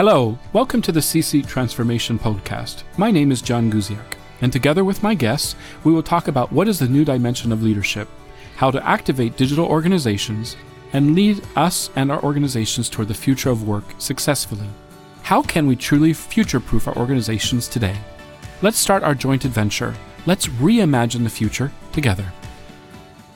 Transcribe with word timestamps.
Hello, 0.00 0.38
welcome 0.54 0.80
to 0.80 0.92
the 0.92 1.02
C 1.02 1.20
Suite 1.20 1.46
Transformation 1.46 2.18
Podcast. 2.18 2.84
My 2.96 3.10
name 3.10 3.30
is 3.30 3.42
John 3.42 3.70
Guziak, 3.70 4.14
and 4.40 4.50
together 4.50 4.82
with 4.82 5.02
my 5.02 5.12
guests, 5.12 5.54
we 5.84 5.92
will 5.92 6.02
talk 6.02 6.26
about 6.26 6.50
what 6.50 6.68
is 6.68 6.78
the 6.78 6.88
new 6.88 7.04
dimension 7.04 7.52
of 7.52 7.62
leadership, 7.62 8.08
how 8.56 8.70
to 8.70 8.82
activate 8.88 9.36
digital 9.36 9.66
organizations, 9.66 10.56
and 10.94 11.14
lead 11.14 11.46
us 11.54 11.90
and 11.96 12.10
our 12.10 12.22
organizations 12.22 12.88
toward 12.88 13.08
the 13.08 13.12
future 13.14 13.50
of 13.50 13.68
work 13.68 13.84
successfully. 13.98 14.70
How 15.22 15.42
can 15.42 15.66
we 15.66 15.76
truly 15.76 16.14
future 16.14 16.60
proof 16.60 16.88
our 16.88 16.96
organizations 16.96 17.68
today? 17.68 17.98
Let's 18.62 18.78
start 18.78 19.02
our 19.02 19.14
joint 19.14 19.44
adventure. 19.44 19.94
Let's 20.24 20.46
reimagine 20.46 21.24
the 21.24 21.28
future 21.28 21.72
together. 21.92 22.32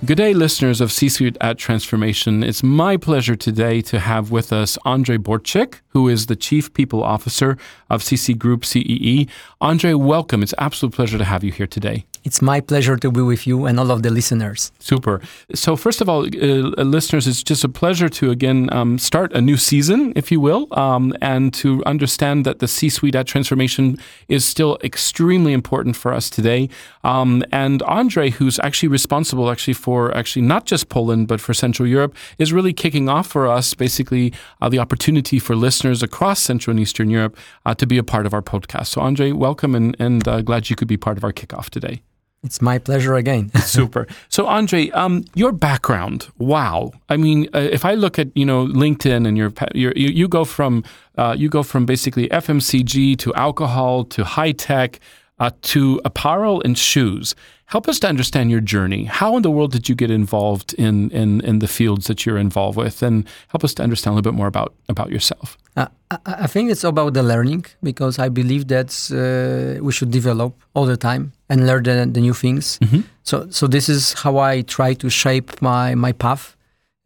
Good 0.04 0.18
day, 0.18 0.34
listeners 0.34 0.82
of 0.82 0.92
C 0.92 1.08
Suite 1.08 1.38
at 1.40 1.56
Transformation. 1.56 2.42
It's 2.42 2.62
my 2.62 2.98
pleasure 2.98 3.36
today 3.36 3.80
to 3.82 4.00
have 4.00 4.30
with 4.30 4.52
us 4.52 4.76
Andre 4.84 5.16
Borczyk, 5.16 5.80
who 5.90 6.08
is 6.08 6.26
the 6.26 6.36
Chief 6.36 6.74
People 6.74 7.02
Officer 7.02 7.56
of 7.88 8.02
CCC 8.02 8.36
Group 8.36 8.66
CEE. 8.66 9.28
Andre, 9.62 9.94
welcome. 9.94 10.42
It's 10.42 10.52
absolute 10.58 10.94
pleasure 10.94 11.16
to 11.16 11.24
have 11.24 11.42
you 11.42 11.52
here 11.52 11.66
today. 11.66 12.04
It's 12.24 12.40
my 12.40 12.60
pleasure 12.60 12.96
to 12.96 13.10
be 13.10 13.20
with 13.20 13.46
you 13.46 13.66
and 13.66 13.78
all 13.78 13.90
of 13.90 14.02
the 14.02 14.10
listeners. 14.10 14.72
Super. 14.78 15.20
So, 15.54 15.76
first 15.76 16.00
of 16.00 16.08
all, 16.08 16.24
uh, 16.24 16.82
listeners, 16.82 17.26
it's 17.26 17.42
just 17.42 17.64
a 17.64 17.68
pleasure 17.68 18.08
to 18.08 18.30
again 18.30 18.72
um, 18.72 18.98
start 18.98 19.30
a 19.34 19.42
new 19.42 19.58
season, 19.58 20.14
if 20.16 20.32
you 20.32 20.40
will, 20.40 20.66
um, 20.72 21.14
and 21.20 21.52
to 21.54 21.84
understand 21.84 22.46
that 22.46 22.60
the 22.60 22.66
C 22.66 22.88
suite 22.88 23.14
at 23.14 23.26
transformation 23.26 23.98
is 24.28 24.42
still 24.46 24.78
extremely 24.82 25.52
important 25.52 25.96
for 25.96 26.14
us 26.14 26.30
today. 26.30 26.70
Um, 27.04 27.44
and 27.52 27.82
Andre, 27.82 28.30
who's 28.30 28.58
actually 28.60 28.88
responsible 28.88 29.50
actually 29.50 29.74
for 29.74 30.16
actually 30.16 30.46
not 30.46 30.64
just 30.64 30.88
Poland, 30.88 31.28
but 31.28 31.42
for 31.42 31.52
Central 31.52 31.86
Europe, 31.86 32.16
is 32.38 32.54
really 32.54 32.72
kicking 32.72 33.06
off 33.06 33.26
for 33.26 33.46
us 33.46 33.74
basically 33.74 34.32
uh, 34.62 34.70
the 34.70 34.78
opportunity 34.78 35.38
for 35.38 35.54
listeners 35.54 36.02
across 36.02 36.40
Central 36.40 36.72
and 36.72 36.80
Eastern 36.80 37.10
Europe 37.10 37.36
uh, 37.66 37.74
to 37.74 37.86
be 37.86 37.98
a 37.98 38.02
part 38.02 38.24
of 38.24 38.32
our 38.32 38.42
podcast. 38.42 38.86
So, 38.86 39.02
Andre, 39.02 39.32
welcome 39.32 39.74
and, 39.74 39.94
and 39.98 40.26
uh, 40.26 40.40
glad 40.40 40.70
you 40.70 40.76
could 40.76 40.88
be 40.88 40.96
part 40.96 41.18
of 41.18 41.24
our 41.24 41.32
kickoff 41.32 41.68
today. 41.68 42.00
It's 42.44 42.60
my 42.60 42.78
pleasure 42.78 43.14
again. 43.14 43.50
Super. 43.62 44.06
So, 44.28 44.46
Andre, 44.46 44.90
um, 44.90 45.24
your 45.34 45.50
background, 45.50 46.28
wow. 46.38 46.92
I 47.08 47.16
mean, 47.16 47.48
uh, 47.54 47.58
if 47.58 47.84
I 47.84 47.94
look 47.94 48.18
at 48.18 48.28
you 48.36 48.44
know 48.44 48.66
LinkedIn 48.66 49.26
and 49.26 49.36
your, 49.36 49.52
your 49.74 49.92
you, 49.96 50.08
you 50.08 50.28
go 50.28 50.44
from 50.44 50.84
uh, 51.16 51.34
you 51.36 51.48
go 51.48 51.62
from 51.62 51.86
basically 51.86 52.28
FMCG 52.28 53.18
to 53.18 53.34
alcohol 53.34 54.04
to 54.04 54.24
high 54.24 54.52
tech 54.52 55.00
uh, 55.38 55.50
to 55.62 56.00
apparel 56.04 56.62
and 56.64 56.78
shoes. 56.78 57.34
Help 57.66 57.88
us 57.88 57.98
to 58.00 58.06
understand 58.06 58.50
your 58.50 58.60
journey. 58.60 59.04
How 59.04 59.36
in 59.36 59.42
the 59.42 59.50
world 59.50 59.72
did 59.72 59.88
you 59.88 59.94
get 59.94 60.10
involved 60.10 60.74
in, 60.74 61.10
in, 61.10 61.40
in 61.40 61.58
the 61.60 61.66
fields 61.66 62.06
that 62.06 62.26
you're 62.26 62.38
involved 62.38 62.76
with? 62.76 63.02
And 63.02 63.26
help 63.48 63.64
us 63.64 63.72
to 63.74 63.82
understand 63.82 64.12
a 64.12 64.16
little 64.16 64.30
bit 64.30 64.36
more 64.36 64.46
about, 64.46 64.74
about 64.88 65.10
yourself. 65.10 65.56
Uh, 65.76 65.86
I 66.26 66.46
think 66.46 66.70
it's 66.70 66.84
about 66.84 67.14
the 67.14 67.22
learning 67.22 67.64
because 67.82 68.18
I 68.18 68.28
believe 68.28 68.68
that 68.68 68.90
uh, 69.10 69.82
we 69.82 69.92
should 69.92 70.10
develop 70.10 70.54
all 70.74 70.84
the 70.84 70.98
time 70.98 71.32
and 71.54 71.66
learn 71.68 71.84
the, 71.84 71.94
the 72.10 72.20
new 72.20 72.34
things. 72.34 72.78
Mm-hmm. 72.80 73.02
So, 73.22 73.48
so 73.48 73.68
this 73.68 73.88
is 73.88 74.12
how 74.12 74.38
I 74.38 74.62
try 74.62 74.94
to 74.94 75.08
shape 75.08 75.62
my, 75.62 75.94
my 75.94 76.10
path 76.10 76.56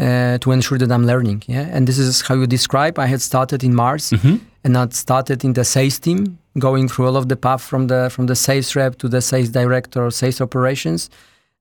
uh, 0.00 0.38
to 0.38 0.52
ensure 0.52 0.78
that 0.78 0.90
I'm 0.90 1.06
learning. 1.06 1.42
Yeah, 1.46 1.68
and 1.70 1.86
this 1.86 1.98
is 1.98 2.22
how 2.22 2.34
you 2.34 2.46
describe. 2.46 2.98
I 2.98 3.06
had 3.06 3.20
started 3.20 3.62
in 3.62 3.74
Mars, 3.74 4.10
mm-hmm. 4.10 4.36
and 4.64 4.78
I 4.78 4.88
started 4.88 5.44
in 5.44 5.52
the 5.52 5.64
sales 5.64 5.98
team, 5.98 6.38
going 6.58 6.88
through 6.88 7.06
all 7.08 7.16
of 7.16 7.28
the 7.28 7.36
path 7.36 7.62
from 7.62 7.88
the 7.88 8.08
from 8.10 8.26
the 8.26 8.34
sales 8.34 8.74
rep 8.74 8.96
to 8.98 9.08
the 9.08 9.20
sales 9.20 9.50
director, 9.50 10.10
sales 10.10 10.40
operations, 10.40 11.10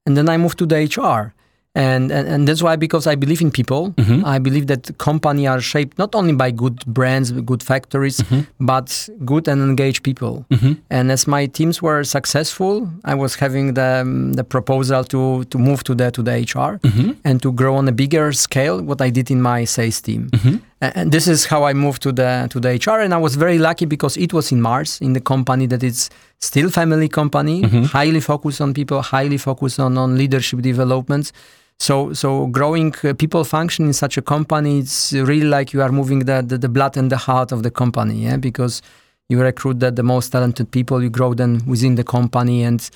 and 0.06 0.16
then 0.16 0.30
I 0.30 0.38
moved 0.38 0.58
to 0.60 0.66
the 0.66 0.78
HR. 0.78 1.34
And, 1.78 2.12
and, 2.12 2.28
and 2.28 2.48
that's 2.48 2.64
why 2.64 2.76
because 2.76 3.06
I 3.06 3.14
believe 3.14 3.40
in 3.40 3.52
people. 3.52 3.92
Mm-hmm. 3.92 4.26
I 4.26 4.40
believe 4.40 4.66
that 4.66 4.98
company 4.98 5.46
are 5.46 5.62
shaped 5.62 6.00
not 6.00 6.16
only 6.16 6.34
by 6.34 6.50
good 6.50 6.84
brands, 6.88 7.32
good 7.32 7.62
factories, 7.62 8.18
mm-hmm. 8.18 8.42
but 8.60 9.08
good 9.24 9.48
and 9.48 9.62
engaged 9.62 10.02
people. 10.02 10.44
Mm-hmm. 10.50 10.74
And 10.90 11.12
as 11.12 11.28
my 11.28 11.46
teams 11.46 11.80
were 11.80 12.04
successful, 12.04 12.90
I 13.06 13.14
was 13.14 13.36
having 13.36 13.76
the 13.76 14.02
um, 14.02 14.34
the 14.34 14.44
proposal 14.44 15.04
to 15.04 15.44
to 15.44 15.58
move 15.60 15.84
to 15.84 15.94
the 15.94 16.10
to 16.10 16.24
the 16.24 16.32
HR 16.32 16.80
mm-hmm. 16.80 17.12
and 17.24 17.44
to 17.44 17.52
grow 17.52 17.76
on 17.76 17.88
a 17.88 17.92
bigger 17.92 18.34
scale. 18.34 18.82
What 18.82 19.00
I 19.00 19.12
did 19.12 19.30
in 19.30 19.42
my 19.44 19.66
sales 19.66 20.02
team. 20.02 20.30
Mm-hmm. 20.32 20.58
And 20.82 21.12
this 21.12 21.28
is 21.28 21.46
how 21.46 21.64
I 21.64 21.74
moved 21.74 22.02
to 22.04 22.12
the 22.12 22.48
to 22.50 22.60
the 22.60 22.70
HR, 22.70 23.02
and 23.02 23.14
I 23.14 23.18
was 23.18 23.36
very 23.36 23.60
lucky 23.60 23.86
because 23.86 24.18
it 24.18 24.34
was 24.34 24.52
in 24.52 24.62
Mars, 24.62 25.00
in 25.02 25.14
the 25.14 25.22
company 25.22 25.68
that 25.68 25.84
is 25.84 26.10
still 26.40 26.70
family 26.70 27.10
company, 27.10 27.62
mm-hmm. 27.62 27.84
highly 27.84 28.20
focused 28.20 28.62
on 28.62 28.74
people, 28.74 29.02
highly 29.02 29.38
focused 29.38 29.80
on 29.80 29.98
on 29.98 30.18
leadership 30.18 30.62
development. 30.62 31.32
So, 31.80 32.12
so 32.14 32.48
growing 32.48 32.94
uh, 33.04 33.14
people 33.14 33.44
function 33.44 33.86
in 33.86 33.94
such 33.94 34.18
a 34.18 34.22
company, 34.22 34.80
it's 34.80 35.14
really 35.14 35.48
like 35.48 35.74
you 35.74 35.82
are 35.82 35.92
moving 35.92 36.20
the, 36.20 36.44
the, 36.46 36.58
the, 36.58 36.70
blood 36.70 36.98
and 36.98 37.12
the 37.12 37.18
heart 37.18 37.52
of 37.52 37.62
the 37.64 37.70
company, 37.70 38.24
yeah? 38.24 38.38
Because 38.38 38.82
you 39.30 39.40
recruit 39.42 39.80
the, 39.80 39.92
the 39.92 40.04
most 40.04 40.32
talented 40.32 40.72
people, 40.72 41.04
you 41.04 41.10
grow 41.10 41.34
them 41.34 41.62
within 41.68 41.96
the 41.96 42.04
company, 42.04 42.64
and 42.64 42.90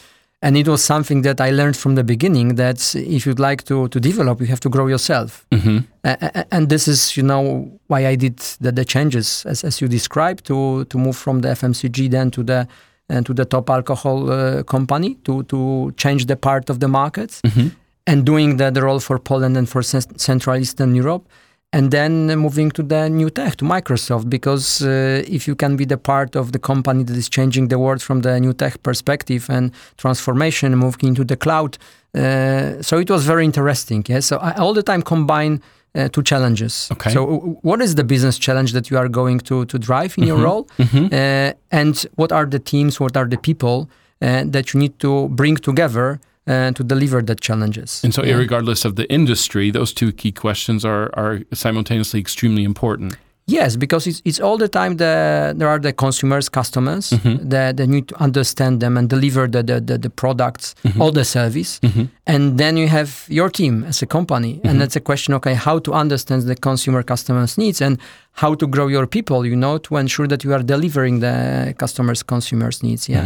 and 0.43 0.57
it 0.57 0.67
was 0.67 0.83
something 0.83 1.21
that 1.21 1.39
I 1.39 1.51
learned 1.51 1.77
from 1.77 1.93
the 1.93 2.03
beginning 2.03 2.55
that 2.55 2.95
if 2.95 3.27
you'd 3.27 3.39
like 3.39 3.63
to 3.65 3.87
to 3.89 3.99
develop, 3.99 4.39
you 4.39 4.47
have 4.47 4.61
to 4.61 4.69
grow 4.69 4.87
yourself, 4.87 5.45
mm-hmm. 5.51 5.79
uh, 6.03 6.43
and 6.51 6.69
this 6.69 6.87
is 6.87 7.15
you 7.15 7.23
know 7.23 7.71
why 7.87 8.07
I 8.07 8.15
did 8.15 8.39
the, 8.59 8.71
the 8.71 8.85
changes 8.85 9.45
as 9.45 9.63
as 9.63 9.81
you 9.81 9.87
described 9.87 10.45
to 10.45 10.85
to 10.85 10.97
move 10.97 11.17
from 11.17 11.41
the 11.41 11.49
FMCG 11.49 12.09
then 12.09 12.31
to 12.31 12.43
the 12.43 12.67
and 13.09 13.25
uh, 13.25 13.27
to 13.27 13.33
the 13.33 13.45
top 13.45 13.69
alcohol 13.69 14.31
uh, 14.31 14.63
company 14.63 15.15
to 15.25 15.43
to 15.43 15.91
change 15.97 16.25
the 16.25 16.35
part 16.35 16.69
of 16.69 16.79
the 16.79 16.87
markets. 16.87 17.41
Mm-hmm 17.41 17.80
and 18.05 18.25
doing 18.25 18.57
the, 18.57 18.71
the 18.71 18.81
role 18.81 18.99
for 18.99 19.19
Poland 19.19 19.57
and 19.57 19.67
for 19.69 19.81
Central 19.83 20.55
Eastern 20.57 20.95
Europe. 20.95 21.27
And 21.73 21.89
then 21.89 22.27
moving 22.35 22.69
to 22.71 22.83
the 22.83 23.09
new 23.09 23.29
tech, 23.29 23.55
to 23.57 23.65
Microsoft, 23.65 24.29
because 24.29 24.81
uh, 24.81 25.23
if 25.25 25.47
you 25.47 25.55
can 25.55 25.77
be 25.77 25.85
the 25.85 25.97
part 25.97 26.35
of 26.35 26.51
the 26.51 26.59
company 26.59 27.05
that 27.05 27.15
is 27.15 27.29
changing 27.29 27.69
the 27.69 27.79
world 27.79 28.01
from 28.01 28.23
the 28.23 28.37
new 28.41 28.51
tech 28.51 28.83
perspective 28.83 29.49
and 29.49 29.71
transformation, 29.95 30.75
moving 30.75 31.07
into 31.09 31.23
the 31.23 31.37
cloud, 31.37 31.77
uh, 32.13 32.81
so 32.81 32.97
it 32.97 33.09
was 33.09 33.25
very 33.25 33.45
interesting. 33.45 34.03
Yeah, 34.09 34.19
so 34.19 34.37
I 34.39 34.51
all 34.57 34.73
the 34.73 34.83
time 34.83 35.01
combine 35.01 35.61
uh, 35.95 36.09
two 36.09 36.23
challenges. 36.23 36.89
Okay. 36.91 37.11
So 37.11 37.57
what 37.61 37.81
is 37.81 37.95
the 37.95 38.03
business 38.03 38.37
challenge 38.37 38.73
that 38.73 38.89
you 38.89 38.97
are 38.97 39.07
going 39.07 39.39
to 39.39 39.63
to 39.63 39.79
drive 39.79 40.17
in 40.17 40.23
mm-hmm. 40.23 40.27
your 40.27 40.39
role, 40.39 40.67
mm-hmm. 40.77 41.05
Uh, 41.05 41.53
and 41.71 42.05
what 42.15 42.33
are 42.33 42.45
the 42.45 42.59
teams, 42.59 42.99
what 42.99 43.15
are 43.15 43.29
the 43.29 43.37
people 43.37 43.89
uh, 44.21 44.43
that 44.45 44.73
you 44.73 44.79
need 44.81 44.99
to 44.99 45.29
bring 45.29 45.55
together 45.55 46.19
and 46.45 46.75
to 46.75 46.83
deliver 46.83 47.21
the 47.21 47.35
challenges. 47.35 48.01
And 48.03 48.13
so, 48.13 48.23
yeah. 48.23 48.35
regardless 48.35 48.85
of 48.85 48.95
the 48.95 49.11
industry, 49.11 49.71
those 49.71 49.93
two 49.93 50.11
key 50.11 50.31
questions 50.31 50.83
are, 50.83 51.09
are 51.13 51.41
simultaneously 51.53 52.19
extremely 52.19 52.63
important. 52.63 53.15
Yes, 53.47 53.75
because 53.75 54.07
it's, 54.07 54.21
it's 54.23 54.39
all 54.39 54.57
the 54.57 54.69
time 54.69 54.97
the, 54.97 55.53
there 55.57 55.67
are 55.67 55.79
the 55.79 55.91
consumers, 55.91 56.47
customers 56.47 57.09
mm-hmm. 57.09 57.49
that, 57.49 57.75
that 57.77 57.87
need 57.87 58.07
to 58.07 58.23
understand 58.23 58.79
them 58.79 58.97
and 58.97 59.09
deliver 59.09 59.47
the, 59.47 59.63
the, 59.63 59.81
the, 59.81 59.97
the 59.97 60.09
products, 60.09 60.75
mm-hmm. 60.83 61.01
all 61.01 61.11
the 61.11 61.25
service. 61.25 61.79
Mm-hmm. 61.79 62.03
And 62.27 62.57
then 62.57 62.77
you 62.77 62.87
have 62.87 63.25
your 63.27 63.49
team 63.49 63.83
as 63.83 64.01
a 64.01 64.05
company. 64.05 64.53
And 64.53 64.63
mm-hmm. 64.63 64.79
that's 64.79 64.95
a 64.95 65.01
question, 65.01 65.33
okay, 65.33 65.55
how 65.55 65.79
to 65.79 65.91
understand 65.91 66.43
the 66.43 66.55
consumer 66.55 67.03
customers' 67.03 67.57
needs 67.57 67.81
and 67.81 67.99
how 68.33 68.55
to 68.55 68.67
grow 68.67 68.87
your 68.87 69.07
people, 69.07 69.45
you 69.45 69.55
know, 69.55 69.79
to 69.79 69.97
ensure 69.97 70.27
that 70.27 70.43
you 70.43 70.53
are 70.53 70.63
delivering 70.63 71.19
the 71.19 71.75
customers' 71.77 72.23
consumers' 72.23 72.81
needs. 72.83 73.09
Yeah. 73.09 73.25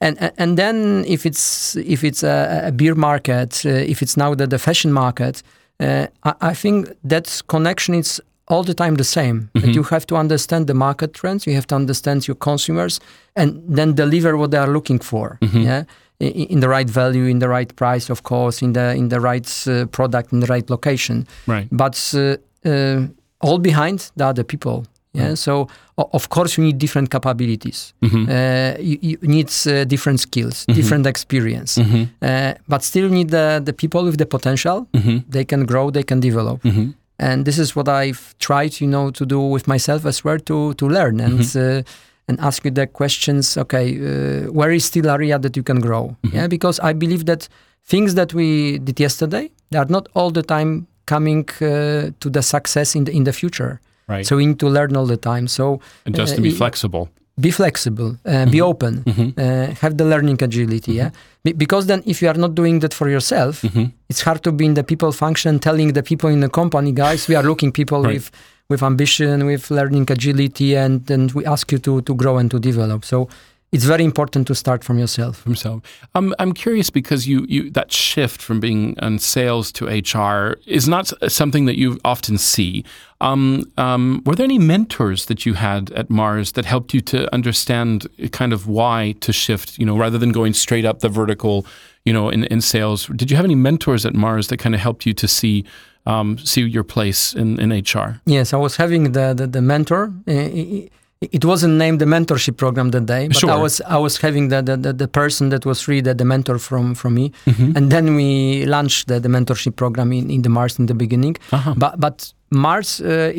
And 0.00 0.32
and 0.38 0.56
then 0.56 1.04
if 1.06 1.26
it's 1.26 1.76
if 1.76 2.04
it's 2.04 2.22
a, 2.22 2.62
a 2.66 2.72
beer 2.72 2.94
market, 2.94 3.64
uh, 3.64 3.70
if 3.70 4.00
it's 4.02 4.16
now 4.16 4.34
the, 4.34 4.46
the 4.46 4.58
fashion 4.58 4.92
market, 4.92 5.42
uh, 5.80 6.06
I, 6.24 6.34
I, 6.40 6.54
think 6.54 6.88
that 7.04 7.42
connection 7.48 7.94
is 7.94 8.20
all 8.46 8.62
the 8.62 8.74
time 8.74 8.94
the 8.94 9.04
same. 9.04 9.40
Mm-hmm. 9.40 9.66
That 9.66 9.74
you 9.74 9.82
have 9.84 10.06
to 10.06 10.16
understand 10.16 10.66
the 10.66 10.74
market 10.74 11.14
trends, 11.14 11.46
you 11.46 11.54
have 11.54 11.66
to 11.66 11.74
understand 11.74 12.28
your 12.28 12.36
consumers, 12.36 13.00
and 13.34 13.62
then 13.68 13.94
deliver 13.94 14.36
what 14.36 14.50
they 14.50 14.58
are 14.58 14.72
looking 14.72 15.00
for. 15.00 15.38
Mm-hmm. 15.42 15.60
Yeah. 15.62 15.84
In, 16.20 16.32
in 16.32 16.60
the 16.60 16.68
right 16.68 16.88
value, 16.90 17.24
in 17.24 17.40
the 17.40 17.48
right 17.48 17.74
price, 17.74 18.08
of 18.08 18.22
course, 18.22 18.62
in 18.62 18.74
the 18.74 18.94
in 18.94 19.08
the 19.08 19.20
right 19.20 19.66
uh, 19.66 19.86
product, 19.86 20.32
in 20.32 20.40
the 20.40 20.46
right 20.46 20.70
location. 20.70 21.26
Right. 21.46 21.68
But 21.72 22.14
uh, 22.14 22.36
uh, 22.64 23.06
all 23.40 23.58
behind 23.58 24.10
the 24.16 24.26
other 24.26 24.44
people. 24.44 24.84
Yeah. 25.18 25.34
So 25.34 25.68
of 25.96 26.28
course 26.28 26.56
you 26.56 26.64
need 26.64 26.78
different 26.78 27.10
capabilities. 27.10 27.94
Mm-hmm. 28.02 28.28
Uh, 28.28 28.80
you, 28.80 28.98
you, 29.00 29.18
need 29.22 29.50
uh, 29.66 29.84
different 29.84 30.20
skills, 30.20 30.64
mm-hmm. 30.64 30.74
different 30.74 31.06
experience, 31.06 31.76
mm-hmm. 31.76 32.04
uh, 32.22 32.54
but 32.68 32.84
still 32.84 33.04
you 33.04 33.10
need 33.10 33.30
the, 33.30 33.60
the 33.64 33.72
people 33.72 34.04
with 34.04 34.18
the 34.18 34.26
potential. 34.26 34.86
Mm-hmm. 34.92 35.18
They 35.28 35.44
can 35.44 35.66
grow, 35.66 35.90
they 35.90 36.02
can 36.02 36.20
develop. 36.20 36.62
Mm-hmm. 36.62 36.90
And 37.18 37.44
this 37.44 37.58
is 37.58 37.74
what 37.74 37.88
I've 37.88 38.36
tried, 38.38 38.80
you 38.80 38.86
know, 38.86 39.10
to 39.10 39.26
do 39.26 39.40
with 39.40 39.66
myself 39.66 40.06
as 40.06 40.22
well 40.24 40.38
to 40.38 40.74
to 40.74 40.88
learn 40.88 41.20
and 41.20 41.40
mm-hmm. 41.40 41.78
uh, 41.78 41.82
and 42.28 42.38
ask 42.40 42.64
you 42.64 42.70
the 42.70 42.86
questions. 42.86 43.56
Okay, 43.56 43.96
uh, 43.98 44.52
where 44.52 44.70
is 44.70 44.84
still 44.84 45.10
area 45.10 45.36
that 45.38 45.56
you 45.56 45.64
can 45.64 45.80
grow? 45.80 46.16
Yeah, 46.32 46.46
because 46.46 46.78
I 46.78 46.92
believe 46.92 47.24
that 47.24 47.48
things 47.84 48.14
that 48.14 48.34
we 48.34 48.78
did 48.78 49.00
yesterday 49.00 49.50
they 49.70 49.78
are 49.78 49.86
not 49.88 50.08
all 50.14 50.30
the 50.30 50.42
time 50.42 50.86
coming 51.06 51.48
uh, 51.60 52.10
to 52.20 52.30
the 52.30 52.42
success 52.42 52.94
in 52.94 53.04
the 53.04 53.12
in 53.12 53.24
the 53.24 53.32
future. 53.32 53.80
Right. 54.08 54.26
So 54.26 54.36
we 54.36 54.46
need 54.46 54.58
to 54.60 54.68
learn 54.68 54.96
all 54.96 55.06
the 55.06 55.16
time. 55.18 55.48
So 55.48 55.80
and 56.06 56.14
just 56.14 56.32
uh, 56.32 56.36
to 56.36 56.42
be 56.42 56.50
flexible. 56.50 57.08
be 57.40 57.50
flexible, 57.52 58.16
uh, 58.26 58.46
be 58.50 58.60
open, 58.60 58.94
uh, 59.38 59.66
have 59.82 59.96
the 59.96 60.04
learning 60.04 60.42
agility. 60.42 60.92
Yeah, 60.94 61.10
Be- 61.44 61.52
because 61.64 61.86
then 61.86 62.02
if 62.04 62.20
you 62.22 62.28
are 62.28 62.38
not 62.44 62.54
doing 62.54 62.80
that 62.80 62.92
for 62.94 63.08
yourself, 63.08 63.62
it's 64.10 64.22
hard 64.22 64.42
to 64.42 64.50
be 64.52 64.64
in 64.64 64.74
the 64.74 64.82
people 64.82 65.12
function, 65.12 65.58
telling 65.60 65.92
the 65.92 66.02
people 66.02 66.30
in 66.30 66.40
the 66.40 66.48
company, 66.48 66.90
guys, 66.92 67.28
we 67.28 67.36
are 67.36 67.44
looking 67.44 67.70
people 67.72 68.02
Right. 68.02 68.14
with 68.14 68.30
with 68.70 68.82
ambition, 68.82 69.46
with 69.46 69.70
learning 69.70 70.10
agility, 70.10 70.74
and 70.84 71.08
and 71.10 71.30
we 71.32 71.44
ask 71.46 71.70
you 71.72 71.78
to 71.86 72.00
to 72.02 72.14
grow 72.14 72.38
and 72.38 72.50
to 72.50 72.58
develop. 72.58 73.04
So 73.04 73.28
it's 73.70 73.84
very 73.84 74.04
important 74.04 74.46
to 74.46 74.54
start 74.54 74.82
from 74.82 74.98
yourself. 74.98 75.44
himself. 75.44 75.82
Um, 76.14 76.34
I'm 76.38 76.52
curious 76.52 76.88
because 76.88 77.28
you, 77.28 77.44
you 77.48 77.70
that 77.72 77.92
shift 77.92 78.40
from 78.40 78.60
being 78.60 78.96
in 79.02 79.18
sales 79.18 79.70
to 79.72 79.86
HR 79.86 80.58
is 80.66 80.88
not 80.88 81.12
something 81.30 81.66
that 81.66 81.76
you 81.76 81.98
often 82.04 82.38
see. 82.38 82.84
Um, 83.20 83.70
um, 83.76 84.22
were 84.24 84.34
there 84.34 84.44
any 84.44 84.58
mentors 84.58 85.26
that 85.26 85.44
you 85.44 85.54
had 85.54 85.90
at 85.92 86.08
Mars 86.08 86.52
that 86.52 86.64
helped 86.64 86.94
you 86.94 87.00
to 87.02 87.32
understand 87.34 88.06
kind 88.32 88.52
of 88.52 88.66
why 88.66 89.16
to 89.20 89.32
shift? 89.32 89.78
You 89.78 89.84
know, 89.84 89.98
rather 89.98 90.16
than 90.16 90.32
going 90.32 90.54
straight 90.54 90.86
up 90.86 91.00
the 91.00 91.10
vertical, 91.10 91.66
you 92.04 92.12
know, 92.12 92.30
in, 92.30 92.44
in 92.44 92.62
sales. 92.62 93.06
Did 93.08 93.30
you 93.30 93.36
have 93.36 93.44
any 93.44 93.56
mentors 93.56 94.06
at 94.06 94.14
Mars 94.14 94.48
that 94.48 94.56
kind 94.56 94.74
of 94.74 94.80
helped 94.80 95.04
you 95.04 95.12
to 95.12 95.28
see 95.28 95.64
um, 96.06 96.38
see 96.38 96.62
your 96.62 96.84
place 96.84 97.34
in, 97.34 97.60
in 97.60 97.70
HR? 97.70 98.22
Yes, 98.24 98.54
I 98.54 98.56
was 98.56 98.76
having 98.76 99.12
the 99.12 99.34
the, 99.34 99.46
the 99.46 99.60
mentor. 99.60 100.14
Uh, 100.26 100.88
it, 101.20 101.44
wasn't 101.44 101.74
named 101.74 101.98
the 102.00 102.04
mentorship 102.06 102.56
program 102.56 102.90
that 102.90 103.06
day, 103.06 103.28
but 103.28 103.44
I 103.44 103.56
was 103.62 103.80
I 103.80 103.96
was 103.98 104.18
having 104.18 104.48
the 104.48 104.62
the, 104.62 104.76
the, 104.76 104.92
the 104.92 105.08
person 105.08 105.48
that 105.50 105.64
was 105.66 105.88
really 105.88 106.00
the, 106.02 106.14
the 106.14 106.24
mentor 106.24 106.58
from 106.58 106.94
from 106.94 107.14
me, 107.14 107.30
Mm-hmm. 107.46 107.76
and 107.76 107.90
then 107.90 108.14
we 108.14 108.64
launched 108.66 109.08
the, 109.08 109.20
the 109.20 109.28
mentorship 109.28 109.74
program 109.76 110.12
in, 110.12 110.30
in 110.30 110.42
the 110.42 110.48
Mars 110.48 110.78
in 110.78 110.86
the 110.86 110.94
beginning. 110.94 111.36
Uh-huh. 111.52 111.74
But 111.76 111.98
but 112.00 112.32
Mars 112.50 113.00
uh, 113.00 113.32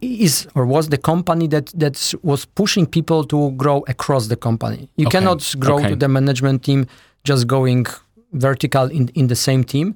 is 0.00 0.46
or 0.54 0.64
was 0.66 0.88
the 0.88 0.98
company 0.98 1.48
that 1.48 1.66
that 1.78 2.14
was 2.22 2.44
pushing 2.46 2.86
people 2.86 3.24
to 3.24 3.50
grow 3.52 3.84
across 3.88 4.28
the 4.28 4.36
company. 4.36 4.88
You 4.96 5.06
Okay, 5.06 5.18
cannot 5.18 5.54
grow 5.58 5.76
okay. 5.78 5.88
to 5.90 5.96
the 5.96 6.08
management 6.08 6.62
team 6.64 6.86
just 7.24 7.46
going 7.46 7.86
vertical 8.32 8.90
in 8.90 9.08
in 9.14 9.26
the 9.28 9.36
same 9.36 9.62
team 9.64 9.94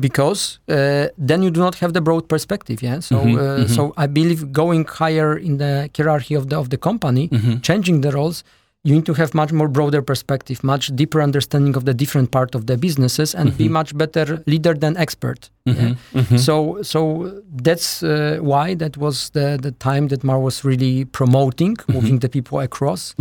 because 0.00 0.58
uh, 0.68 1.06
then 1.18 1.42
you 1.42 1.50
do 1.50 1.60
not 1.60 1.74
have 1.76 1.92
the 1.92 2.00
broad 2.00 2.28
perspective 2.28 2.82
yeah 2.82 3.00
so 3.00 3.16
Mhm, 3.16 3.34
uh, 3.36 3.64
mhm. 3.64 3.68
so 3.76 3.92
i 3.96 4.06
believe 4.06 4.52
going 4.52 4.84
higher 5.00 5.36
in 5.36 5.56
the 5.58 5.88
hierarchy 5.96 6.34
of 6.36 6.44
the 6.50 6.56
of 6.58 6.68
the 6.68 6.76
company 6.78 7.28
Mhm. 7.28 7.60
changing 7.62 8.02
the 8.02 8.10
roles 8.10 8.44
you 8.84 8.94
need 8.94 9.06
to 9.06 9.14
have 9.14 9.30
much 9.34 9.52
more 9.52 9.68
broader 9.68 10.02
perspective 10.02 10.58
much 10.62 10.84
deeper 10.94 11.20
understanding 11.22 11.74
of 11.76 11.84
the 11.84 11.94
different 11.94 12.30
part 12.30 12.54
of 12.54 12.66
the 12.66 12.76
businesses 12.76 13.34
and 13.34 13.56
be 13.56 13.68
much 13.68 13.90
better 13.96 14.26
leader 14.46 14.74
than 14.74 14.96
expert 14.96 15.50
yeah? 15.64 15.74
Mhm. 15.74 15.96
Mhm. 16.14 16.38
so 16.38 16.54
so 16.82 17.00
that's 17.66 18.02
uh, 18.02 18.38
why 18.50 18.74
that 18.76 18.96
was 18.96 19.30
the 19.30 19.46
the 19.66 19.72
time 19.88 20.08
that 20.08 20.22
mar 20.22 20.38
was 20.40 20.64
really 20.64 21.04
promoting 21.18 21.76
moving 21.88 22.20
the 22.20 22.28
people 22.28 22.58
across. 22.60 23.14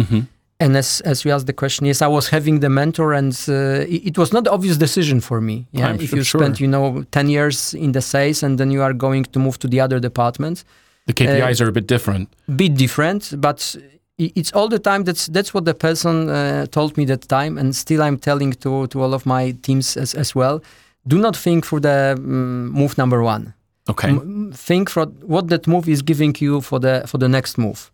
And 0.59 0.77
as 0.77 1.01
as 1.01 1.25
you 1.25 1.31
asked 1.31 1.47
the 1.47 1.53
question, 1.53 1.85
yes, 1.85 2.01
I 2.01 2.07
was 2.07 2.29
having 2.29 2.59
the 2.61 2.69
mentor, 2.69 3.13
and 3.13 3.33
uh, 3.47 3.85
it, 3.87 4.07
it 4.07 4.17
was 4.17 4.31
not 4.31 4.45
the 4.45 4.51
obvious 4.51 4.77
decision 4.77 5.19
for 5.19 5.41
me. 5.41 5.67
Yeah, 5.71 5.89
I'm 5.89 5.99
if 5.99 6.13
you 6.13 6.23
sure. 6.23 6.49
you 6.53 6.67
know 6.67 7.03
ten 7.11 7.29
years 7.29 7.73
in 7.73 7.91
the 7.91 8.01
sales 8.01 8.43
and 8.43 8.57
then 8.57 8.71
you 8.71 8.81
are 8.81 8.93
going 8.93 9.23
to 9.25 9.39
move 9.39 9.57
to 9.59 9.67
the 9.67 9.81
other 9.81 9.99
department, 9.99 10.63
The 11.07 11.13
KPIs 11.13 11.61
are 11.61 11.67
a 11.67 11.71
bit 11.71 11.87
different. 11.87 12.29
bit 12.55 12.75
different, 12.75 13.33
but 13.37 13.75
it's 14.17 14.51
all 14.53 14.69
the 14.69 14.79
time. 14.79 15.03
That's 15.03 15.27
that's 15.27 15.53
what 15.53 15.65
the 15.65 15.73
person 15.73 16.29
uh, 16.29 16.65
told 16.67 16.95
me 16.97 17.05
that 17.05 17.27
time, 17.27 17.57
and 17.57 17.75
still 17.75 18.01
I'm 18.01 18.17
telling 18.17 18.53
to 18.53 18.87
to 18.87 19.01
all 19.01 19.13
of 19.13 19.25
my 19.25 19.53
teams 19.61 19.97
as 19.97 20.15
as 20.15 20.33
well. 20.35 20.61
Do 21.07 21.17
not 21.17 21.35
think 21.35 21.65
for 21.65 21.79
the 21.81 22.15
mm, 22.17 22.71
move 22.71 22.97
number 22.97 23.21
one. 23.21 23.53
Okay. 23.87 24.09
M- 24.09 24.51
think 24.53 24.89
for 24.89 25.05
what 25.21 25.49
that 25.49 25.67
move 25.67 25.87
is 25.89 26.01
giving 26.01 26.35
you 26.39 26.61
for 26.61 26.79
the 26.79 27.03
for 27.05 27.19
the 27.19 27.27
next 27.27 27.57
move 27.57 27.91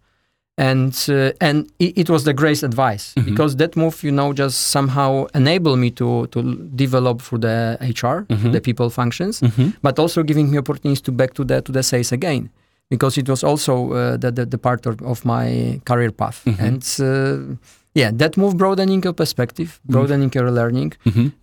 and 0.69 0.93
uh, 1.09 1.31
and 1.47 1.57
it, 1.79 1.97
it 2.01 2.09
was 2.09 2.21
the 2.23 2.33
great 2.41 2.63
advice 2.63 3.05
Mhm. 3.15 3.25
because 3.25 3.55
that 3.57 3.75
move 3.75 3.95
you 4.07 4.11
know 4.11 4.29
just 4.33 4.57
somehow 4.71 5.25
enabled 5.33 5.79
me 5.79 5.89
to 5.91 6.27
to 6.33 6.39
develop 6.75 7.21
through 7.21 7.41
the 7.47 7.57
hr 8.01 8.17
Mhm. 8.29 8.51
the 8.55 8.61
people 8.61 8.89
functions 8.89 9.41
Mhm. 9.41 9.73
but 9.81 9.99
also 9.99 10.23
giving 10.23 10.47
me 10.51 10.57
opportunities 10.57 11.01
to 11.01 11.11
back 11.11 11.31
to 11.33 11.43
the 11.43 11.61
to 11.61 11.71
the 11.71 11.81
sales 11.83 12.11
again 12.11 12.49
because 12.89 13.19
it 13.21 13.27
was 13.29 13.43
also 13.43 13.73
uh, 13.93 14.17
the, 14.23 14.29
the 14.37 14.45
the 14.45 14.57
part 14.57 14.85
of, 14.85 14.95
of 15.01 15.25
my 15.25 15.79
career 15.89 16.11
path 16.11 16.39
Mhm. 16.45 16.59
and 16.67 16.83
uh, 16.99 17.55
yeah 18.01 18.11
that 18.17 18.37
move 18.37 18.53
broadening 18.57 19.01
your 19.03 19.13
perspective 19.13 19.69
broadening 19.83 20.31
your 20.35 20.51
learning 20.51 20.93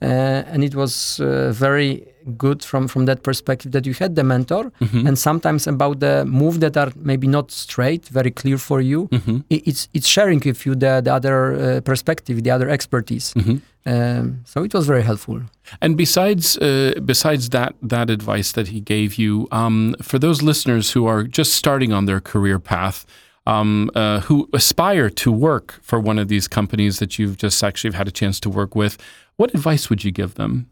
uh, 0.02 0.52
and 0.52 0.62
it 0.64 0.74
was 0.74 1.20
uh, 1.20 1.26
very 1.52 1.90
good 2.36 2.62
from 2.64 2.88
from 2.88 3.06
that 3.06 3.22
perspective 3.22 3.72
that 3.72 3.86
you 3.86 3.94
had 3.94 4.14
the 4.14 4.22
mentor 4.24 4.70
Mhm. 4.80 5.06
and 5.08 5.18
sometimes 5.18 5.66
about 5.66 6.00
the 6.00 6.24
move 6.24 6.60
that 6.60 6.76
are 6.76 6.92
maybe 6.96 7.26
not 7.26 7.50
straight 7.50 8.08
very 8.08 8.30
clear 8.30 8.58
for 8.58 8.80
you 8.80 9.08
Mhm. 9.10 9.42
i- 9.50 9.62
it's 9.70 9.88
it's 9.94 10.06
sharing 10.08 10.40
with 10.44 10.66
you 10.66 10.74
the, 10.74 11.00
the 11.04 11.12
other 11.18 11.36
uh, 11.54 11.80
perspective 11.80 12.42
the 12.42 12.50
other 12.50 12.68
expertise 12.68 13.32
Mhm. 13.34 13.60
um, 13.86 14.38
so 14.44 14.62
it 14.64 14.72
was 14.74 14.86
very 14.86 15.02
helpful 15.02 15.40
And 15.80 15.96
besides, 15.96 16.56
uh, 16.58 16.92
besides 17.04 17.48
that 17.50 17.72
that 17.88 18.08
advice 18.10 18.52
that 18.52 18.68
he 18.68 18.80
gave 18.80 19.10
you, 19.22 19.46
um, 19.52 19.94
for 20.02 20.18
those 20.18 20.42
listeners 20.44 20.94
who 20.94 21.06
are 21.06 21.22
just 21.38 21.52
starting 21.52 21.92
on 21.92 22.06
their 22.06 22.20
career 22.20 22.58
path, 22.58 23.04
um, 23.46 23.90
uh, 23.94 24.20
who 24.28 24.48
aspire 24.52 25.10
to 25.10 25.30
work 25.30 25.78
for 25.82 25.98
one 26.00 26.18
of 26.22 26.28
these 26.28 26.48
companies 26.48 26.98
that 26.98 27.18
you've 27.18 27.36
just 27.36 27.62
actually 27.62 27.94
had 27.96 28.08
a 28.08 28.10
chance 28.20 28.40
to 28.40 28.50
work 28.50 28.74
with, 28.74 28.96
what 29.36 29.54
advice 29.54 29.88
would 29.90 30.02
you 30.04 30.10
give 30.12 30.32
them? 30.34 30.66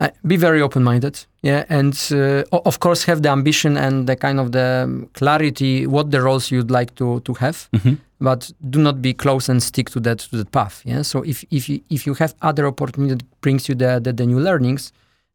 Uh, 0.00 0.08
be 0.26 0.36
very 0.36 0.60
open-minded 0.60 1.24
yeah 1.42 1.64
and 1.68 1.94
uh, 2.12 2.42
of 2.64 2.78
course 2.80 3.04
have 3.04 3.22
the 3.22 3.28
ambition 3.30 3.76
and 3.76 4.06
the 4.06 4.16
kind 4.16 4.38
of 4.38 4.50
the 4.52 4.82
um, 4.84 5.08
clarity 5.14 5.86
what 5.86 6.10
the 6.10 6.20
roles 6.20 6.50
you'd 6.50 6.70
like 6.70 6.94
to 6.94 7.20
to 7.20 7.32
have 7.34 7.68
Mhm. 7.72 7.96
but 8.20 8.52
do 8.70 8.78
not 8.80 9.00
be 9.00 9.14
close 9.14 9.48
and 9.52 9.62
stick 9.62 9.90
to 9.90 10.00
that 10.00 10.18
to 10.30 10.36
that 10.36 10.50
path 10.50 10.82
yeah 10.84 11.02
so 11.02 11.22
if 11.22 11.44
if 11.50 11.68
you 11.68 11.80
if 11.90 12.06
you 12.06 12.14
have 12.14 12.34
other 12.42 12.66
opportunity 12.66 13.14
that 13.14 13.24
brings 13.40 13.68
you 13.68 13.74
the 13.74 14.00
the, 14.00 14.12
the 14.12 14.26
new 14.26 14.40
learnings 14.40 14.92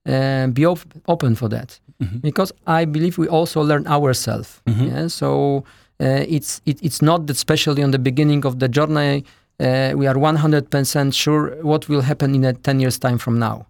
uh, 0.09 0.47
be 0.47 0.65
op- 0.65 0.93
open 1.07 1.35
for 1.35 1.49
that 1.49 1.79
Mhm. 2.03 2.21
because 2.21 2.53
i 2.67 2.85
believe 2.85 3.17
we 3.21 3.27
also 3.27 3.61
learn 3.63 3.85
ourselves 3.87 4.61
Mhm. 4.65 4.87
yeah 4.87 5.07
so 5.09 5.63
uh, 6.03 6.23
it's 6.27 6.61
it, 6.65 6.77
it's 6.81 7.01
not 7.01 7.25
that 7.27 7.35
especially 7.35 7.83
on 7.83 7.91
the 7.91 7.99
beginning 7.99 8.45
of 8.45 8.57
the 8.59 8.67
journey 8.67 9.23
uh, 9.59 9.91
we 9.95 10.07
are 10.07 10.17
100% 10.17 11.13
sure 11.13 11.51
what 11.61 11.87
will 11.89 12.01
happen 12.01 12.33
in 12.35 12.43
a 12.45 12.53
10 12.53 12.79
years 12.79 12.97
time 12.99 13.17
from 13.19 13.37
now 13.39 13.65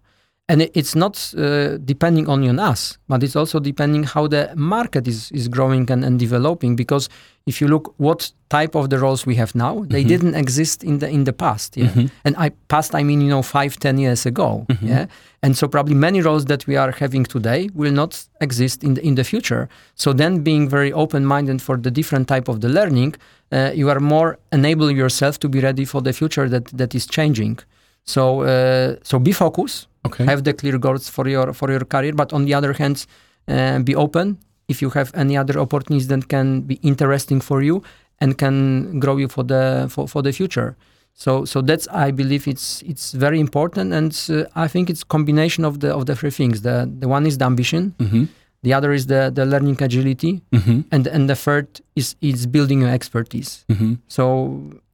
and 0.48 0.62
it's 0.74 0.94
not 0.96 1.32
uh, 1.38 1.76
depending 1.84 2.28
only 2.28 2.48
on 2.48 2.58
us 2.58 2.98
but 3.08 3.22
it's 3.22 3.36
also 3.36 3.60
depending 3.60 4.02
how 4.04 4.26
the 4.26 4.50
market 4.56 5.06
is, 5.06 5.30
is 5.30 5.46
growing 5.48 5.88
and, 5.90 6.04
and 6.04 6.18
developing 6.18 6.74
because 6.74 7.08
if 7.46 7.60
you 7.60 7.68
look 7.68 7.94
what 7.98 8.30
type 8.48 8.74
of 8.74 8.90
the 8.90 8.98
roles 8.98 9.24
we 9.24 9.36
have 9.36 9.54
now 9.54 9.84
they 9.88 10.02
Mhm. 10.04 10.08
didn't 10.08 10.34
exist 10.34 10.82
in 10.82 10.98
the 10.98 11.08
in 11.08 11.24
the 11.24 11.32
past 11.32 11.76
yeah 11.76 11.88
Mhm. 11.94 12.10
and 12.24 12.34
i 12.38 12.50
past 12.68 12.94
i 12.94 13.02
mean 13.04 13.20
you 13.20 13.28
know 13.28 13.42
five 13.42 13.76
ten 13.78 13.98
years 13.98 14.26
ago 14.26 14.66
Mhm. 14.68 14.88
yeah 14.88 15.06
and 15.42 15.56
so 15.56 15.68
probably 15.68 15.94
many 15.94 16.20
roles 16.20 16.44
that 16.46 16.66
we 16.66 16.76
are 16.76 16.92
having 16.98 17.24
today 17.24 17.68
will 17.74 17.92
not 17.94 18.12
exist 18.40 18.82
in 18.82 18.94
the 18.94 19.02
in 19.02 19.14
the 19.14 19.24
future 19.24 19.68
so 19.94 20.12
then 20.12 20.42
being 20.42 20.68
very 20.68 20.92
open 20.92 21.24
minded 21.24 21.62
for 21.62 21.76
the 21.80 21.90
different 21.90 22.26
type 22.26 22.48
of 22.48 22.60
the 22.60 22.68
learning 22.68 23.14
uh, 23.52 23.70
you 23.74 23.88
are 23.90 24.00
more 24.00 24.38
enabling 24.50 24.96
yourself 24.96 25.38
to 25.38 25.48
be 25.48 25.60
ready 25.60 25.84
for 25.84 26.02
the 26.02 26.12
future 26.12 26.48
that 26.48 26.64
that 26.76 26.94
is 26.94 27.06
changing 27.06 27.58
so 28.04 28.42
uh, 28.42 28.96
so 29.02 29.18
be 29.18 29.32
focused. 29.32 29.88
Okay. 30.04 30.24
have 30.24 30.42
the 30.42 30.52
clear 30.52 30.78
goals 30.78 31.08
for 31.08 31.28
your 31.28 31.52
for 31.52 31.70
your 31.70 31.84
career. 31.84 32.12
But 32.12 32.32
on 32.32 32.44
the 32.44 32.54
other 32.54 32.72
hand 32.72 33.06
uh, 33.48 33.78
be 33.80 33.94
open. 33.94 34.38
If 34.68 34.80
you 34.82 34.90
have 34.90 35.10
any 35.14 35.36
other 35.36 35.58
opportunities 35.60 36.08
that 36.08 36.28
can 36.28 36.62
be 36.62 36.74
interesting 36.82 37.40
for 37.40 37.62
you 37.62 37.82
and 38.20 38.36
can 38.38 38.98
grow 39.00 39.16
you 39.18 39.28
for 39.28 39.44
the 39.44 39.86
for, 39.90 40.08
for 40.08 40.22
the 40.22 40.32
future. 40.32 40.76
So 41.14 41.44
so 41.44 41.60
that's 41.60 41.86
i 41.92 42.10
believe 42.10 42.48
it's 42.48 42.82
it's 42.82 43.12
very 43.12 43.38
important. 43.38 43.92
And 43.92 44.12
uh, 44.30 44.64
i 44.64 44.66
think 44.68 44.88
it's 44.90 45.04
combination 45.04 45.64
of 45.64 45.78
the 45.80 45.94
of 45.94 46.06
the 46.06 46.16
three 46.16 46.30
things. 46.30 46.62
The 46.62 46.90
the 47.00 47.06
one 47.08 47.26
is 47.26 47.36
the 47.38 47.44
ambition. 47.44 47.94
Mhm. 47.98 48.28
the 48.64 48.72
other 48.72 48.92
is 48.92 49.06
the 49.06 49.30
the 49.34 49.44
learning 49.44 49.78
agility. 49.82 50.40
Mhm. 50.52 50.84
and 50.90 51.06
and 51.06 51.28
the 51.28 51.34
third 51.36 51.66
is 51.96 52.16
is 52.20 52.46
building 52.46 52.80
your 52.82 52.90
expertise. 52.90 53.64
Mhm. 53.68 53.98
so 54.08 54.24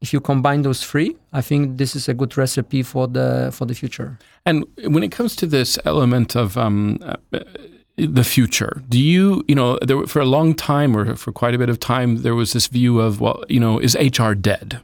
if 0.00 0.12
you 0.12 0.20
combine 0.20 0.62
those 0.62 0.84
three 0.84 1.16
i 1.32 1.40
think 1.40 1.78
this 1.78 1.94
is 1.96 2.08
a 2.08 2.14
good 2.14 2.36
recipe 2.36 2.82
for 2.82 3.06
the 3.08 3.50
for 3.52 3.66
the 3.66 3.74
future 3.74 4.18
And 4.48 4.64
when 4.84 5.02
it 5.02 5.12
comes 5.12 5.36
to 5.36 5.46
this 5.46 5.78
element 5.84 6.34
of 6.34 6.56
um, 6.56 6.98
uh, 7.02 7.16
the 7.96 8.24
future, 8.24 8.80
do 8.88 8.98
you, 8.98 9.44
you 9.46 9.54
know, 9.54 9.78
there, 9.82 10.06
for 10.06 10.20
a 10.20 10.24
long 10.24 10.54
time 10.54 10.96
or 10.96 11.16
for 11.16 11.32
quite 11.32 11.54
a 11.54 11.58
bit 11.58 11.68
of 11.68 11.78
time, 11.78 12.22
there 12.22 12.34
was 12.34 12.54
this 12.54 12.66
view 12.66 12.98
of, 12.98 13.20
well, 13.20 13.44
you 13.50 13.60
know, 13.60 13.78
is 13.78 13.94
HR 13.96 14.32
dead? 14.32 14.80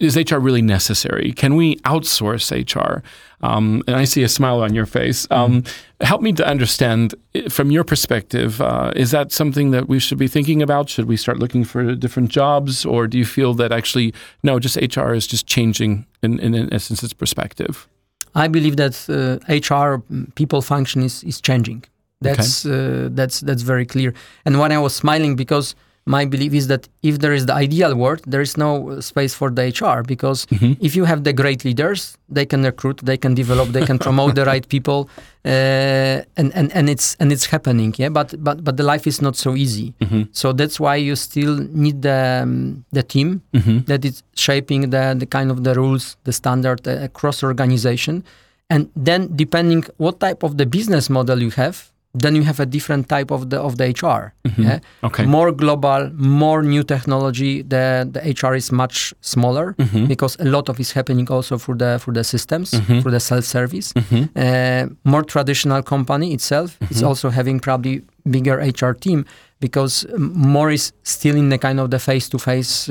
Is 0.00 0.16
HR 0.16 0.38
really 0.38 0.62
necessary? 0.62 1.32
Can 1.32 1.54
we 1.54 1.76
outsource 1.84 2.50
HR? 2.50 3.02
Um, 3.40 3.82
and 3.86 3.96
I 3.96 4.04
see 4.04 4.22
a 4.24 4.28
smile 4.28 4.60
on 4.62 4.74
your 4.74 4.86
face. 4.86 5.26
Um, 5.30 5.62
Help 6.00 6.20
me 6.20 6.32
to 6.32 6.46
understand, 6.46 7.14
from 7.48 7.70
your 7.70 7.84
perspective, 7.84 8.60
uh, 8.60 8.92
is 8.96 9.10
that 9.12 9.32
something 9.32 9.70
that 9.70 9.88
we 9.88 9.98
should 9.98 10.18
be 10.18 10.28
thinking 10.28 10.60
about? 10.60 10.90
Should 10.90 11.06
we 11.06 11.16
start 11.16 11.38
looking 11.38 11.64
for 11.64 11.94
different 11.94 12.30
jobs? 12.30 12.84
Or 12.84 13.06
do 13.06 13.16
you 13.16 13.24
feel 13.24 13.54
that 13.54 13.72
actually, 13.72 14.12
no, 14.42 14.58
just 14.58 14.76
HR 14.76 15.14
is 15.14 15.26
just 15.26 15.46
changing 15.46 16.04
in, 16.22 16.38
in, 16.40 16.54
in 16.54 16.72
essence 16.72 17.02
its 17.02 17.14
perspective? 17.14 17.88
I 18.34 18.48
believe 18.48 18.76
that 18.76 18.94
uh, 19.08 19.38
HR 19.48 20.02
mm, 20.10 20.34
people 20.34 20.60
function 20.60 21.02
is, 21.02 21.24
is 21.24 21.40
changing. 21.40 21.84
That's 22.20 22.64
uh, 22.64 23.08
that's 23.12 23.40
that's 23.40 23.62
very 23.62 23.84
clear. 23.84 24.14
And 24.44 24.58
when 24.58 24.72
I 24.72 24.78
was 24.78 24.94
smiling 24.94 25.36
because 25.36 25.74
my 26.06 26.24
belief 26.24 26.54
is 26.54 26.68
that 26.68 26.88
if 27.02 27.18
there 27.18 27.34
is 27.34 27.46
the 27.46 27.52
ideal 27.52 27.94
world, 27.96 28.20
there 28.26 28.40
is 28.40 28.56
no 28.56 29.00
space 29.00 29.34
for 29.34 29.50
the 29.50 29.62
HR 29.62 30.02
because 30.02 30.46
mm-hmm. 30.46 30.74
if 30.80 30.94
you 30.94 31.04
have 31.04 31.24
the 31.24 31.32
great 31.32 31.64
leaders, 31.64 32.16
they 32.28 32.46
can 32.46 32.62
recruit, 32.62 33.00
they 33.02 33.16
can 33.16 33.34
develop, 33.34 33.70
they 33.70 33.84
can 33.84 33.98
promote 33.98 34.36
the 34.36 34.44
right 34.44 34.68
people, 34.68 35.10
uh, 35.44 36.22
and, 36.36 36.54
and 36.54 36.72
and 36.72 36.88
it's 36.88 37.16
and 37.18 37.32
it's 37.32 37.46
happening. 37.46 37.92
Yeah, 37.98 38.10
but 38.10 38.34
but 38.42 38.62
but 38.62 38.76
the 38.76 38.84
life 38.84 39.08
is 39.08 39.20
not 39.20 39.34
so 39.34 39.56
easy. 39.56 39.94
Mm-hmm. 40.00 40.22
So 40.30 40.52
that's 40.52 40.78
why 40.78 40.94
you 40.94 41.16
still 41.16 41.56
need 41.56 42.02
the 42.02 42.42
um, 42.44 42.84
the 42.92 43.02
team 43.02 43.42
mm-hmm. 43.52 43.80
that 43.86 44.04
is 44.04 44.22
shaping 44.36 44.90
the 44.90 45.16
the 45.18 45.26
kind 45.26 45.50
of 45.50 45.64
the 45.64 45.74
rules, 45.74 46.16
the 46.22 46.32
standard 46.32 46.86
uh, 46.86 47.02
across 47.02 47.42
organization, 47.42 48.22
and 48.70 48.90
then 48.94 49.34
depending 49.34 49.84
what 49.96 50.20
type 50.20 50.44
of 50.44 50.56
the 50.56 50.66
business 50.66 51.10
model 51.10 51.42
you 51.42 51.50
have 51.50 51.90
then 52.18 52.34
you 52.34 52.42
have 52.42 52.60
a 52.60 52.66
different 52.66 53.08
type 53.08 53.30
of 53.30 53.50
the 53.50 53.60
of 53.60 53.76
the 53.76 53.84
HR. 53.84 54.32
Mm-hmm. 54.44 54.62
Yeah? 54.62 54.78
Okay. 55.02 55.26
More 55.26 55.52
global, 55.52 56.10
more 56.14 56.62
new 56.62 56.82
technology. 56.82 57.62
The 57.62 58.08
the 58.10 58.20
HR 58.20 58.54
is 58.54 58.72
much 58.72 59.14
smaller 59.20 59.74
mm-hmm. 59.78 60.06
because 60.06 60.36
a 60.40 60.44
lot 60.44 60.68
of 60.68 60.80
is 60.80 60.92
happening 60.92 61.30
also 61.30 61.58
through 61.58 61.78
the 61.78 61.98
through 61.98 62.14
the 62.14 62.24
systems, 62.24 62.70
mm-hmm. 62.70 63.00
through 63.00 63.12
the 63.12 63.20
self 63.20 63.44
service. 63.44 63.92
Mm-hmm. 63.92 64.24
Uh, 64.34 64.94
more 65.04 65.22
traditional 65.22 65.82
company 65.82 66.32
itself 66.32 66.78
is 66.80 66.98
mm-hmm. 66.98 67.06
also 67.06 67.30
having 67.30 67.60
probably 67.60 68.02
bigger 68.30 68.56
HR 68.56 68.92
team 68.92 69.24
because 69.60 70.06
more 70.18 70.70
is 70.70 70.92
still 71.02 71.36
in 71.36 71.48
the 71.48 71.58
kind 71.58 71.80
of 71.80 71.90
the 71.90 71.98
face 71.98 72.28
to 72.30 72.38
face 72.38 72.86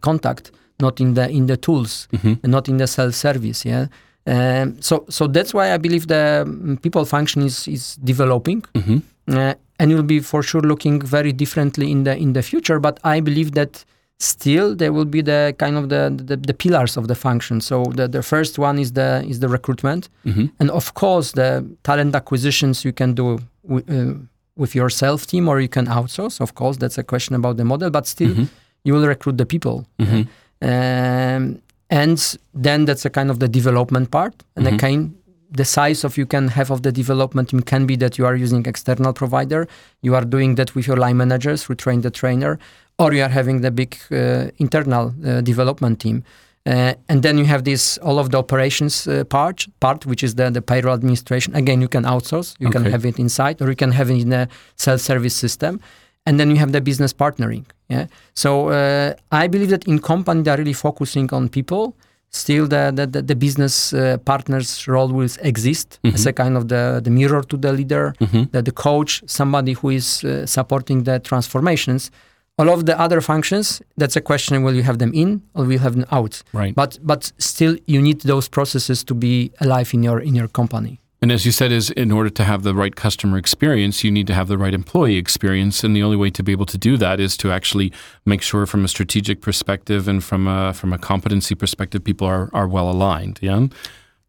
contact, 0.00 0.52
not 0.78 1.00
in 1.00 1.14
the 1.14 1.28
in 1.28 1.46
the 1.46 1.56
tools, 1.56 2.08
mm-hmm. 2.12 2.50
not 2.50 2.68
in 2.68 2.76
the 2.76 2.86
self 2.86 3.14
service. 3.14 3.64
Yeah. 3.64 3.86
Um, 4.30 4.80
so 4.80 5.04
so 5.08 5.26
that's 5.26 5.52
why 5.52 5.74
I 5.74 5.78
believe 5.78 6.06
the 6.06 6.42
um, 6.46 6.78
people 6.82 7.04
function 7.04 7.42
is 7.42 7.66
is 7.66 7.96
developing, 7.96 8.62
mm-hmm. 8.74 8.98
uh, 9.28 9.54
and 9.78 9.92
will 9.92 10.04
be 10.04 10.20
for 10.20 10.42
sure 10.42 10.62
looking 10.62 11.02
very 11.02 11.32
differently 11.32 11.90
in 11.90 12.04
the 12.04 12.16
in 12.16 12.32
the 12.32 12.42
future. 12.42 12.78
But 12.78 13.00
I 13.02 13.20
believe 13.20 13.52
that 13.52 13.84
still 14.18 14.76
there 14.76 14.92
will 14.92 15.10
be 15.16 15.22
the 15.22 15.54
kind 15.58 15.76
of 15.76 15.88
the 15.88 16.14
the, 16.14 16.36
the 16.36 16.54
pillars 16.54 16.96
of 16.96 17.08
the 17.08 17.16
function. 17.16 17.60
So 17.60 17.84
the, 17.96 18.06
the 18.06 18.22
first 18.22 18.58
one 18.58 18.78
is 18.78 18.92
the 18.92 19.24
is 19.26 19.40
the 19.40 19.48
recruitment, 19.48 20.08
mm-hmm. 20.24 20.46
and 20.60 20.70
of 20.70 20.94
course 20.94 21.32
the 21.32 21.66
talent 21.82 22.14
acquisitions 22.14 22.84
you 22.84 22.92
can 22.92 23.14
do. 23.14 23.38
W- 23.66 23.84
uh, 23.88 24.14
with 24.56 24.74
your 24.74 24.90
self 24.90 25.26
team 25.26 25.48
or 25.48 25.58
you 25.58 25.68
can 25.68 25.86
outsource 25.86 26.38
of 26.40 26.54
course 26.54 26.76
that's 26.76 26.98
a 26.98 27.02
question 27.02 27.34
about 27.34 27.56
the 27.56 27.64
model 27.64 27.88
but 27.88 28.06
still 28.06 28.28
mm-hmm. 28.28 28.44
you 28.84 28.92
will 28.92 29.06
recruit 29.06 29.38
the 29.38 29.46
people 29.46 29.86
mm-hmm. 29.98 30.22
um, 30.68 31.62
and 31.90 32.38
then 32.54 32.84
that's 32.84 33.04
a 33.04 33.10
kind 33.10 33.30
of 33.30 33.38
the 33.38 33.48
development 33.48 34.10
part 34.10 34.34
and 34.56 34.66
mm-hmm. 34.66 34.76
again 34.76 35.14
the 35.52 35.64
size 35.64 36.04
of 36.04 36.16
you 36.16 36.26
can 36.26 36.46
have 36.46 36.70
of 36.70 36.82
the 36.82 36.92
development 36.92 37.48
team 37.48 37.60
can 37.60 37.84
be 37.84 37.96
that 37.96 38.16
you 38.16 38.24
are 38.24 38.36
using 38.36 38.64
external 38.66 39.12
provider 39.12 39.66
you 40.02 40.14
are 40.14 40.24
doing 40.24 40.54
that 40.54 40.74
with 40.74 40.86
your 40.86 40.96
line 40.96 41.16
managers 41.16 41.64
who 41.64 41.74
train 41.74 42.00
the 42.02 42.10
trainer 42.10 42.58
or 42.98 43.12
you 43.12 43.22
are 43.22 43.28
having 43.28 43.60
the 43.60 43.70
big 43.70 43.96
uh, 44.12 44.46
internal 44.58 45.14
uh, 45.24 45.40
development 45.40 46.00
team 46.00 46.22
uh, 46.66 46.94
and 47.08 47.22
then 47.22 47.38
you 47.38 47.44
have 47.46 47.64
this 47.64 47.98
all 47.98 48.18
of 48.18 48.30
the 48.30 48.38
operations 48.38 49.08
uh, 49.08 49.24
part 49.24 49.66
part 49.80 50.06
which 50.06 50.22
is 50.22 50.36
the, 50.36 50.50
the 50.50 50.62
payroll 50.62 50.94
administration 50.94 51.54
again 51.56 51.80
you 51.80 51.88
can 51.88 52.04
outsource 52.04 52.54
you 52.60 52.68
okay. 52.68 52.78
can 52.78 52.90
have 52.90 53.04
it 53.04 53.18
inside 53.18 53.60
or 53.60 53.68
you 53.68 53.76
can 53.76 53.92
have 53.92 54.10
it 54.10 54.20
in 54.20 54.32
a 54.32 54.48
self-service 54.76 55.34
system 55.34 55.80
and 56.26 56.38
then 56.38 56.50
you 56.50 56.56
have 56.56 56.72
the 56.72 56.80
business 56.80 57.12
partnering. 57.12 57.64
Yeah. 57.90 58.06
So 58.34 58.68
uh, 58.68 59.14
I 59.32 59.48
believe 59.48 59.70
that 59.70 59.86
in 59.86 59.98
company 59.98 60.42
they 60.42 60.50
are 60.50 60.56
really 60.56 60.72
focusing 60.72 61.32
on 61.32 61.48
people. 61.48 61.96
Still, 62.32 62.68
the 62.68 62.92
the, 62.94 63.22
the 63.22 63.34
business 63.34 63.92
uh, 63.92 64.16
partners 64.24 64.86
role 64.86 65.08
will 65.08 65.28
exist 65.42 65.98
mm-hmm. 66.04 66.14
as 66.14 66.26
a 66.26 66.32
kind 66.32 66.56
of 66.56 66.68
the, 66.68 67.00
the 67.02 67.10
mirror 67.10 67.42
to 67.42 67.56
the 67.56 67.72
leader, 67.72 68.14
mm-hmm. 68.20 68.44
the, 68.52 68.62
the 68.62 68.70
coach, 68.70 69.22
somebody 69.26 69.72
who 69.72 69.90
is 69.90 70.22
uh, 70.22 70.46
supporting 70.46 71.02
the 71.04 71.18
transformations. 71.18 72.10
All 72.56 72.68
of 72.68 72.84
the 72.84 72.96
other 73.00 73.20
functions, 73.20 73.82
that's 73.96 74.16
a 74.16 74.20
question: 74.20 74.62
will 74.62 74.74
you 74.74 74.84
have 74.84 74.98
them 74.98 75.12
in 75.12 75.42
or 75.54 75.64
will 75.64 75.72
you 75.72 75.80
have 75.80 75.96
them 75.96 76.06
out? 76.12 76.42
Right. 76.52 76.74
But 76.74 76.98
but 77.02 77.32
still, 77.38 77.76
you 77.86 78.00
need 78.00 78.20
those 78.20 78.48
processes 78.48 79.02
to 79.04 79.14
be 79.14 79.50
alive 79.60 79.92
in 79.92 80.04
your 80.04 80.20
in 80.20 80.36
your 80.36 80.48
company. 80.48 81.00
And 81.22 81.30
as 81.30 81.44
you 81.44 81.52
said, 81.52 81.70
is 81.70 81.90
in 81.90 82.10
order 82.10 82.30
to 82.30 82.44
have 82.44 82.62
the 82.62 82.74
right 82.74 82.96
customer 82.96 83.36
experience, 83.36 84.02
you 84.02 84.10
need 84.10 84.26
to 84.28 84.34
have 84.34 84.48
the 84.48 84.56
right 84.56 84.72
employee 84.72 85.16
experience, 85.16 85.84
and 85.84 85.94
the 85.94 86.02
only 86.02 86.16
way 86.16 86.30
to 86.30 86.42
be 86.42 86.52
able 86.52 86.64
to 86.66 86.78
do 86.78 86.96
that 86.96 87.20
is 87.20 87.36
to 87.38 87.52
actually 87.52 87.92
make 88.24 88.40
sure, 88.40 88.64
from 88.64 88.84
a 88.84 88.88
strategic 88.88 89.42
perspective 89.42 90.08
and 90.08 90.24
from 90.24 90.48
a 90.48 90.72
from 90.72 90.94
a 90.94 90.98
competency 90.98 91.54
perspective, 91.54 92.02
people 92.02 92.26
are 92.26 92.48
are 92.54 92.66
well 92.66 92.88
aligned. 92.88 93.38
Yeah. 93.42 93.66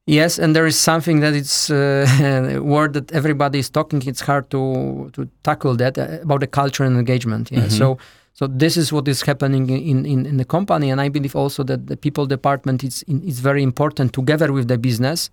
Yes, 0.06 0.40
and 0.40 0.54
there 0.54 0.66
is 0.66 0.78
something 0.78 1.22
that 1.22 1.34
it's 1.34 1.70
uh, 1.70 2.06
a 2.20 2.60
word 2.76 2.94
that 2.94 3.12
everybody 3.14 3.60
is 3.60 3.70
talking. 3.70 4.02
It's 4.06 4.22
hard 4.22 4.50
to 4.50 5.10
to 5.14 5.30
tackle 5.44 5.78
that 5.78 5.98
uh, 5.98 6.20
about 6.24 6.42
the 6.42 6.48
culture 6.48 6.84
and 6.84 6.98
engagement. 6.98 7.52
Yeah. 7.52 7.60
Mm-hmm. 7.60 7.78
So 7.78 7.98
so 8.34 8.48
this 8.48 8.76
is 8.76 8.92
what 8.92 9.08
is 9.08 9.22
happening 9.22 9.70
in, 9.70 10.06
in, 10.06 10.26
in 10.26 10.38
the 10.38 10.46
company, 10.46 10.90
and 10.92 11.00
I 11.00 11.10
believe 11.10 11.38
also 11.38 11.64
that 11.64 11.88
the 11.88 11.96
people 11.96 12.26
department 12.26 12.84
is 12.84 13.04
is 13.08 13.40
very 13.40 13.64
important 13.64 14.12
together 14.12 14.52
with 14.52 14.68
the 14.68 14.78
business 14.78 15.30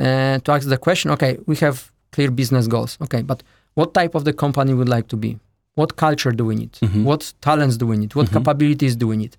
to 0.00 0.52
ask 0.52 0.68
the 0.68 0.78
question 0.78 1.10
okay 1.10 1.38
we 1.46 1.56
have 1.56 1.90
clear 2.12 2.30
business 2.30 2.66
goals 2.66 2.98
okay 3.02 3.22
but 3.22 3.42
what 3.74 3.94
type 3.94 4.14
of 4.14 4.24
the 4.24 4.32
company 4.32 4.74
would 4.74 4.88
like 4.88 5.08
to 5.08 5.16
be 5.16 5.38
what 5.74 5.96
culture 5.96 6.32
do 6.32 6.44
we 6.44 6.54
need 6.54 6.72
mm-hmm. 6.72 7.04
what 7.04 7.32
talents 7.40 7.76
do 7.76 7.86
we 7.86 7.96
need 7.96 8.14
what 8.14 8.26
mm-hmm. 8.26 8.38
capabilities 8.38 8.96
do 8.96 9.06
we 9.06 9.16
need 9.16 9.36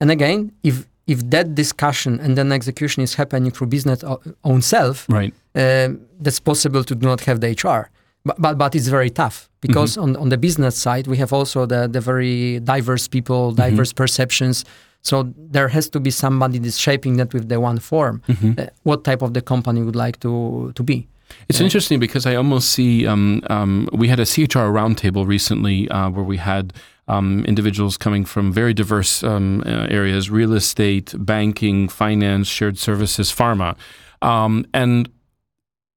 and 0.00 0.10
again 0.10 0.52
if 0.62 0.86
if 1.06 1.18
that 1.30 1.54
discussion 1.54 2.18
and 2.20 2.36
then 2.36 2.50
execution 2.52 3.02
is 3.02 3.14
happening 3.14 3.50
through 3.50 3.66
business 3.66 4.02
own 4.44 4.62
self 4.62 5.06
right 5.08 5.34
um, 5.54 6.00
that's 6.20 6.40
possible 6.40 6.82
to 6.84 6.94
not 6.94 7.20
have 7.20 7.40
the 7.40 7.50
hr 7.62 7.90
but, 8.24 8.40
but, 8.40 8.58
but 8.58 8.74
it's 8.74 8.88
very 8.88 9.10
tough 9.10 9.48
because 9.60 9.92
mm-hmm. 9.92 10.16
on, 10.16 10.16
on 10.16 10.28
the 10.30 10.38
business 10.38 10.76
side 10.76 11.06
we 11.06 11.16
have 11.16 11.32
also 11.32 11.64
the, 11.66 11.86
the 11.86 12.00
very 12.00 12.60
diverse 12.60 13.06
people 13.08 13.52
mm-hmm. 13.52 13.62
diverse 13.62 13.92
perceptions 13.92 14.64
so 15.06 15.32
there 15.36 15.68
has 15.68 15.88
to 15.90 16.00
be 16.00 16.10
somebody 16.10 16.58
that's 16.58 16.76
shaping 16.76 17.16
that 17.18 17.32
with 17.32 17.48
the 17.48 17.60
one 17.60 17.78
form. 17.78 18.22
Mm-hmm. 18.28 18.60
Uh, 18.60 18.66
what 18.82 19.04
type 19.04 19.22
of 19.22 19.34
the 19.34 19.40
company 19.40 19.82
would 19.82 19.96
like 19.96 20.18
to 20.20 20.72
to 20.74 20.82
be? 20.82 21.06
It's 21.48 21.60
interesting 21.60 22.00
because 22.00 22.26
I 22.26 22.34
almost 22.36 22.70
see 22.70 23.06
um, 23.06 23.40
um, 23.50 23.88
we 23.92 24.08
had 24.08 24.20
a 24.20 24.26
CHR 24.26 24.70
roundtable 24.78 25.26
recently 25.26 25.88
uh, 25.90 26.10
where 26.10 26.24
we 26.24 26.38
had 26.38 26.72
um, 27.08 27.44
individuals 27.46 27.96
coming 27.96 28.24
from 28.24 28.52
very 28.52 28.74
diverse 28.74 29.22
um, 29.22 29.62
uh, 29.64 29.86
areas: 29.90 30.28
real 30.30 30.52
estate, 30.52 31.14
banking, 31.16 31.88
finance, 31.88 32.48
shared 32.48 32.78
services, 32.78 33.30
pharma, 33.32 33.76
um, 34.22 34.66
and 34.74 35.08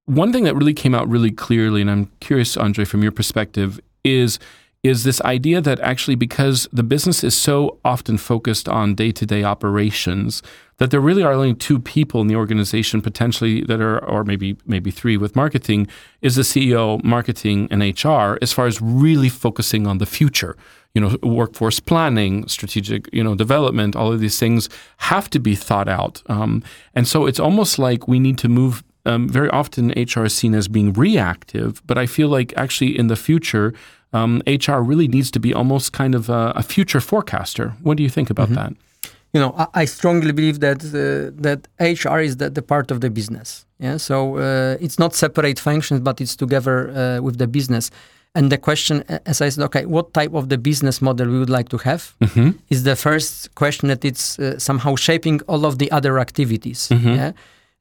one 0.05 0.33
thing 0.33 0.43
that 0.43 0.55
really 0.55 0.73
came 0.73 0.95
out 0.95 1.07
really 1.07 1.31
clearly, 1.31 1.81
and 1.81 1.89
I'm 1.89 2.11
curious, 2.19 2.57
Andre, 2.57 2.83
from 2.85 3.03
your 3.03 3.11
perspective, 3.11 3.79
is 4.03 4.39
is 4.81 5.03
this 5.03 5.19
idea 5.21 5.59
that 5.59 5.79
actually 5.81 6.15
because 6.15 6.67
the 6.71 6.83
business 6.83 7.23
is 7.23 7.35
so 7.35 7.79
often 7.83 8.17
focused 8.17 8.69
on 8.69 8.95
day-to-day 8.95 9.43
operations 9.43 10.41
that 10.77 10.89
there 10.89 11.01
really 11.01 11.21
are 11.21 11.33
only 11.33 11.53
two 11.53 11.79
people 11.79 12.21
in 12.21 12.27
the 12.27 12.35
organization 12.35 13.01
potentially 13.01 13.61
that 13.63 13.81
are 13.81 14.03
or 14.05 14.23
maybe 14.23 14.55
maybe 14.65 14.89
three 14.89 15.17
with 15.17 15.35
marketing 15.35 15.87
is 16.21 16.35
the 16.35 16.43
CEO 16.43 17.03
marketing 17.03 17.67
and 17.69 17.81
HR 17.81 18.37
as 18.41 18.53
far 18.53 18.67
as 18.67 18.81
really 18.81 19.29
focusing 19.29 19.85
on 19.85 19.97
the 19.97 20.05
future. 20.05 20.55
You 20.95 21.01
know 21.01 21.17
workforce 21.21 21.79
planning 21.79 22.47
strategic 22.47 23.09
you 23.13 23.23
know 23.23 23.35
development 23.35 23.95
all 23.95 24.11
of 24.11 24.21
these 24.21 24.39
things 24.39 24.69
have 24.97 25.29
to 25.31 25.39
be 25.39 25.55
thought 25.55 25.89
out. 25.89 26.23
Um, 26.27 26.63
and 26.95 27.05
so 27.05 27.25
it's 27.25 27.39
almost 27.39 27.79
like 27.79 28.07
we 28.07 28.19
need 28.19 28.37
to 28.39 28.47
move 28.47 28.83
um, 29.05 29.29
very 29.29 29.49
often 29.49 29.89
HR 29.91 30.25
is 30.25 30.35
seen 30.35 30.53
as 30.53 30.67
being 30.67 30.93
reactive, 30.93 31.81
but 31.87 31.97
I 31.97 32.05
feel 32.05 32.27
like 32.27 32.53
actually 32.57 32.97
in 32.97 33.07
the 33.07 33.15
future, 33.15 33.73
um, 34.13 34.41
HR 34.47 34.79
really 34.81 35.07
needs 35.07 35.31
to 35.31 35.39
be 35.39 35.53
almost 35.53 35.93
kind 35.93 36.15
of 36.15 36.29
a, 36.29 36.53
a 36.55 36.63
future 36.63 36.99
forecaster. 36.99 37.73
What 37.81 37.97
do 37.97 38.03
you 38.03 38.09
think 38.09 38.29
about 38.29 38.49
mm-hmm. 38.49 38.55
that? 38.55 38.73
You 39.33 39.39
know, 39.39 39.53
I, 39.57 39.67
I 39.81 39.85
strongly 39.85 40.31
believe 40.31 40.59
that 40.59 40.83
uh, 40.83 41.31
that 41.41 41.67
HR 41.79 42.19
is 42.19 42.37
the, 42.37 42.49
the 42.49 42.61
part 42.61 42.91
of 42.91 43.01
the 43.01 43.09
business. 43.09 43.65
Yeah, 43.79 43.97
so 43.97 44.37
uh, 44.37 44.77
it's 44.81 44.99
not 44.99 45.13
separate 45.15 45.59
functions, 45.59 46.01
but 46.01 46.19
it's 46.19 46.35
together 46.35 46.89
uh, 46.89 47.21
with 47.21 47.37
the 47.37 47.47
business. 47.47 47.91
And 48.35 48.51
the 48.51 48.57
question, 48.57 49.03
as 49.25 49.41
I 49.41 49.49
said, 49.49 49.63
okay, 49.65 49.85
what 49.85 50.13
type 50.13 50.33
of 50.33 50.49
the 50.49 50.57
business 50.57 51.01
model 51.01 51.27
we 51.27 51.39
would 51.39 51.49
like 51.49 51.69
to 51.69 51.77
have 51.77 52.15
mm-hmm. 52.21 52.51
is 52.69 52.83
the 52.83 52.95
first 52.95 53.53
question 53.55 53.89
that 53.89 54.05
it's 54.05 54.37
uh, 54.37 54.59
somehow 54.59 54.95
shaping 54.95 55.41
all 55.47 55.65
of 55.65 55.79
the 55.79 55.91
other 55.91 56.19
activities. 56.19 56.89
Mm-hmm. 56.89 57.09
Yeah? 57.09 57.31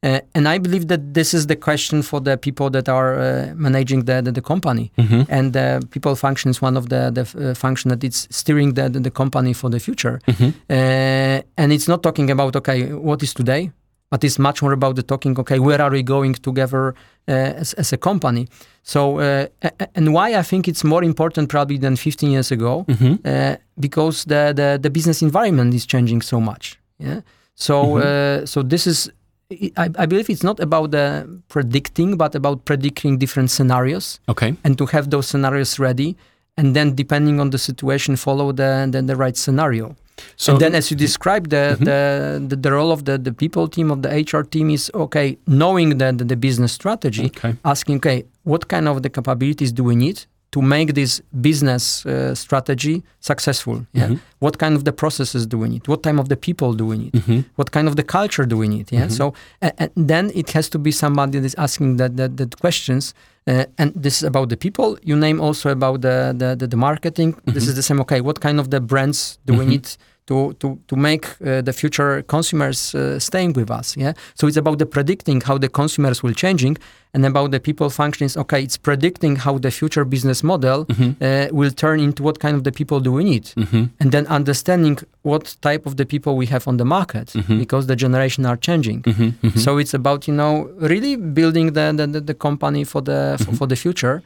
Uh, 0.04 0.20
and 0.32 0.46
I 0.46 0.58
believe 0.58 0.86
that 0.88 1.14
this 1.14 1.34
is 1.34 1.48
the 1.48 1.56
question 1.56 2.02
for 2.02 2.20
the 2.20 2.36
people 2.36 2.70
that 2.70 2.88
are 2.88 3.18
uh, 3.18 3.52
managing 3.56 4.04
the, 4.04 4.22
the, 4.22 4.30
the 4.30 4.40
company. 4.40 4.92
Mm-hmm. 4.96 5.22
And 5.28 5.56
uh, 5.56 5.80
people 5.90 6.14
function 6.14 6.50
is 6.50 6.62
one 6.62 6.76
of 6.76 6.88
the, 6.88 7.10
the 7.10 7.50
uh, 7.50 7.54
function 7.54 7.88
that 7.88 8.04
it's 8.04 8.28
steering 8.30 8.74
the, 8.74 8.88
the, 8.88 9.00
the 9.00 9.10
company 9.10 9.52
for 9.52 9.68
the 9.68 9.80
future. 9.80 10.20
Mm-hmm. 10.28 10.50
Uh, 10.70 11.42
and 11.56 11.72
it's 11.72 11.88
not 11.88 12.04
talking 12.04 12.30
about, 12.30 12.54
okay, 12.54 12.92
what 12.92 13.22
is 13.24 13.34
today? 13.34 13.72
But 14.10 14.22
it's 14.22 14.38
much 14.38 14.62
more 14.62 14.72
about 14.72 14.94
the 14.94 15.02
talking, 15.02 15.38
okay, 15.40 15.58
where 15.58 15.82
are 15.82 15.90
we 15.90 16.02
going 16.02 16.34
together 16.34 16.94
uh, 17.26 17.32
as, 17.32 17.74
as, 17.74 17.92
a 17.92 17.98
company? 17.98 18.48
So, 18.82 19.18
and 19.18 20.14
why 20.14 20.34
I 20.34 20.42
think 20.42 20.66
it's 20.66 20.82
more 20.82 21.04
important 21.04 21.50
probably 21.50 21.76
than 21.76 21.94
15 21.94 22.30
years 22.30 22.50
ago, 22.50 22.86
mm-hmm. 22.88 23.54
because 23.78 24.24
the, 24.24 24.54
the, 24.56 24.78
the 24.80 24.88
business 24.88 25.20
environment 25.20 25.74
is 25.74 25.84
changing 25.84 26.22
so 26.22 26.40
much. 26.40 26.78
Yeah. 26.98 27.20
So, 27.54 27.84
mm-hmm. 27.84 28.46
so 28.46 28.62
this 28.62 28.86
is 28.86 29.10
I, 29.50 29.90
I, 29.98 30.04
believe 30.04 30.28
it's 30.28 30.42
not 30.42 30.60
about 30.60 30.90
the 30.90 31.40
predicting, 31.48 32.18
but 32.18 32.34
about 32.34 32.66
predicting 32.66 33.16
different 33.16 33.50
scenarios. 33.50 34.20
Okay. 34.28 34.54
And 34.62 34.76
to 34.76 34.84
have 34.86 35.08
those 35.08 35.26
scenarios 35.26 35.78
ready, 35.78 36.18
and 36.58 36.76
then 36.76 36.94
depending 36.94 37.40
on 37.40 37.48
the 37.48 37.58
situation, 37.58 38.16
follow 38.16 38.52
the 38.52 38.86
the, 38.90 39.00
the 39.00 39.16
right 39.16 39.36
scenario. 39.36 39.96
So 40.36 40.52
and 40.52 40.60
then, 40.60 40.74
as 40.74 40.90
you 40.90 40.96
described, 40.96 41.50
the, 41.50 41.76
mm-hmm. 41.76 41.84
the, 41.84 42.44
the, 42.48 42.56
the 42.56 42.72
role 42.72 42.90
of 42.90 43.04
the, 43.04 43.18
the 43.18 43.32
people 43.32 43.68
team 43.68 43.90
of 43.90 44.02
the 44.02 44.10
HR 44.10 44.42
team 44.42 44.68
is 44.68 44.90
okay, 44.92 45.38
knowing 45.46 45.98
the, 45.98 46.12
the 46.12 46.36
business 46.36 46.72
strategy, 46.72 47.26
okay. 47.26 47.54
asking 47.64 47.98
okay, 47.98 48.24
what 48.42 48.68
kind 48.68 48.88
of 48.88 49.02
the 49.02 49.10
capabilities 49.10 49.72
do 49.72 49.84
we 49.84 49.94
need 49.94 50.26
to 50.50 50.62
make 50.62 50.94
this 50.94 51.20
business 51.40 52.06
uh, 52.06 52.34
strategy 52.34 53.02
successful 53.20 53.86
yeah 53.92 54.06
mm-hmm. 54.06 54.16
what 54.38 54.58
kind 54.58 54.74
of 54.74 54.84
the 54.84 54.92
processes 54.92 55.46
do 55.46 55.58
we 55.58 55.68
need 55.68 55.86
what 55.88 56.02
type 56.02 56.18
of 56.18 56.28
the 56.28 56.36
people 56.36 56.72
do 56.72 56.86
we 56.86 56.96
need 56.96 57.12
mm-hmm. 57.12 57.40
what 57.56 57.70
kind 57.70 57.86
of 57.88 57.96
the 57.96 58.02
culture 58.02 58.46
do 58.46 58.56
we 58.56 58.68
need 58.68 58.90
yeah 58.90 59.06
mm-hmm. 59.06 59.10
so 59.10 59.34
and 59.60 59.90
then 59.96 60.30
it 60.34 60.50
has 60.50 60.68
to 60.68 60.78
be 60.78 60.90
somebody 60.90 61.38
that 61.38 61.44
is 61.44 61.54
asking 61.56 61.96
that 61.96 62.16
that, 62.16 62.36
that 62.36 62.58
questions 62.60 63.14
uh, 63.46 63.64
and 63.78 63.92
this 63.94 64.16
is 64.18 64.22
about 64.22 64.48
the 64.48 64.56
people 64.56 64.98
you 65.02 65.16
name 65.16 65.40
also 65.40 65.70
about 65.70 66.00
the 66.00 66.34
the, 66.36 66.54
the, 66.56 66.66
the 66.66 66.76
marketing 66.76 67.32
this 67.32 67.64
mm-hmm. 67.64 67.70
is 67.70 67.74
the 67.76 67.82
same 67.82 68.00
okay 68.00 68.20
what 68.20 68.40
kind 68.40 68.58
of 68.58 68.70
the 68.70 68.80
brands 68.80 69.38
do 69.46 69.52
we 69.52 69.60
mm-hmm. 69.60 69.70
need 69.70 69.96
to 70.28 70.52
to 70.60 70.78
to 70.86 70.96
make 70.96 71.24
uh, 71.26 71.60
the 71.68 71.72
future 71.72 72.22
consumers 72.22 72.94
uh, 72.94 73.18
staying 73.18 73.52
with 73.54 73.70
us 73.70 73.96
yeah 73.96 74.12
so 74.34 74.46
it's 74.46 74.56
about 74.64 74.78
the 74.78 74.86
predicting 74.86 75.40
how 75.48 75.58
the 75.58 75.68
consumers 75.68 76.22
will 76.22 76.34
changing 76.44 76.76
and 77.14 77.24
about 77.24 77.50
the 77.50 77.60
people 77.68 77.88
functions 77.90 78.36
okay 78.36 78.62
it's 78.62 78.76
predicting 78.76 79.36
how 79.36 79.58
the 79.58 79.70
future 79.70 80.04
business 80.04 80.42
model 80.42 80.84
mm-hmm. 80.84 81.10
uh, 81.22 81.48
will 81.58 81.70
turn 81.70 81.98
into 82.00 82.22
what 82.22 82.38
kind 82.38 82.54
of 82.54 82.62
the 82.64 82.72
people 82.72 83.00
do 83.00 83.12
we 83.12 83.24
need 83.24 83.44
mm-hmm. 83.44 83.84
and 84.00 84.12
then 84.12 84.26
understanding 84.26 84.98
what 85.22 85.56
type 85.62 85.86
of 85.86 85.96
the 85.96 86.06
people 86.06 86.36
we 86.36 86.46
have 86.46 86.68
on 86.68 86.76
the 86.76 86.84
market 86.84 87.28
mm-hmm. 87.28 87.58
because 87.58 87.86
the 87.86 87.96
generation 87.96 88.44
are 88.44 88.56
changing 88.56 89.02
mm-hmm. 89.02 89.28
Mm-hmm. 89.46 89.58
so 89.58 89.78
it's 89.78 89.94
about 89.94 90.28
you 90.28 90.34
know 90.34 90.70
really 90.92 91.16
building 91.16 91.72
the 91.72 91.86
the, 91.96 92.20
the 92.20 92.34
company 92.34 92.84
for 92.84 93.00
the 93.00 93.36
for, 93.38 93.44
mm-hmm. 93.44 93.56
for 93.56 93.66
the 93.66 93.76
future 93.76 94.22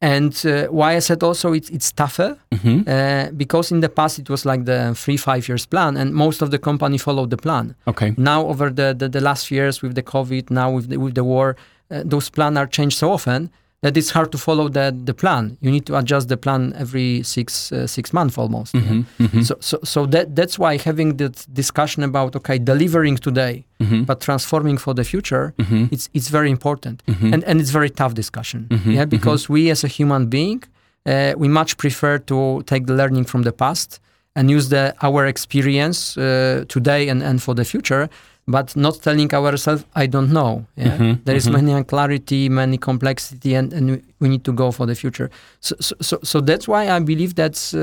and 0.00 0.46
uh, 0.46 0.66
why 0.66 0.94
I 0.94 1.00
said 1.00 1.22
also 1.22 1.52
it's, 1.52 1.70
it's 1.70 1.90
tougher 1.90 2.38
mm-hmm. 2.52 2.88
uh, 2.88 3.30
because 3.36 3.72
in 3.72 3.80
the 3.80 3.88
past 3.88 4.18
it 4.18 4.30
was 4.30 4.44
like 4.44 4.64
the 4.64 4.94
three 4.94 5.16
five 5.16 5.48
years 5.48 5.66
plan 5.66 5.96
and 5.96 6.14
most 6.14 6.40
of 6.40 6.50
the 6.50 6.58
company 6.58 6.98
followed 6.98 7.30
the 7.30 7.36
plan. 7.36 7.74
Okay. 7.86 8.14
Now 8.16 8.46
over 8.46 8.70
the, 8.70 8.94
the, 8.96 9.08
the 9.08 9.20
last 9.20 9.50
years 9.50 9.82
with 9.82 9.94
the 9.94 10.02
COVID, 10.02 10.50
now 10.50 10.70
with 10.70 10.88
the, 10.88 10.98
with 10.98 11.14
the 11.14 11.24
war, 11.24 11.56
uh, 11.90 12.02
those 12.04 12.30
plans 12.30 12.56
are 12.56 12.66
changed 12.66 12.96
so 12.96 13.10
often 13.12 13.50
that 13.82 13.96
it's 13.96 14.10
hard 14.10 14.32
to 14.32 14.38
follow 14.38 14.68
the, 14.68 14.96
the 15.04 15.14
plan. 15.14 15.56
You 15.60 15.70
need 15.70 15.86
to 15.86 15.96
adjust 15.96 16.28
the 16.28 16.36
plan 16.36 16.72
every 16.76 17.22
six 17.22 17.70
uh, 17.72 17.86
six 17.86 18.12
months 18.12 18.36
almost. 18.36 18.74
Mm-hmm, 18.74 18.96
yeah? 18.96 19.26
mm-hmm. 19.26 19.42
So 19.42 19.56
so 19.60 19.78
so 19.84 20.06
that 20.06 20.34
that's 20.34 20.58
why 20.58 20.78
having 20.78 21.16
that 21.18 21.46
discussion 21.52 22.02
about 22.02 22.34
okay 22.36 22.58
delivering 22.58 23.16
today 23.16 23.64
mm-hmm. 23.80 24.02
but 24.02 24.20
transforming 24.20 24.78
for 24.78 24.94
the 24.94 25.04
future 25.04 25.54
mm-hmm. 25.58 25.86
it's 25.92 26.08
it's 26.12 26.28
very 26.28 26.50
important 26.50 27.04
mm-hmm. 27.06 27.32
and 27.32 27.44
and 27.44 27.60
it's 27.60 27.70
very 27.70 27.90
tough 27.90 28.14
discussion. 28.14 28.66
Mm-hmm, 28.70 28.90
yeah, 28.90 29.04
because 29.04 29.48
we 29.48 29.70
as 29.70 29.84
a 29.84 29.88
human 29.88 30.26
being 30.26 30.64
uh, 31.06 31.34
we 31.36 31.48
much 31.48 31.76
prefer 31.76 32.18
to 32.18 32.62
take 32.66 32.86
the 32.86 32.94
learning 32.94 33.24
from 33.24 33.42
the 33.42 33.52
past 33.52 34.00
and 34.34 34.50
use 34.50 34.70
the 34.70 34.94
our 35.02 35.24
experience 35.26 36.16
uh, 36.18 36.64
today 36.68 37.08
and 37.08 37.22
and 37.22 37.40
for 37.42 37.54
the 37.54 37.64
future 37.64 38.08
but 38.48 38.74
not 38.74 39.00
telling 39.02 39.32
ourselves 39.32 39.84
i 39.94 40.06
don't 40.06 40.32
know 40.32 40.66
yeah? 40.76 40.96
mm-hmm, 40.96 41.12
there 41.24 41.36
is 41.36 41.44
mm-hmm. 41.44 41.56
many 41.56 41.72
unclarity 41.72 42.48
many 42.48 42.78
complexity 42.78 43.54
and, 43.54 43.72
and 43.72 44.02
we 44.20 44.28
need 44.28 44.42
to 44.42 44.52
go 44.52 44.72
for 44.72 44.86
the 44.86 44.94
future 44.94 45.30
so 45.60 45.76
so, 45.80 45.94
so, 46.00 46.18
so 46.22 46.40
that's 46.40 46.66
why 46.66 46.88
i 46.88 46.98
believe 46.98 47.34
that 47.34 47.54
uh, 47.74 47.78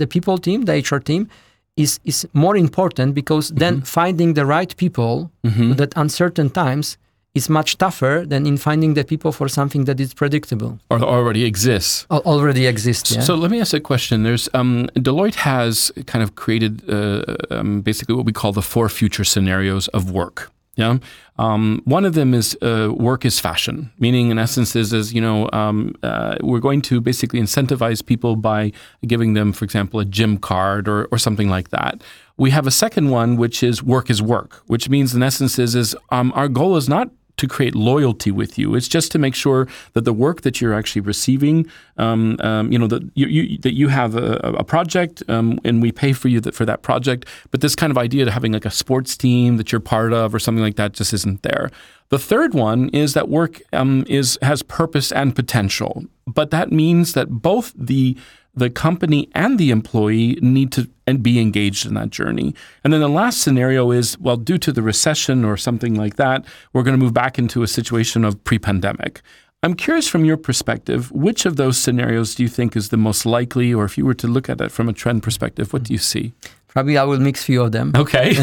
the 0.00 0.06
people 0.06 0.38
team 0.38 0.62
the 0.62 0.74
hr 0.90 0.98
team 0.98 1.28
is 1.76 1.98
is 2.04 2.26
more 2.32 2.56
important 2.56 3.14
because 3.14 3.48
then 3.50 3.74
mm-hmm. 3.74 3.84
finding 3.84 4.34
the 4.34 4.46
right 4.46 4.76
people 4.76 5.30
mm-hmm. 5.44 5.82
at 5.82 5.92
uncertain 5.96 6.48
times 6.48 6.96
is 7.34 7.48
much 7.48 7.78
tougher 7.78 8.24
than 8.26 8.46
in 8.46 8.56
finding 8.56 8.94
the 8.94 9.04
people 9.04 9.32
for 9.32 9.48
something 9.48 9.84
that 9.84 9.98
is 9.98 10.14
predictable 10.14 10.78
or 10.88 11.00
already 11.02 11.44
exists. 11.44 12.06
Al- 12.10 12.22
already 12.22 12.66
exists. 12.66 13.12
Yeah? 13.12 13.20
So 13.20 13.34
let 13.34 13.50
me 13.50 13.60
ask 13.60 13.74
a 13.74 13.80
question. 13.80 14.22
There's 14.22 14.48
um, 14.54 14.88
Deloitte 14.94 15.34
has 15.34 15.90
kind 16.06 16.22
of 16.22 16.36
created 16.36 16.88
uh, 16.88 17.36
um, 17.50 17.80
basically 17.82 18.14
what 18.14 18.24
we 18.24 18.32
call 18.32 18.52
the 18.52 18.62
four 18.62 18.88
future 18.88 19.24
scenarios 19.24 19.88
of 19.88 20.10
work. 20.10 20.52
Yeah. 20.76 20.98
Um, 21.38 21.82
one 21.84 22.04
of 22.04 22.14
them 22.14 22.34
is 22.34 22.56
uh, 22.60 22.92
work 22.92 23.24
is 23.24 23.38
fashion, 23.38 23.92
meaning 23.98 24.30
in 24.30 24.38
essence 24.38 24.74
is, 24.74 24.92
is 24.92 25.12
you 25.12 25.20
know 25.20 25.48
um, 25.52 25.94
uh, 26.02 26.36
we're 26.42 26.60
going 26.60 26.82
to 26.82 27.00
basically 27.00 27.40
incentivize 27.40 28.04
people 28.04 28.34
by 28.34 28.72
giving 29.06 29.34
them, 29.34 29.52
for 29.52 29.64
example, 29.64 30.00
a 30.00 30.04
gym 30.04 30.36
card 30.36 30.88
or, 30.88 31.06
or 31.06 31.18
something 31.18 31.48
like 31.48 31.70
that. 31.70 32.02
We 32.36 32.50
have 32.50 32.66
a 32.66 32.72
second 32.72 33.10
one, 33.10 33.36
which 33.36 33.62
is 33.62 33.82
work 33.84 34.10
is 34.10 34.20
work, 34.20 34.62
which 34.66 34.88
means 34.88 35.14
in 35.14 35.22
essence 35.22 35.58
is, 35.60 35.76
is 35.76 35.96
um, 36.10 36.32
our 36.34 36.48
goal 36.48 36.76
is 36.76 36.88
not 36.88 37.08
to 37.36 37.48
create 37.48 37.74
loyalty 37.74 38.30
with 38.30 38.58
you. 38.58 38.74
It's 38.74 38.88
just 38.88 39.10
to 39.12 39.18
make 39.18 39.34
sure 39.34 39.66
that 39.94 40.04
the 40.04 40.12
work 40.12 40.42
that 40.42 40.60
you're 40.60 40.74
actually 40.74 41.02
receiving, 41.02 41.66
um, 41.98 42.36
um, 42.40 42.70
you 42.70 42.78
know, 42.78 42.86
that 42.86 43.02
you, 43.14 43.26
you, 43.26 43.58
that 43.58 43.74
you 43.74 43.88
have 43.88 44.14
a, 44.14 44.36
a 44.58 44.64
project 44.64 45.22
um, 45.28 45.58
and 45.64 45.82
we 45.82 45.92
pay 45.92 46.12
for 46.12 46.28
you 46.28 46.40
that, 46.40 46.54
for 46.54 46.64
that 46.64 46.82
project. 46.82 47.26
But 47.50 47.60
this 47.60 47.74
kind 47.74 47.90
of 47.90 47.98
idea 47.98 48.26
of 48.26 48.32
having 48.32 48.52
like 48.52 48.64
a 48.64 48.70
sports 48.70 49.16
team 49.16 49.56
that 49.56 49.72
you're 49.72 49.80
part 49.80 50.12
of 50.12 50.34
or 50.34 50.38
something 50.38 50.62
like 50.62 50.76
that 50.76 50.92
just 50.92 51.12
isn't 51.12 51.42
there. 51.42 51.70
The 52.10 52.18
third 52.18 52.54
one 52.54 52.90
is 52.90 53.14
that 53.14 53.28
work 53.28 53.62
um, 53.72 54.04
is 54.08 54.38
has 54.42 54.62
purpose 54.62 55.10
and 55.10 55.34
potential, 55.34 56.04
but 56.26 56.50
that 56.50 56.70
means 56.70 57.14
that 57.14 57.28
both 57.28 57.72
the 57.76 58.16
the 58.56 58.70
company 58.70 59.28
and 59.34 59.58
the 59.58 59.70
employee 59.70 60.38
need 60.40 60.72
to 60.72 60.88
and 61.06 61.22
be 61.22 61.38
engaged 61.38 61.86
in 61.86 61.94
that 61.94 62.10
journey. 62.10 62.54
And 62.82 62.92
then 62.92 63.00
the 63.00 63.08
last 63.08 63.40
scenario 63.40 63.90
is 63.90 64.18
well, 64.18 64.36
due 64.36 64.58
to 64.58 64.72
the 64.72 64.82
recession 64.82 65.44
or 65.44 65.56
something 65.56 65.94
like 65.94 66.16
that, 66.16 66.44
we're 66.72 66.82
going 66.82 66.98
to 66.98 67.04
move 67.04 67.14
back 67.14 67.38
into 67.38 67.62
a 67.62 67.68
situation 67.68 68.24
of 68.24 68.42
pre 68.44 68.58
pandemic. 68.58 69.20
I'm 69.62 69.74
curious 69.74 70.06
from 70.06 70.26
your 70.26 70.36
perspective, 70.36 71.10
which 71.10 71.46
of 71.46 71.56
those 71.56 71.78
scenarios 71.78 72.34
do 72.34 72.42
you 72.42 72.50
think 72.50 72.76
is 72.76 72.90
the 72.90 72.98
most 72.98 73.24
likely, 73.24 73.72
or 73.72 73.86
if 73.86 73.96
you 73.96 74.04
were 74.04 74.14
to 74.14 74.26
look 74.26 74.50
at 74.50 74.60
it 74.60 74.70
from 74.70 74.90
a 74.90 74.92
trend 74.92 75.22
perspective, 75.22 75.72
what 75.72 75.84
do 75.84 75.94
you 75.94 75.98
see? 75.98 76.34
Probably 76.74 76.98
I 76.98 77.04
will 77.04 77.20
mix 77.20 77.44
few 77.44 77.62
of 77.62 77.70
them. 77.70 77.92
Okay. 77.96 78.36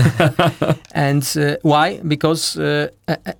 and 0.94 1.38
uh, 1.38 1.58
why? 1.64 2.00
Because 2.08 2.58
uh, 2.58 2.88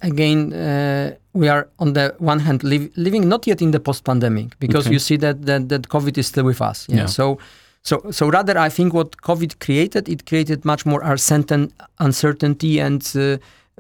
again, 0.02 0.54
uh, 0.54 1.16
we 1.34 1.48
are 1.48 1.70
on 1.80 1.94
the 1.94 2.14
one 2.20 2.40
hand 2.40 2.62
living 2.64 3.30
not 3.30 3.48
yet 3.48 3.62
in 3.62 3.72
the 3.72 3.80
post-pandemic 3.80 4.60
because 4.60 4.88
okay. 4.88 4.94
you 4.94 5.00
see 5.00 5.16
that, 5.18 5.46
that 5.46 5.70
that 5.70 5.88
COVID 5.88 6.18
is 6.18 6.28
still 6.28 6.44
with 6.44 6.62
us. 6.62 6.88
Yeah? 6.90 6.98
yeah. 6.98 7.06
So. 7.08 7.40
So, 7.84 8.12
so 8.12 8.30
rather, 8.30 8.60
I 8.60 8.70
think 8.70 8.94
what 8.94 9.18
COVID 9.24 9.60
created, 9.60 10.08
it 10.08 10.28
created 10.28 10.64
much 10.66 10.86
more 10.86 11.02
uncertainty 11.02 12.80
and 12.80 13.12
uh, 13.16 13.38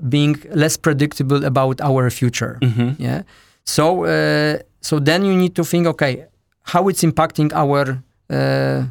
being 0.09 0.41
less 0.55 0.75
predictable 0.75 1.45
about 1.45 1.79
our 1.81 2.09
future. 2.09 2.57
Mm-hmm. 2.63 2.99
Yeah. 2.99 3.21
So, 3.63 4.05
uh, 4.05 4.57
so 4.81 4.97
then 4.97 5.23
you 5.23 5.35
need 5.35 5.55
to 5.55 5.63
think, 5.63 5.85
okay, 5.85 6.25
how 6.63 6.87
it's 6.87 7.03
impacting 7.03 7.53
our 7.53 8.01
uh, 8.31 8.85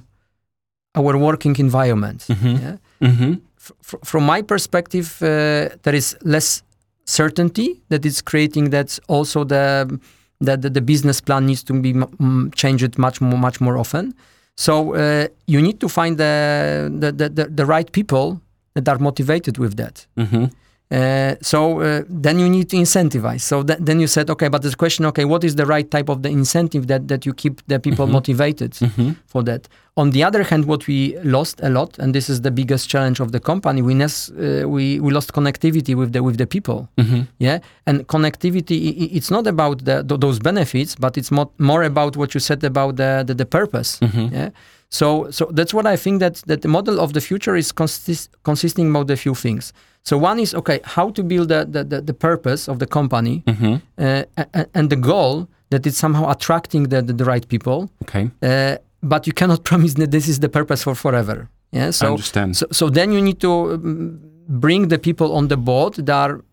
our 0.95 1.17
working 1.17 1.57
environment. 1.59 2.27
Mm-hmm. 2.29 2.49
Yeah? 2.49 2.77
Mm-hmm. 3.01 3.35
F- 3.59 3.95
from 4.05 4.25
my 4.27 4.43
perspective, 4.43 5.17
uh, 5.23 5.69
there 5.83 5.95
is 5.95 6.17
less 6.23 6.63
certainty 7.05 7.81
that 7.89 8.05
is 8.05 8.23
creating 8.23 8.71
that 8.71 8.99
also 9.09 9.45
the 9.45 9.99
that 10.43 10.63
the, 10.63 10.71
the, 10.71 10.81
business 10.81 11.21
plan 11.21 11.45
needs 11.45 11.63
to 11.63 11.75
be 11.75 11.91
m- 11.91 12.51
changed 12.55 12.97
much 12.99 13.21
more 13.21 13.39
much 13.39 13.61
more 13.61 13.77
often. 13.77 14.15
So 14.57 14.95
uh, 14.95 15.29
you 15.47 15.61
need 15.61 15.81
to 15.81 15.89
find 15.89 16.17
the, 16.17 16.91
the 16.99 17.13
the, 17.13 17.45
the, 17.47 17.67
right 17.67 17.91
people 17.93 18.41
that 18.75 18.89
are 18.89 18.99
motivated 18.99 19.59
with 19.59 19.77
that. 19.77 20.07
Mm-hmm. 20.17 20.47
Uh, 20.91 21.37
so 21.41 21.81
uh, 21.81 22.03
then 22.09 22.41
you 22.41 22.49
need 22.49 22.69
to 22.69 22.77
incentivize. 22.77 23.43
So 23.43 23.63
th- 23.63 23.79
then 23.81 24.01
you 24.01 24.09
said, 24.09 24.29
okay, 24.29 24.49
but 24.49 24.63
the 24.63 24.75
question, 24.75 25.07
okay, 25.07 25.25
what 25.25 25.45
is 25.45 25.55
the 25.55 25.65
right 25.65 25.89
type 25.89 26.09
of 26.09 26.23
the 26.23 26.31
incentive 26.31 26.89
that, 26.89 27.07
that 27.07 27.25
you 27.25 27.33
keep 27.33 27.65
the 27.69 27.79
people 27.79 28.07
mm-hmm. 28.07 28.15
motivated 28.15 28.73
mm-hmm. 28.73 29.13
for 29.27 29.45
that? 29.45 29.69
On 29.97 30.11
the 30.11 30.25
other 30.25 30.43
hand, 30.43 30.65
what 30.65 30.89
we 30.89 31.17
lost 31.23 31.61
a 31.63 31.69
lot, 31.69 31.97
and 32.01 32.13
this 32.13 32.29
is 32.29 32.41
the 32.41 32.51
biggest 32.51 32.89
challenge 32.89 33.21
of 33.21 33.31
the 33.31 33.39
company, 33.39 33.83
we 33.83 33.95
nes- 33.95 34.31
uh, 34.31 34.65
we, 34.67 34.99
we 34.99 35.13
lost 35.13 35.33
connectivity 35.33 35.95
with 35.95 36.13
the 36.13 36.25
with 36.25 36.39
the 36.39 36.47
people. 36.47 36.89
Mm-hmm. 36.97 37.21
Yeah, 37.39 37.61
and 37.87 38.09
connectivity, 38.09 39.11
it's 39.13 39.31
not 39.31 39.47
about 39.47 39.85
the, 39.85 40.03
those 40.03 40.41
benefits, 40.41 40.97
but 40.97 41.17
it's 41.17 41.31
more, 41.31 41.51
more 41.59 41.85
about 41.85 42.17
what 42.17 42.35
you 42.35 42.41
said 42.41 42.65
about 42.65 42.97
the 42.97 43.23
the, 43.25 43.35
the 43.35 43.47
purpose. 43.47 44.01
Mm-hmm. 44.01 44.35
Yeah. 44.35 44.51
So, 44.89 45.31
so 45.31 45.45
that's 45.53 45.73
what 45.73 45.87
I 45.87 45.97
think 45.97 46.19
that, 46.19 46.43
that 46.47 46.63
the 46.63 46.69
model 46.69 46.99
of 46.99 47.13
the 47.13 47.21
future 47.21 47.55
is 47.55 47.71
consist, 47.71 48.31
consisting 48.43 48.91
about 48.91 49.09
a 49.09 49.17
few 49.17 49.37
things. 49.37 49.73
So 50.05 50.17
one 50.17 50.39
is 50.39 50.55
okay, 50.55 50.81
how 50.85 51.11
to 51.11 51.23
build 51.23 51.49
the 51.49 51.65
the, 51.65 51.85
the, 51.85 52.01
the 52.01 52.15
purpose 52.15 52.69
of 52.69 52.79
the 52.79 52.87
company 52.87 53.43
mm-hmm. 53.47 53.77
uh, 53.99 54.65
and 54.75 54.91
the 54.91 54.97
goal 54.97 55.49
that 55.71 55.87
it's 55.87 55.99
somehow 55.99 56.29
attracting 56.31 56.85
the, 56.85 57.01
the, 57.03 57.13
the 57.13 57.25
right 57.25 57.47
people. 57.49 57.91
Okay. 58.03 58.31
Uh, 58.43 58.77
but 59.03 59.27
you 59.27 59.33
cannot 59.33 59.65
promise 59.71 59.95
that 59.95 60.11
this 60.11 60.29
is 60.29 60.41
the 60.41 60.49
purpose 60.49 60.83
for 60.83 60.95
forever. 60.95 61.49
Yeah. 61.73 61.91
So, 61.91 62.07
I 62.07 62.11
understand. 62.11 62.57
So, 62.57 62.67
so 62.73 62.91
then 62.91 63.13
you 63.13 63.23
need 63.23 63.41
to 63.41 63.53
um, 63.75 64.21
bring 64.49 64.89
the 64.89 64.99
people 64.99 65.35
on 65.35 65.49
the 65.49 65.57
board 65.57 65.95
that 65.95 66.11
are 66.11 66.45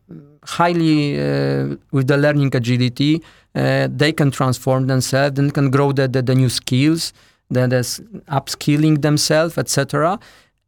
highly 0.43 1.19
uh, 1.19 1.75
with 1.91 2.07
the 2.07 2.17
learning 2.17 2.55
agility. 2.55 3.23
Uh, 3.55 3.87
they 3.89 4.11
can 4.11 4.29
transform 4.29 4.85
themselves 4.87 5.39
and 5.39 5.53
can 5.53 5.71
grow 5.71 5.91
the, 5.91 6.07
the, 6.07 6.21
the 6.21 6.35
new 6.35 6.49
skills. 6.49 7.13
That 7.49 7.71
is 7.71 8.01
upskilling 8.27 9.01
themselves, 9.01 9.57
etc 9.57 10.19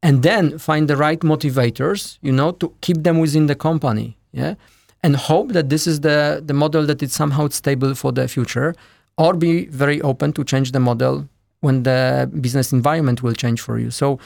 and 0.02 0.24
then 0.24 0.58
find 0.58 0.88
the 0.88 0.96
right 0.96 1.20
motivators 1.20 2.18
you 2.22 2.32
know 2.32 2.52
to 2.52 2.74
keep 2.82 3.04
them 3.04 3.20
within 3.20 3.48
the 3.48 3.56
company 3.56 4.18
yeah 4.32 4.56
and 5.04 5.16
hope 5.16 5.54
that 5.54 5.70
this 5.70 5.88
is 5.88 6.02
the 6.02 6.42
the 6.46 6.54
model 6.54 6.86
that 6.86 7.02
it's 7.02 7.16
somehow 7.16 7.48
stable 7.50 7.94
for 7.96 8.12
the 8.12 8.28
future 8.28 8.74
or 9.20 9.34
be 9.34 9.66
very 9.66 10.02
open 10.02 10.32
to 10.34 10.44
change 10.44 10.72
the 10.72 10.80
model 10.80 11.28
when 11.60 11.84
the 11.84 12.30
business 12.40 12.72
environment 12.72 13.22
will 13.22 13.34
change 13.34 13.60
for 13.62 13.78
you. 13.78 13.92
So, 13.92 14.18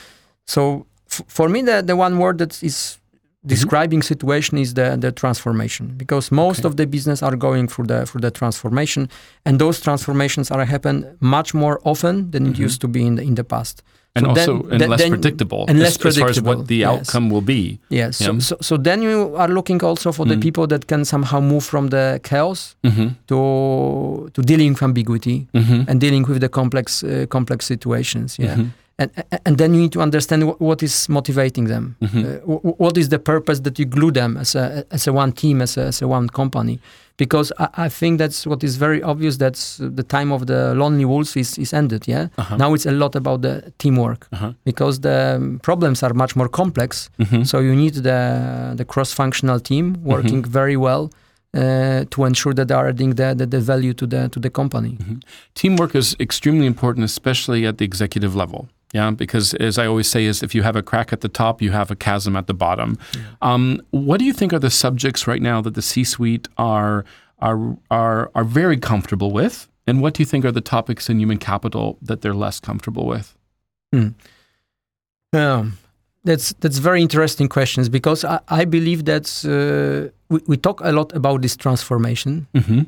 so 0.45 0.85
f- 1.11 1.23
for 1.27 1.49
me, 1.49 1.63
the, 1.63 1.81
the 1.81 1.95
one 1.95 2.19
word 2.19 2.37
that 2.37 2.61
is 2.61 2.99
describing 3.45 3.99
mm-hmm. 3.99 4.13
situation 4.13 4.57
is 4.59 4.75
the, 4.75 4.95
the 4.99 5.11
transformation 5.11 5.95
because 5.97 6.31
most 6.31 6.59
okay. 6.59 6.67
of 6.67 6.77
the 6.77 6.85
business 6.85 7.23
are 7.23 7.35
going 7.35 7.67
through 7.67 7.87
the 7.87 8.05
through 8.05 8.21
the 8.21 8.31
transformation 8.31 9.09
and 9.45 9.59
those 9.59 9.81
transformations 9.81 10.49
are 10.49 10.63
happen 10.63 11.17
much 11.19 11.53
more 11.53 11.81
often 11.83 12.31
than 12.31 12.43
mm-hmm. 12.43 12.53
it 12.53 12.57
used 12.57 12.79
to 12.79 12.87
be 12.87 13.05
in 13.05 13.15
the 13.15 13.21
in 13.21 13.35
the 13.35 13.43
past 13.43 13.83
and 14.15 14.25
so 14.25 14.29
also 14.29 14.61
then, 14.63 14.81
and 14.81 14.91
less 14.91 14.99
then, 15.01 15.09
predictable 15.09 15.65
and 15.67 15.79
less 15.79 15.89
as, 15.89 15.97
predictable 15.97 16.29
as 16.29 16.37
far 16.37 16.53
as 16.53 16.57
what 16.57 16.67
the 16.67 16.77
yes. 16.77 16.89
outcome 16.89 17.29
will 17.29 17.41
be 17.41 17.79
yes 17.89 18.17
so, 18.17 18.39
so, 18.39 18.55
so, 18.61 18.77
then 18.77 19.01
you 19.01 19.35
are 19.35 19.47
looking 19.47 19.83
also 19.83 20.11
for 20.11 20.25
the 20.25 20.35
mm. 20.35 20.41
people 20.41 20.67
that 20.67 20.87
can 20.87 21.03
somehow 21.03 21.39
move 21.39 21.63
from 21.63 21.87
the 21.87 22.19
chaos 22.23 22.75
mm-hmm. 22.83 23.07
to 23.27 24.29
to 24.33 24.41
dealing 24.41 24.73
with 24.73 24.83
ambiguity 24.83 25.47
mm-hmm. 25.53 25.89
and 25.89 25.99
dealing 25.99 26.23
with 26.23 26.41
the 26.41 26.49
complex 26.49 27.03
uh, 27.03 27.25
complex 27.29 27.65
situations 27.65 28.37
yeah 28.37 28.55
mm-hmm 28.55 28.69
and 28.99 29.11
and 29.45 29.57
then 29.57 29.73
you 29.73 29.81
need 29.81 29.91
to 29.91 30.01
understand 30.01 30.43
what 30.59 30.83
is 30.83 31.09
motivating 31.09 31.65
them 31.65 31.95
mm-hmm. 32.01 32.51
uh, 32.51 32.73
what 32.77 32.97
is 32.97 33.09
the 33.09 33.19
purpose 33.19 33.61
that 33.61 33.79
you 33.79 33.85
glue 33.85 34.11
them 34.11 34.37
as 34.37 34.55
a 34.55 34.85
as 34.91 35.07
a 35.07 35.13
one 35.13 35.31
team 35.31 35.61
as 35.61 35.77
a, 35.77 35.85
as 35.85 36.01
a 36.01 36.07
one 36.07 36.29
company 36.29 36.79
because 37.17 37.53
I, 37.59 37.69
I, 37.85 37.89
think 37.89 38.17
that's 38.17 38.47
what 38.47 38.63
is 38.63 38.75
very 38.75 39.03
obvious 39.03 39.37
that 39.37 39.55
the 39.79 40.03
time 40.03 40.31
of 40.31 40.47
the 40.47 40.73
lonely 40.73 41.05
wolves 41.05 41.35
is, 41.35 41.57
is 41.57 41.73
ended 41.73 42.07
yeah 42.07 42.27
uh-huh. 42.37 42.57
now 42.57 42.73
it's 42.73 42.85
a 42.85 42.91
lot 42.91 43.15
about 43.15 43.41
the 43.41 43.73
teamwork 43.79 44.27
uh-huh. 44.31 44.53
because 44.63 44.99
the 44.99 45.35
um, 45.37 45.59
problems 45.63 46.03
are 46.03 46.13
much 46.13 46.35
more 46.35 46.49
complex 46.49 47.09
mm-hmm. 47.19 47.43
so 47.43 47.59
you 47.59 47.75
need 47.75 47.95
the 47.95 48.73
the 48.75 48.85
cross-functional 48.85 49.59
team 49.59 49.97
working 50.03 50.43
mm-hmm. 50.43 50.51
very 50.51 50.77
well 50.77 51.09
uh, 51.55 52.03
to 52.09 52.25
ensure 52.25 52.53
that 52.53 52.67
they 52.67 52.73
are 52.73 52.87
adding 52.87 53.11
the, 53.11 53.33
the, 53.35 53.45
the, 53.45 53.59
value 53.59 53.93
to 53.93 54.07
the 54.07 54.27
to 54.29 54.39
the 54.39 54.49
company. 54.49 54.97
Mm-hmm. 54.99 55.19
Teamwork 55.53 55.93
is 55.93 56.15
extremely 56.19 56.65
important, 56.65 57.05
especially 57.05 57.67
at 57.67 57.77
the 57.77 57.85
executive 57.85 58.35
level. 58.35 58.69
Yeah, 58.93 59.09
because 59.09 59.55
as 59.55 59.79
I 59.79 59.87
always 59.87 60.07
say, 60.07 60.25
is 60.25 60.43
if 60.43 60.53
you 60.53 60.61
have 60.61 60.75
a 60.75 60.83
crack 60.83 61.11
at 61.11 61.21
the 61.21 61.27
top, 61.27 61.61
you 61.61 61.71
have 61.71 61.89
a 61.89 61.95
chasm 61.95 62.35
at 62.35 62.45
the 62.45 62.53
bottom. 62.53 62.97
Yeah. 63.15 63.21
Um, 63.41 63.81
what 63.89 64.19
do 64.19 64.25
you 64.25 64.33
think 64.33 64.53
are 64.53 64.59
the 64.59 64.69
subjects 64.69 65.27
right 65.27 65.41
now 65.41 65.61
that 65.61 65.73
the 65.73 65.81
C-suite 65.81 66.47
are 66.57 67.03
are 67.39 67.75
are 67.89 68.31
are 68.35 68.43
very 68.43 68.77
comfortable 68.77 69.31
with, 69.31 69.67
and 69.87 69.99
what 69.99 70.13
do 70.13 70.21
you 70.21 70.27
think 70.27 70.45
are 70.45 70.51
the 70.51 70.61
topics 70.61 71.09
in 71.09 71.19
human 71.19 71.39
capital 71.39 71.97
that 72.03 72.21
they're 72.21 72.35
less 72.35 72.59
comfortable 72.59 73.07
with? 73.07 73.35
Hmm. 73.91 74.09
Um, 75.33 75.77
that's 76.23 76.53
that's 76.59 76.77
very 76.77 77.01
interesting 77.01 77.49
questions 77.49 77.89
because 77.89 78.23
I, 78.23 78.39
I 78.47 78.65
believe 78.65 79.05
that 79.05 79.25
uh, 79.43 80.11
we, 80.29 80.39
we 80.47 80.57
talk 80.57 80.81
a 80.81 80.91
lot 80.91 81.15
about 81.15 81.41
this 81.41 81.57
transformation, 81.57 82.47
mm-hmm. 82.53 82.81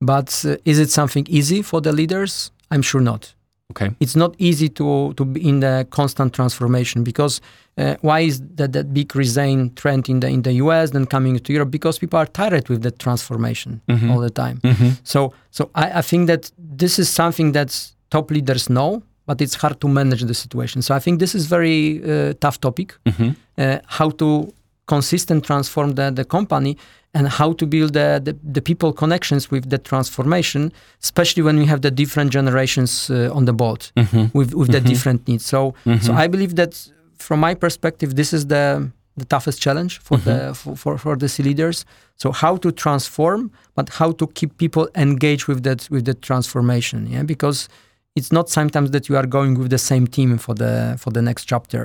but 0.00 0.44
uh, 0.46 0.56
is 0.64 0.78
it 0.78 0.90
something 0.90 1.26
easy 1.28 1.62
for 1.62 1.80
the 1.80 1.92
leaders? 1.92 2.52
I'm 2.70 2.82
sure 2.82 3.00
not. 3.00 3.34
Okay. 3.72 3.90
It's 4.00 4.16
not 4.16 4.34
easy 4.38 4.68
to 4.68 5.12
to 5.14 5.24
be 5.24 5.40
in 5.48 5.60
the 5.60 5.86
constant 5.90 6.32
transformation 6.34 7.04
because 7.04 7.40
uh, 7.78 7.94
why 8.02 8.20
is 8.20 8.40
that 8.56 8.72
that 8.72 8.92
big 8.92 9.16
resign 9.16 9.70
trend 9.74 10.08
in 10.08 10.20
the 10.20 10.28
in 10.28 10.42
the 10.42 10.52
US 10.64 10.90
then 10.90 11.06
coming 11.06 11.38
to 11.38 11.52
Europe? 11.52 11.70
Because 11.70 11.98
people 11.98 12.18
are 12.18 12.26
tired 12.26 12.68
with 12.68 12.82
that 12.82 12.98
transformation 12.98 13.80
mm-hmm. 13.88 14.10
all 14.10 14.20
the 14.20 14.30
time. 14.30 14.58
Mm-hmm. 14.62 14.90
So 15.04 15.32
so 15.50 15.70
I, 15.74 15.98
I 16.00 16.02
think 16.02 16.26
that 16.26 16.52
this 16.58 16.98
is 16.98 17.08
something 17.08 17.52
that 17.52 17.70
top 18.10 18.30
leaders 18.30 18.68
know, 18.68 19.02
but 19.26 19.40
it's 19.40 19.54
hard 19.54 19.80
to 19.80 19.88
manage 19.88 20.22
the 20.22 20.34
situation. 20.34 20.82
So 20.82 20.94
I 20.94 20.98
think 20.98 21.18
this 21.18 21.34
is 21.34 21.46
very 21.46 22.02
uh, 22.04 22.34
tough 22.40 22.58
topic. 22.60 22.94
Mm-hmm. 23.06 23.30
Uh, 23.58 23.78
how 23.86 24.10
to 24.10 24.52
consistent 24.94 25.40
transform 25.50 25.88
the, 26.00 26.06
the 26.20 26.26
company 26.36 26.72
and 27.14 27.24
how 27.38 27.50
to 27.60 27.64
build 27.74 27.90
the, 27.98 28.08
the, 28.26 28.34
the, 28.56 28.62
people 28.70 28.90
connections 29.02 29.50
with 29.50 29.64
the 29.74 29.78
transformation, 29.90 30.62
especially 31.02 31.42
when 31.48 31.56
we 31.62 31.66
have 31.72 31.80
the 31.86 31.90
different 32.02 32.30
generations 32.38 32.92
uh, 33.10 33.38
on 33.38 33.42
the 33.48 33.52
board 33.52 33.80
mm-hmm. 33.96 34.26
with, 34.38 34.50
with 34.54 34.68
mm-hmm. 34.68 34.72
the 34.72 34.80
different 34.92 35.20
needs. 35.28 35.44
So, 35.54 35.60
mm-hmm. 35.84 36.04
so 36.06 36.12
I 36.24 36.26
believe 36.34 36.56
that 36.56 36.72
from 37.26 37.38
my 37.40 37.54
perspective, 37.54 38.10
this 38.20 38.32
is 38.32 38.42
the 38.54 38.66
the 39.20 39.26
toughest 39.34 39.58
challenge 39.66 39.94
for 40.06 40.16
the 40.26 40.30
mm-hmm. 40.30 40.52
for, 40.60 40.76
for, 40.82 40.92
for 41.04 41.14
the 41.22 41.28
C 41.34 41.42
leaders. 41.42 41.84
So 42.22 42.26
how 42.32 42.54
to 42.64 42.68
transform, 42.84 43.50
but 43.78 43.86
how 44.00 44.12
to 44.20 44.26
keep 44.38 44.50
people 44.64 44.84
engaged 45.06 45.44
with 45.50 45.60
that 45.66 45.80
with 45.94 46.04
the 46.10 46.16
transformation. 46.28 46.98
Yeah, 47.14 47.24
because 47.34 47.58
it's 48.18 48.32
not 48.36 48.46
sometimes 48.48 48.88
that 48.94 49.04
you 49.08 49.16
are 49.20 49.28
going 49.36 49.52
with 49.60 49.70
the 49.76 49.82
same 49.90 50.06
team 50.16 50.38
for 50.38 50.54
the 50.62 50.96
for 51.02 51.10
the 51.16 51.22
next 51.28 51.42
chapter. 51.52 51.82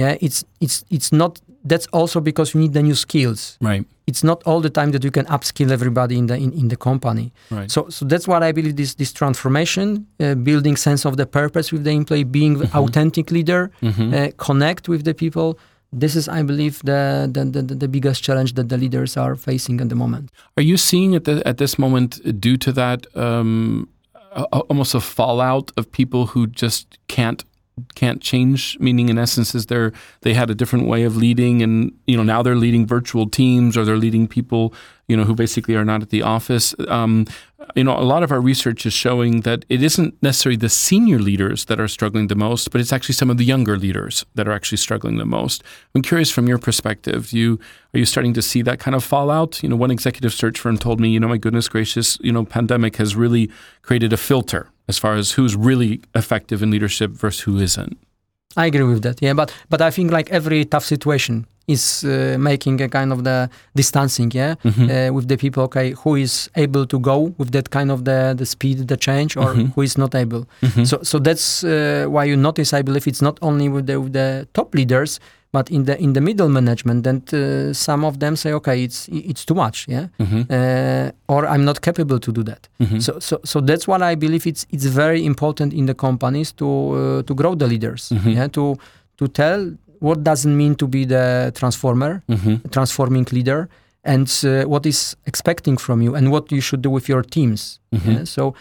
Yeah, 0.00 0.16
it's 0.26 0.44
it's 0.60 0.84
it's 0.90 1.10
not 1.12 1.40
that's 1.64 1.86
also 1.92 2.20
because 2.20 2.54
you 2.54 2.60
need 2.60 2.72
the 2.72 2.82
new 2.82 2.94
skills. 2.94 3.58
Right. 3.60 3.84
It's 4.06 4.22
not 4.22 4.42
all 4.44 4.60
the 4.60 4.70
time 4.70 4.92
that 4.92 5.02
you 5.02 5.10
can 5.10 5.24
upskill 5.26 5.70
everybody 5.70 6.16
in 6.18 6.26
the 6.26 6.36
in, 6.36 6.52
in 6.52 6.68
the 6.68 6.76
company. 6.76 7.32
Right. 7.50 7.70
So 7.70 7.88
so 7.88 8.04
that's 8.04 8.28
what 8.28 8.42
I 8.42 8.52
believe 8.52 8.76
this 8.76 8.94
this 8.94 9.12
transformation, 9.12 10.06
uh, 10.20 10.34
building 10.34 10.76
sense 10.76 11.04
of 11.08 11.16
the 11.16 11.26
purpose 11.26 11.72
with 11.72 11.84
the 11.84 11.90
employee, 11.90 12.24
being 12.24 12.56
mm-hmm. 12.58 12.78
authentic 12.78 13.30
leader, 13.30 13.70
mm-hmm. 13.82 14.14
uh, 14.14 14.28
connect 14.36 14.88
with 14.88 15.04
the 15.04 15.14
people. 15.14 15.58
This 15.96 16.16
is, 16.16 16.28
I 16.28 16.42
believe, 16.42 16.80
the, 16.82 17.30
the, 17.32 17.44
the 17.44 17.62
the 17.74 17.88
biggest 17.88 18.24
challenge 18.24 18.54
that 18.54 18.68
the 18.68 18.76
leaders 18.76 19.16
are 19.16 19.36
facing 19.36 19.80
at 19.80 19.88
the 19.88 19.94
moment. 19.94 20.30
Are 20.56 20.62
you 20.62 20.76
seeing 20.76 21.14
at 21.14 21.22
the, 21.22 21.40
at 21.46 21.56
this 21.58 21.78
moment, 21.78 22.20
due 22.40 22.56
to 22.56 22.72
that, 22.72 23.06
um, 23.16 23.88
a, 24.32 24.42
almost 24.42 24.94
a 24.94 25.00
fallout 25.00 25.70
of 25.76 25.92
people 25.92 26.26
who 26.26 26.48
just 26.48 26.98
can't 27.06 27.44
can't 27.94 28.20
change 28.20 28.78
meaning 28.78 29.08
in 29.08 29.18
essence 29.18 29.54
is 29.54 29.66
they're 29.66 29.92
they 30.20 30.32
had 30.32 30.48
a 30.48 30.54
different 30.54 30.86
way 30.86 31.02
of 31.02 31.16
leading 31.16 31.60
and 31.60 31.92
you 32.06 32.16
know 32.16 32.22
now 32.22 32.40
they're 32.40 32.54
leading 32.54 32.86
virtual 32.86 33.28
teams 33.28 33.76
or 33.76 33.84
they're 33.84 33.96
leading 33.96 34.28
people 34.28 34.72
you 35.08 35.16
know 35.16 35.24
who 35.24 35.34
basically 35.34 35.74
are 35.74 35.84
not 35.84 36.00
at 36.00 36.10
the 36.10 36.22
office. 36.22 36.74
Um, 36.88 37.26
you 37.74 37.82
know 37.82 37.96
a 37.98 38.02
lot 38.02 38.22
of 38.22 38.30
our 38.30 38.40
research 38.40 38.86
is 38.86 38.92
showing 38.92 39.40
that 39.40 39.64
it 39.68 39.82
isn't 39.82 40.14
necessarily 40.22 40.56
the 40.56 40.68
senior 40.68 41.18
leaders 41.18 41.64
that 41.64 41.80
are 41.80 41.88
struggling 41.88 42.28
the 42.28 42.34
most 42.34 42.70
but 42.70 42.80
it's 42.80 42.92
actually 42.92 43.14
some 43.14 43.30
of 43.30 43.38
the 43.38 43.44
younger 43.44 43.76
leaders 43.76 44.24
that 44.34 44.46
are 44.46 44.52
actually 44.52 44.78
struggling 44.78 45.16
the 45.16 45.26
most. 45.26 45.64
I'm 45.94 46.02
curious 46.02 46.30
from 46.30 46.46
your 46.46 46.58
perspective 46.58 47.32
you 47.32 47.58
are 47.92 47.98
you 47.98 48.06
starting 48.06 48.34
to 48.34 48.42
see 48.42 48.62
that 48.62 48.78
kind 48.78 48.94
of 48.94 49.02
fallout? 49.02 49.62
You 49.62 49.68
know 49.68 49.76
one 49.76 49.90
executive 49.90 50.32
search 50.32 50.60
firm 50.60 50.78
told 50.78 51.00
me 51.00 51.08
you 51.08 51.18
know 51.18 51.28
my 51.28 51.38
goodness 51.38 51.68
gracious 51.68 52.18
you 52.20 52.30
know 52.30 52.44
pandemic 52.44 52.96
has 52.96 53.16
really 53.16 53.50
created 53.82 54.12
a 54.12 54.16
filter 54.16 54.70
as 54.88 54.98
far 54.98 55.14
as 55.14 55.32
who's 55.32 55.56
really 55.56 56.00
effective 56.14 56.62
in 56.62 56.70
leadership 56.70 57.10
versus 57.10 57.40
who 57.40 57.58
isn't. 57.58 57.96
I 58.56 58.66
agree 58.66 58.84
with 58.84 59.02
that. 59.02 59.20
Yeah, 59.20 59.34
but 59.34 59.52
but 59.68 59.80
I 59.80 59.90
think 59.90 60.12
like 60.12 60.30
every 60.30 60.64
tough 60.64 60.84
situation 60.84 61.46
is 61.66 62.04
uh, 62.04 62.36
making 62.38 62.80
a 62.82 62.88
kind 62.88 63.12
of 63.12 63.24
the 63.24 63.50
distancing. 63.74 64.30
Yeah, 64.32 64.54
mm-hmm. 64.62 64.90
uh, 64.90 65.12
with 65.12 65.28
the 65.28 65.36
people. 65.36 65.64
Okay, 65.64 65.90
who 65.90 66.14
is 66.14 66.50
able 66.54 66.86
to 66.86 66.98
go 67.00 67.34
with 67.38 67.50
that 67.50 67.70
kind 67.70 67.90
of 67.90 68.04
the 68.04 68.34
the 68.36 68.46
speed, 68.46 68.86
the 68.88 68.96
change, 68.96 69.36
or 69.36 69.54
mm-hmm. 69.54 69.72
who 69.74 69.82
is 69.82 69.98
not 69.98 70.14
able. 70.14 70.46
Mm-hmm. 70.62 70.84
So 70.84 71.02
so 71.02 71.18
that's 71.18 71.64
uh, 71.64 72.06
why 72.08 72.24
you 72.24 72.36
notice. 72.36 72.72
I 72.72 72.82
believe 72.82 73.06
it's 73.08 73.22
not 73.22 73.38
only 73.42 73.68
with 73.68 73.86
the 73.86 74.00
with 74.00 74.12
the 74.12 74.46
top 74.52 74.74
leaders, 74.74 75.18
but 75.54 75.70
in 75.70 75.84
the 75.84 75.94
in 76.02 76.14
the 76.14 76.20
middle 76.20 76.48
management, 76.48 77.04
then 77.04 77.22
uh, 77.32 77.72
some 77.72 78.04
of 78.04 78.18
them 78.18 78.34
say, 78.34 78.52
okay, 78.52 78.82
it's 78.82 79.08
it's 79.12 79.44
too 79.44 79.54
much, 79.54 79.86
yeah, 79.88 80.06
mm-hmm. 80.18 80.42
uh, 80.50 81.34
or 81.34 81.46
I'm 81.46 81.64
not 81.64 81.78
capable 81.80 82.18
to 82.18 82.32
do 82.32 82.42
that. 82.50 82.68
Mm-hmm. 82.80 82.98
So 82.98 83.12
so 83.20 83.38
so 83.44 83.60
that's 83.60 83.86
what 83.86 84.02
I 84.02 84.16
believe. 84.16 84.48
It's 84.48 84.66
it's 84.74 84.86
very 84.86 85.24
important 85.24 85.72
in 85.72 85.86
the 85.86 85.94
companies 85.94 86.52
to 86.54 86.66
uh, 86.66 87.22
to 87.22 87.34
grow 87.34 87.54
the 87.54 87.68
leaders, 87.68 88.10
mm-hmm. 88.10 88.30
yeah, 88.30 88.48
to 88.48 88.76
to 89.18 89.28
tell 89.28 89.60
what 90.00 90.24
doesn't 90.24 90.56
mean 90.56 90.74
to 90.74 90.86
be 90.88 91.06
the 91.06 91.52
transformer, 91.54 92.22
mm-hmm. 92.28 92.56
transforming 92.70 93.26
leader, 93.30 93.68
and 94.02 94.26
uh, 94.44 94.64
what 94.64 94.84
is 94.86 95.16
expecting 95.26 95.76
from 95.78 96.02
you, 96.02 96.16
and 96.16 96.32
what 96.32 96.50
you 96.50 96.60
should 96.60 96.82
do 96.82 96.90
with 96.90 97.08
your 97.08 97.22
teams. 97.22 97.78
Mm-hmm. 97.94 98.10
Yeah? 98.10 98.24
So 98.24 98.54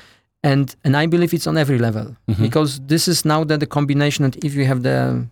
and 0.43 0.75
and 0.85 0.95
I 0.95 1.07
believe 1.07 1.33
it's 1.33 1.47
on 1.47 1.57
every 1.57 1.79
level 1.79 2.05
mm-hmm. 2.27 2.43
because 2.43 2.81
this 2.85 3.07
is 3.07 3.25
now 3.25 3.43
that 3.45 3.59
the 3.59 3.67
combination. 3.67 4.25
And 4.25 4.35
if 4.45 4.53
you 4.53 4.65
have 4.65 4.83
the 4.83 5.25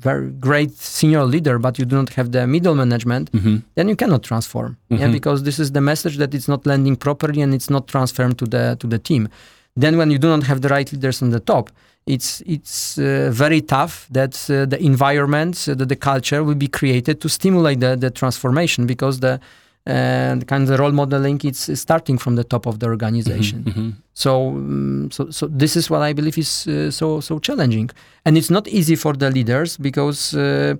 very 0.00 0.30
great 0.30 0.72
senior 0.76 1.24
leader, 1.24 1.58
but 1.58 1.78
you 1.78 1.84
do 1.84 1.96
not 1.96 2.10
have 2.10 2.32
the 2.32 2.46
middle 2.46 2.74
management, 2.74 3.30
mm-hmm. 3.32 3.56
then 3.74 3.88
you 3.88 3.96
cannot 3.96 4.22
transform. 4.22 4.76
Mm-hmm. 4.90 5.02
Yeah, 5.02 5.08
because 5.08 5.42
this 5.42 5.58
is 5.58 5.72
the 5.72 5.80
message 5.80 6.16
that 6.16 6.34
it's 6.34 6.48
not 6.48 6.66
landing 6.66 6.96
properly 6.96 7.40
and 7.42 7.54
it's 7.54 7.70
not 7.70 7.86
transferred 7.86 8.38
to 8.38 8.46
the 8.46 8.76
to 8.80 8.86
the 8.86 8.98
team. 8.98 9.28
Then 9.76 9.96
when 9.96 10.10
you 10.10 10.18
do 10.18 10.28
not 10.28 10.44
have 10.44 10.60
the 10.60 10.68
right 10.68 10.90
leaders 10.92 11.22
on 11.22 11.30
the 11.30 11.40
top, 11.40 11.70
it's 12.06 12.42
it's 12.46 12.98
uh, 12.98 13.30
very 13.32 13.60
tough 13.60 14.06
that 14.10 14.34
uh, 14.50 14.66
the 14.66 14.78
environment, 14.82 15.68
uh, 15.68 15.74
that 15.74 15.88
the 15.88 15.96
culture 15.96 16.42
will 16.42 16.56
be 16.66 16.68
created 16.68 17.20
to 17.20 17.28
stimulate 17.28 17.80
the, 17.80 17.96
the 17.96 18.10
transformation 18.10 18.86
because 18.86 19.20
the 19.20 19.40
and 19.86 20.46
kind 20.46 20.62
of 20.62 20.68
the 20.68 20.76
role 20.76 20.92
modeling 20.92 21.40
it's 21.42 21.78
starting 21.78 22.18
from 22.18 22.36
the 22.36 22.44
top 22.44 22.66
of 22.66 22.78
the 22.80 22.86
organization 22.86 23.64
mm-hmm, 23.64 23.80
mm-hmm. 23.80 23.90
so 24.12 24.48
um, 24.48 25.08
so 25.10 25.30
so 25.30 25.46
this 25.46 25.74
is 25.74 25.88
what 25.88 26.02
i 26.02 26.12
believe 26.12 26.36
is 26.36 26.66
uh, 26.68 26.90
so 26.90 27.20
so 27.20 27.38
challenging 27.38 27.88
and 28.24 28.36
it's 28.36 28.50
not 28.50 28.68
easy 28.68 28.94
for 28.94 29.14
the 29.14 29.30
leaders 29.30 29.78
because 29.78 30.34
uh, 30.34 30.74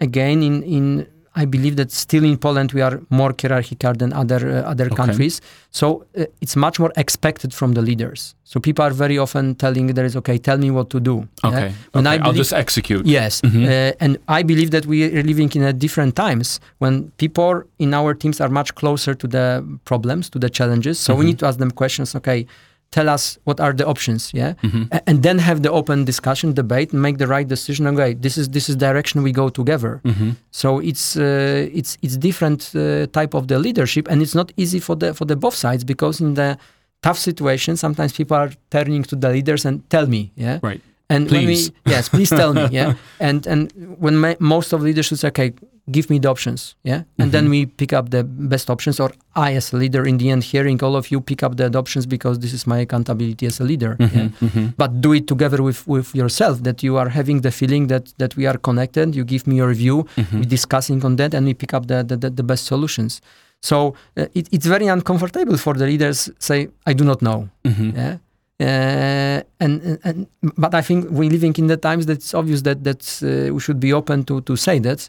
again 0.00 0.42
in 0.42 0.62
in 0.62 1.06
I 1.38 1.44
believe 1.44 1.76
that 1.76 1.92
still 1.92 2.24
in 2.24 2.36
Poland 2.38 2.72
we 2.72 2.80
are 2.80 3.00
more 3.10 3.32
hierarchical 3.40 3.92
than 3.92 4.12
other 4.12 4.40
uh, 4.48 4.70
other 4.72 4.86
Okay. 4.86 4.96
countries. 4.96 5.40
So 5.70 5.86
uh, 6.18 6.24
it's 6.40 6.56
much 6.56 6.80
more 6.80 6.92
expected 6.96 7.52
from 7.52 7.74
the 7.74 7.82
leaders. 7.82 8.34
So 8.44 8.60
people 8.60 8.84
are 8.86 8.94
very 9.04 9.18
often 9.18 9.54
telling 9.54 9.88
there 9.94 10.06
is 10.06 10.16
okay, 10.16 10.38
tell 10.38 10.56
me 10.58 10.70
what 10.70 10.88
to 10.90 11.00
do. 11.00 11.16
yeah? 11.44 11.50
Okay. 11.50 11.68
When 11.92 12.06
okay. 12.06 12.18
I 12.22 12.24
I'll 12.26 12.32
just 12.44 12.52
execute. 12.64 13.04
Yes, 13.18 13.40
Mhm. 13.42 13.64
uh, 13.66 14.04
and 14.04 14.12
I 14.38 14.42
believe 14.50 14.70
that 14.76 14.86
we 14.86 14.98
are 15.18 15.22
living 15.32 15.50
in 15.58 15.62
a 15.62 15.72
different 15.84 16.14
times 16.16 16.60
when 16.78 17.10
people 17.18 17.62
in 17.78 17.92
our 18.00 18.14
teams 18.14 18.40
are 18.40 18.48
much 18.60 18.70
closer 18.74 19.14
to 19.22 19.26
the 19.36 19.46
problems, 19.84 20.30
to 20.30 20.38
the 20.38 20.50
challenges. 20.58 20.96
So 20.98 21.14
we 21.14 21.22
Mhm. 21.22 21.26
need 21.28 21.38
to 21.42 21.46
ask 21.46 21.58
them 21.58 21.70
questions. 21.82 22.14
Okay, 22.14 22.46
tell 22.90 23.08
us 23.08 23.38
what 23.44 23.60
are 23.60 23.72
the 23.74 23.84
options, 23.86 24.30
yeah, 24.34 24.54
Mhm. 24.62 24.88
And 25.06 25.22
then 25.22 25.38
have 25.38 25.60
the 25.62 25.70
open 25.70 26.04
discussion, 26.04 26.52
debate, 26.54 26.92
and 26.92 27.02
make 27.02 27.18
the 27.18 27.26
right 27.26 27.48
decision. 27.48 27.86
Okay, 27.86 28.14
this 28.14 28.36
is 28.38 28.48
this 28.48 28.68
is 28.68 28.76
direction 28.76 29.22
we 29.22 29.32
go 29.32 29.48
together. 29.50 30.00
Mhm. 30.04 30.36
So 30.50 30.78
it's 30.80 31.16
uh, 31.16 31.78
it's 31.78 31.98
it's 32.02 32.16
different 32.18 32.70
uh, 32.74 33.06
type 33.12 33.34
of 33.34 33.46
the 33.46 33.58
leadership, 33.58 34.08
and 34.10 34.22
it's 34.22 34.34
not 34.34 34.52
easy 34.56 34.80
for 34.80 34.96
the 34.96 35.12
for 35.14 35.26
the 35.26 35.36
both 35.36 35.54
sides 35.54 35.84
because 35.84 36.20
in 36.24 36.34
the 36.34 36.56
tough 37.02 37.18
situation, 37.18 37.76
sometimes 37.76 38.12
people 38.12 38.36
are 38.36 38.50
turning 38.70 39.02
to 39.04 39.16
the 39.16 39.28
leaders 39.30 39.64
and 39.66 39.80
tell 39.90 40.06
me, 40.06 40.30
yeah, 40.36 40.58
Right. 40.62 40.80
and 41.08 41.30
when 41.30 41.44
Please. 41.44 41.70
we 41.84 41.92
yes, 41.92 42.08
please 42.08 42.30
tell 42.30 42.52
me, 42.54 42.66
yeah, 42.78 42.94
and 43.20 43.46
and 43.46 43.72
when 43.98 44.16
my, 44.16 44.36
most 44.38 44.72
of 44.72 44.80
leaders 44.82 45.06
should 45.06 45.18
say, 45.18 45.28
okay, 45.28 45.52
give 45.88 46.10
me 46.10 46.18
the 46.18 46.28
options, 46.28 46.74
yeah, 46.82 47.02
and 47.18 47.30
then 47.30 47.44
Mhm. 47.46 47.50
we 47.50 47.66
pick 47.66 47.92
up 47.92 48.10
the 48.10 48.24
best 48.24 48.68
options, 48.70 48.98
or 49.00 49.12
I 49.36 49.54
as 49.56 49.72
a 49.72 49.76
leader 49.76 50.04
in 50.04 50.18
the 50.18 50.30
end, 50.30 50.42
hearing 50.42 50.82
all 50.82 50.96
of 50.96 51.10
you 51.12 51.20
pick 51.20 51.42
up 51.42 51.56
the 51.56 51.70
options 51.78 52.06
because 52.06 52.40
this 52.40 52.52
is 52.52 52.66
my 52.66 52.78
accountability 52.80 53.46
as 53.46 53.60
a 53.60 53.64
leader, 53.64 53.96
yeah 54.00 54.06
Mhm. 54.08 54.32
Mhm. 54.40 54.74
but 54.76 55.00
do 55.00 55.12
it 55.14 55.26
together 55.26 55.62
with 55.62 55.86
with 55.86 56.08
yourself 56.14 56.62
that 56.62 56.82
you 56.82 56.96
are 56.98 57.08
having 57.10 57.42
the 57.42 57.50
feeling 57.50 57.86
that 57.88 58.04
that 58.18 58.34
we 58.36 58.46
are 58.50 58.58
connected 58.58 59.14
you 59.14 59.24
give 59.24 59.46
me 59.46 59.54
your 59.62 59.72
view 59.74 60.04
Mhm. 60.16 60.38
we're 60.40 60.50
discussing 60.58 61.04
on 61.04 61.16
that 61.16 61.34
and 61.34 61.46
we 61.46 61.54
pick 61.54 61.72
up 61.74 61.86
the 61.86 61.98
the, 62.10 62.16
the, 62.16 62.30
the 62.30 62.42
best 62.42 62.64
solutions 62.66 63.20
so 63.62 63.76
uh, 64.18 64.26
it, 64.38 64.48
it's 64.52 64.66
very 64.66 64.86
uncomfortable 64.96 65.56
for 65.56 65.74
the 65.74 65.86
leaders 65.86 66.18
say 66.38 66.58
i 66.90 66.92
do 66.94 67.04
not 67.04 67.20
know 67.22 67.48
Mhm. 67.64 67.92
yeah 67.96 68.16
uh, 68.60 69.40
and, 69.64 69.98
and 70.04 70.26
but 70.64 70.74
i 70.74 70.82
think 70.82 71.00
we're 71.10 71.30
living 71.30 71.54
in 71.58 71.66
the 71.66 71.76
times 71.76 72.06
that 72.06 72.14
it's 72.18 72.34
obvious 72.34 72.62
that 72.62 72.78
that 72.84 73.02
uh, 73.22 73.52
we 73.54 73.60
should 73.60 73.78
be 73.86 73.92
open 73.92 74.24
to 74.24 74.40
to 74.48 74.56
say 74.56 74.78
that 74.80 75.00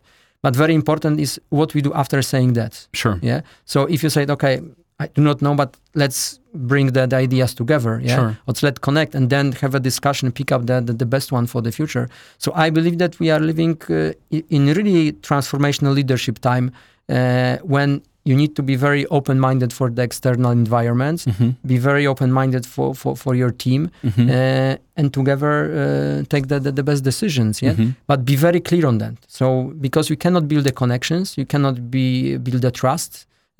but 0.44 0.56
very 0.56 0.74
important 0.74 1.20
is 1.20 1.40
what 1.50 1.74
we 1.74 1.82
do 1.82 1.92
after 1.94 2.22
saying 2.22 2.54
that 2.54 2.88
Sure. 2.94 3.18
yeah 3.22 3.42
so 3.66 3.86
if 3.86 4.04
you 4.04 4.10
said 4.10 4.30
okay 4.30 4.62
i 5.00 5.08
do 5.08 5.22
not 5.22 5.42
know 5.42 5.56
but 5.56 5.78
let's 5.96 6.40
bring 6.54 6.88
the, 6.94 7.06
the 7.08 7.16
ideas 7.16 7.54
together 7.54 8.00
yeah 8.04 8.16
Sure. 8.16 8.38
let's 8.48 8.62
let 8.64 8.82
connect 8.82 9.16
and 9.16 9.30
then 9.30 9.52
have 9.54 9.76
a 9.76 9.80
discussion 9.80 10.32
pick 10.32 10.52
up 10.52 10.66
the, 10.66 10.82
the, 10.82 10.94
the 10.94 11.06
best 11.06 11.32
one 11.32 11.46
for 11.48 11.62
the 11.62 11.72
future 11.72 12.08
so 12.38 12.52
i 12.56 12.70
believe 12.70 12.98
that 12.98 13.20
we 13.20 13.30
are 13.32 13.40
living 13.40 13.78
uh, 13.90 14.12
in 14.56 14.62
really 14.74 15.12
transformational 15.30 15.94
leadership 15.94 16.40
time 16.40 16.72
uh, 17.10 17.58
when 17.64 18.02
you 18.28 18.36
need 18.42 18.54
to 18.60 18.64
be 18.72 18.76
very 18.88 19.04
open-minded 19.18 19.72
for 19.78 19.88
the 19.98 20.04
external 20.10 20.52
environment 20.64 21.20
Mhm. 21.26 21.50
be 21.74 21.78
very 21.90 22.06
open-minded 22.14 22.64
for, 22.74 22.88
for, 23.02 23.12
for 23.24 23.34
your 23.42 23.52
team 23.66 23.82
Mhm. 24.04 24.26
uh, 24.30 25.00
and 25.00 25.08
together 25.20 25.54
uh, 25.82 26.24
take 26.34 26.46
the, 26.52 26.58
the, 26.66 26.72
the 26.80 26.84
best 26.90 27.02
decisions 27.12 27.54
yeah 27.66 27.74
Mhm. 27.76 27.90
but 28.10 28.20
be 28.32 28.36
very 28.48 28.62
clear 28.70 28.86
on 28.92 28.96
that 29.04 29.16
so 29.40 29.46
because 29.88 30.06
you 30.12 30.18
cannot 30.26 30.44
build 30.52 30.64
the 30.70 30.76
connections 30.82 31.26
you 31.40 31.46
cannot 31.54 31.76
be 31.96 32.06
build 32.46 32.62
the 32.68 32.72
trust 32.82 33.12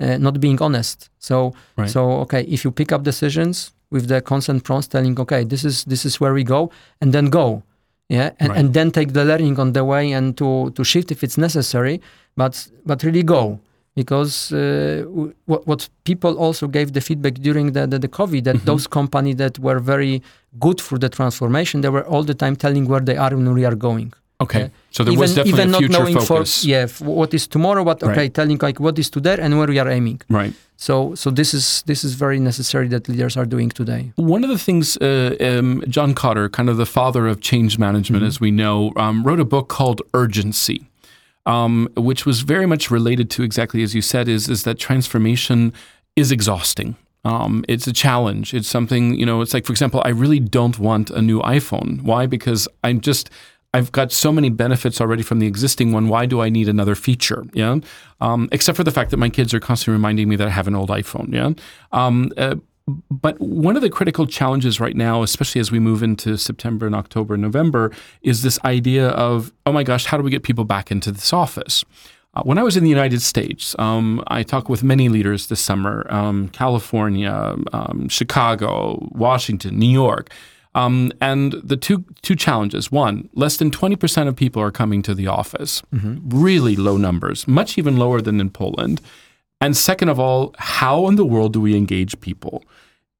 uh, 0.04 0.16
not 0.26 0.34
being 0.44 0.58
honest 0.66 0.98
so 1.28 1.36
Right. 1.78 1.90
so 1.94 2.00
okay 2.24 2.42
if 2.56 2.58
you 2.64 2.70
pick 2.80 2.90
up 2.94 3.02
decisions 3.12 3.54
with 3.94 4.04
the 4.12 4.20
consent 4.32 4.60
prompts 4.66 4.88
telling 4.94 5.14
okay 5.24 5.42
this 5.52 5.62
is 5.70 5.76
this 5.92 6.02
is 6.08 6.14
where 6.20 6.34
we 6.40 6.44
go 6.56 6.60
and 7.00 7.08
then 7.16 7.26
go 7.40 7.46
yeah 8.16 8.28
and, 8.40 8.48
Right. 8.50 8.58
and 8.60 8.66
then 8.76 8.88
take 8.98 9.10
the 9.18 9.24
learning 9.30 9.54
on 9.62 9.68
the 9.78 9.84
way 9.92 10.04
and 10.18 10.26
to 10.40 10.48
to 10.76 10.82
shift 10.92 11.08
if 11.14 11.20
it's 11.26 11.38
necessary 11.48 11.96
but 12.40 12.54
but 12.90 12.98
really 13.06 13.24
go 13.36 13.42
because 14.00 14.32
uh, 14.52 14.60
what, 15.50 15.60
what 15.70 15.80
people 16.10 16.32
also 16.46 16.64
gave 16.76 16.88
the 16.96 17.02
feedback 17.08 17.34
during 17.48 17.66
the, 17.76 17.82
the, 17.92 17.98
the 18.04 18.12
covid 18.18 18.42
that 18.48 18.56
Mhm. 18.58 18.64
those 18.70 18.84
companies 18.98 19.36
that 19.42 19.54
were 19.66 19.80
very 19.94 20.14
good 20.64 20.78
for 20.86 20.96
the 21.04 21.10
transformation 21.18 21.74
they 21.84 21.92
were 21.96 22.06
all 22.12 22.24
the 22.32 22.38
time 22.42 22.54
telling 22.64 22.84
where 22.90 23.04
they 23.08 23.16
are 23.24 23.32
and 23.36 23.42
where 23.46 23.58
we 23.62 23.66
are 23.70 23.78
going 23.90 24.10
Okay. 24.46 24.60
Yeah. 24.60 24.68
So 24.96 25.00
there 25.06 25.18
was 25.24 25.30
definitely 25.34 25.52
even 25.52 25.68
a 25.68 25.72
not 25.74 25.80
future 25.82 25.96
knowing 25.98 26.16
focus. 26.28 26.50
for 26.62 26.68
yeah 26.72 26.84
what 27.20 27.30
is 27.38 27.44
tomorrow 27.56 27.82
but 27.90 27.98
okay 28.08 28.20
Right. 28.22 28.34
telling 28.40 28.58
like 28.68 28.78
what 28.86 28.94
is 29.02 29.08
today 29.16 29.36
and 29.44 29.50
where 29.58 29.70
we 29.74 29.78
are 29.82 29.90
aiming 29.98 30.18
Right. 30.40 30.52
so 30.86 30.94
so 31.22 31.26
this 31.40 31.50
is 31.58 31.66
this 31.90 32.00
is 32.06 32.12
very 32.24 32.38
necessary 32.50 32.86
that 32.94 33.02
leaders 33.12 33.34
are 33.40 33.48
doing 33.54 33.70
today 33.80 34.02
One 34.34 34.42
of 34.46 34.50
the 34.54 34.62
things, 34.68 34.86
uh, 35.08 35.08
um, 35.48 35.70
John 35.94 36.10
Kotter, 36.20 36.46
kind 36.58 36.68
of 36.72 36.76
the 36.84 36.90
father 36.98 37.22
of 37.32 37.36
change 37.50 37.72
management, 37.86 38.22
Mm-hmm. 38.22 38.34
as 38.36 38.44
we 38.46 38.50
know, 38.62 38.76
um, 39.04 39.16
wrote 39.26 39.40
a 39.46 39.48
book 39.54 39.66
called 39.78 40.00
Urgency, 40.22 40.78
um, 41.48 41.88
which 41.96 42.24
was 42.24 42.42
very 42.42 42.66
much 42.66 42.90
related 42.90 43.30
to 43.30 43.42
exactly 43.42 43.82
as 43.82 43.94
you 43.94 44.02
said, 44.02 44.28
is 44.28 44.48
is 44.48 44.62
that 44.62 44.78
transformation 44.78 45.72
is 46.14 46.30
exhausting. 46.30 46.94
Um, 47.24 47.64
it's 47.66 47.86
a 47.88 47.92
challenge. 47.92 48.54
It's 48.54 48.68
something 48.68 49.14
you 49.14 49.26
know. 49.26 49.40
It's 49.40 49.54
like, 49.54 49.66
for 49.66 49.72
example, 49.72 50.00
I 50.04 50.10
really 50.10 50.38
don't 50.38 50.78
want 50.78 51.10
a 51.10 51.20
new 51.20 51.40
iPhone. 51.40 52.02
Why? 52.02 52.26
Because 52.26 52.68
I'm 52.84 53.00
just 53.00 53.30
I've 53.74 53.92
got 53.92 54.12
so 54.12 54.32
many 54.32 54.50
benefits 54.50 55.00
already 55.00 55.22
from 55.22 55.40
the 55.40 55.46
existing 55.46 55.92
one. 55.92 56.08
Why 56.08 56.26
do 56.26 56.40
I 56.40 56.48
need 56.48 56.68
another 56.68 56.94
feature? 56.94 57.44
Yeah. 57.52 57.78
Um, 58.20 58.48
except 58.50 58.76
for 58.76 58.84
the 58.84 58.90
fact 58.90 59.10
that 59.10 59.18
my 59.18 59.28
kids 59.28 59.52
are 59.52 59.60
constantly 59.60 59.92
reminding 59.92 60.28
me 60.28 60.36
that 60.36 60.48
I 60.48 60.50
have 60.50 60.68
an 60.68 60.74
old 60.74 60.90
iPhone. 60.90 61.32
Yeah. 61.32 61.50
Um, 61.92 62.32
uh, 62.36 62.56
but 63.10 63.38
one 63.40 63.76
of 63.76 63.82
the 63.82 63.90
critical 63.90 64.26
challenges 64.26 64.80
right 64.80 64.96
now, 64.96 65.22
especially 65.22 65.60
as 65.60 65.70
we 65.70 65.78
move 65.78 66.02
into 66.02 66.36
September 66.36 66.86
and 66.86 66.94
October 66.94 67.34
and 67.34 67.42
November, 67.42 67.92
is 68.22 68.42
this 68.42 68.58
idea 68.64 69.08
of, 69.08 69.52
oh 69.66 69.72
my 69.72 69.82
gosh, 69.82 70.06
how 70.06 70.16
do 70.16 70.22
we 70.22 70.30
get 70.30 70.42
people 70.42 70.64
back 70.64 70.90
into 70.90 71.12
this 71.12 71.32
office? 71.32 71.84
Uh, 72.34 72.42
when 72.42 72.58
I 72.58 72.62
was 72.62 72.76
in 72.76 72.84
the 72.84 72.90
United 72.90 73.22
States, 73.22 73.74
um, 73.78 74.22
I 74.26 74.42
talked 74.42 74.68
with 74.68 74.82
many 74.82 75.08
leaders 75.08 75.46
this 75.46 75.60
summer 75.60 76.06
um, 76.10 76.48
California, 76.48 77.56
um, 77.72 78.08
Chicago, 78.08 79.08
Washington, 79.12 79.78
New 79.78 79.90
York. 79.90 80.30
Um, 80.74 81.10
and 81.20 81.54
the 81.64 81.76
two 81.76 82.04
two 82.22 82.36
challenges: 82.36 82.92
one, 82.92 83.28
less 83.34 83.56
than 83.56 83.70
twenty 83.70 83.96
percent 83.96 84.28
of 84.28 84.36
people 84.36 84.62
are 84.62 84.70
coming 84.70 85.02
to 85.02 85.14
the 85.14 85.26
office, 85.26 85.82
really 86.28 86.76
low 86.76 86.96
numbers, 86.96 87.48
much 87.48 87.78
even 87.78 87.96
lower 87.96 88.20
than 88.20 88.40
in 88.40 88.50
Poland. 88.50 89.00
And 89.60 89.76
second 89.76 90.08
of 90.08 90.20
all, 90.20 90.54
how 90.58 91.08
in 91.08 91.16
the 91.16 91.26
world 91.26 91.52
do 91.52 91.60
we 91.60 91.76
engage 91.76 92.20
people? 92.20 92.64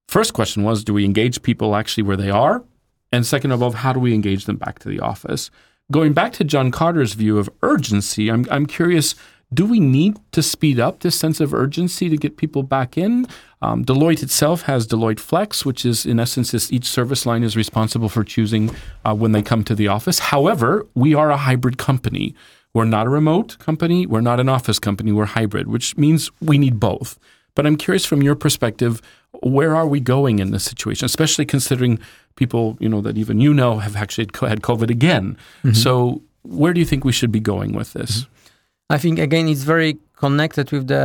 First 0.08 0.32
question 0.32 0.62
was, 0.62 0.84
do 0.84 0.94
we 0.94 1.04
engage 1.04 1.42
people 1.42 1.74
actually 1.74 2.04
where 2.04 2.16
they 2.16 2.30
are? 2.30 2.64
And 3.12 3.26
second 3.26 3.52
of 3.52 3.62
all, 3.62 3.72
how 3.72 3.92
do 3.92 4.00
we 4.00 4.14
engage 4.14 4.44
them 4.44 4.56
back 4.56 4.78
to 4.80 4.88
the 4.88 5.00
office? 5.00 5.50
Going 5.90 6.12
back 6.12 6.32
to 6.34 6.44
John 6.44 6.70
Kotter's 6.70 7.14
view 7.14 7.38
of 7.38 7.50
urgency, 7.62 8.30
I'm, 8.30 8.46
I'm 8.50 8.66
curious 8.66 9.14
do 9.52 9.64
we 9.64 9.80
need 9.80 10.18
to 10.32 10.42
speed 10.42 10.78
up 10.78 11.00
this 11.00 11.18
sense 11.18 11.40
of 11.40 11.54
urgency 11.54 12.10
to 12.10 12.18
get 12.18 12.36
people 12.36 12.62
back 12.62 12.98
in? 12.98 13.26
Um, 13.62 13.82
Deloitte 13.84 14.22
itself 14.22 14.62
has 14.62 14.86
Deloitte 14.86 15.20
Flex, 15.20 15.64
which 15.64 15.86
is 15.86 16.04
in 16.04 16.20
essence 16.20 16.70
each 16.70 16.84
service 16.84 17.24
line 17.24 17.42
is 17.42 17.56
responsible 17.56 18.10
for 18.10 18.24
choosing 18.24 18.74
uh, 19.06 19.14
when 19.14 19.32
they 19.32 19.42
come 19.42 19.64
to 19.64 19.74
the 19.74 19.88
office. 19.88 20.18
However, 20.18 20.86
we 20.94 21.14
are 21.14 21.30
a 21.30 21.38
hybrid 21.38 21.78
company. 21.78 22.34
We're 22.74 22.84
not 22.84 23.06
a 23.06 23.10
remote 23.10 23.58
company. 23.58 24.06
We're 24.06 24.20
not 24.20 24.40
an 24.40 24.48
office 24.48 24.78
company. 24.78 25.10
We're 25.12 25.24
hybrid, 25.26 25.66
which 25.68 25.96
means 25.96 26.30
we 26.40 26.58
need 26.58 26.78
both. 26.78 27.18
But 27.54 27.66
I'm 27.66 27.76
curious 27.76 28.04
from 28.04 28.22
your 28.22 28.36
perspective, 28.36 29.00
where 29.42 29.74
are 29.74 29.86
we 29.86 30.00
going 30.00 30.38
in 30.38 30.52
this 30.52 30.64
situation, 30.64 31.04
especially 31.06 31.44
considering 31.46 31.98
people, 32.36 32.76
you 32.78 32.88
know, 32.88 33.00
that 33.00 33.16
even 33.18 33.40
you 33.40 33.52
know 33.52 33.78
have 33.78 33.96
actually 33.96 34.28
had 34.48 34.62
COVID 34.62 34.90
again. 34.90 35.36
Mm-hmm. 35.64 35.72
So 35.72 36.22
where 36.42 36.72
do 36.72 36.78
you 36.80 36.86
think 36.86 37.04
we 37.04 37.12
should 37.12 37.32
be 37.32 37.40
going 37.40 37.72
with 37.72 37.92
this? 37.94 38.12
Mm-hmm. 38.22 38.94
i 38.96 38.98
think 39.02 39.18
again 39.18 39.46
it's 39.52 39.64
very 39.74 39.92
connected 40.24 40.66
with 40.74 40.84
the 40.94 41.04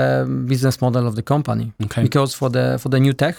business 0.52 0.76
model 0.84 1.04
of 1.10 1.14
the 1.20 1.26
company 1.34 1.66
Okay. 1.86 2.02
because 2.08 2.32
for 2.40 2.50
the 2.56 2.66
for 2.82 2.90
the 2.94 3.00
new 3.06 3.14
tech 3.24 3.36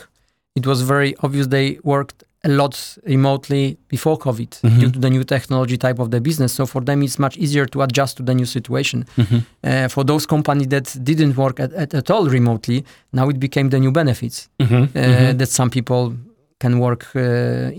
it 0.58 0.64
was 0.70 0.78
very 0.94 1.10
obvious 1.24 1.46
they 1.56 1.68
worked 1.94 2.18
a 2.44 2.48
lot 2.48 2.74
remotely 3.06 3.76
before 3.88 4.16
covid 4.18 4.50
Mhm. 4.62 4.78
due 4.80 4.90
to 4.90 4.98
the 4.98 5.10
new 5.10 5.24
technology 5.24 5.76
type 5.76 5.98
of 6.02 6.08
the 6.10 6.20
business 6.20 6.52
so 6.54 6.66
for 6.66 6.82
them 6.84 7.02
it's 7.02 7.18
much 7.18 7.36
easier 7.38 7.66
to 7.66 7.82
adjust 7.82 8.16
to 8.16 8.22
the 8.22 8.34
new 8.34 8.46
situation 8.46 9.04
Mhm. 9.16 9.42
uh, 9.64 9.88
for 9.88 10.04
those 10.04 10.26
companies 10.26 10.68
that 10.68 10.86
didn't 11.02 11.34
work 11.36 11.60
at, 11.60 11.72
at, 11.72 11.94
at 11.94 12.10
all 12.10 12.28
remotely 12.28 12.84
now 13.12 13.28
it 13.30 13.38
became 13.38 13.68
the 13.70 13.78
new 13.78 13.90
benefits 13.92 14.48
Mhm. 14.58 14.82
uh, 14.82 14.86
Mhm. 14.94 15.38
that 15.38 15.48
some 15.50 15.70
people 15.70 16.12
can 16.60 16.78
work 16.78 17.02
uh, 17.16 17.20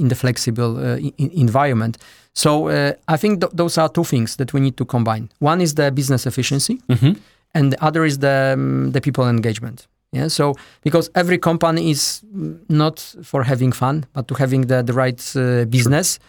in 0.02 0.08
the 0.10 0.16
flexible 0.16 0.72
uh, 0.78 0.98
i- 1.08 1.14
i- 1.24 1.32
environment 1.34 1.98
so 2.34 2.68
uh, 2.70 2.92
i 3.08 3.18
think 3.18 3.40
th- 3.42 3.52
those 3.56 3.78
are 3.82 3.90
two 3.90 4.04
things 4.04 4.36
that 4.36 4.52
we 4.54 4.60
need 4.60 4.76
to 4.78 4.86
combine 4.86 5.28
one 5.40 5.64
is 5.64 5.74
the 5.76 5.92
business 5.92 6.26
efficiency 6.26 6.76
Mhm. 6.90 7.16
and 7.54 7.72
the 7.72 7.78
other 7.88 8.04
is 8.06 8.18
the 8.20 8.54
um, 8.58 8.92
the 8.92 9.00
people 9.02 9.24
engagement 9.30 9.88
yeah 10.16 10.28
so 10.30 10.54
because 10.86 11.10
every 11.22 11.38
company 11.38 11.82
is 11.92 12.22
not 12.70 12.96
for 13.30 13.44
having 13.44 13.72
fun 13.74 13.96
but 14.14 14.24
to 14.28 14.34
having 14.44 14.62
the, 14.72 14.82
the 14.84 14.94
right 14.94 15.22
uh, 15.36 15.66
business 15.76 16.20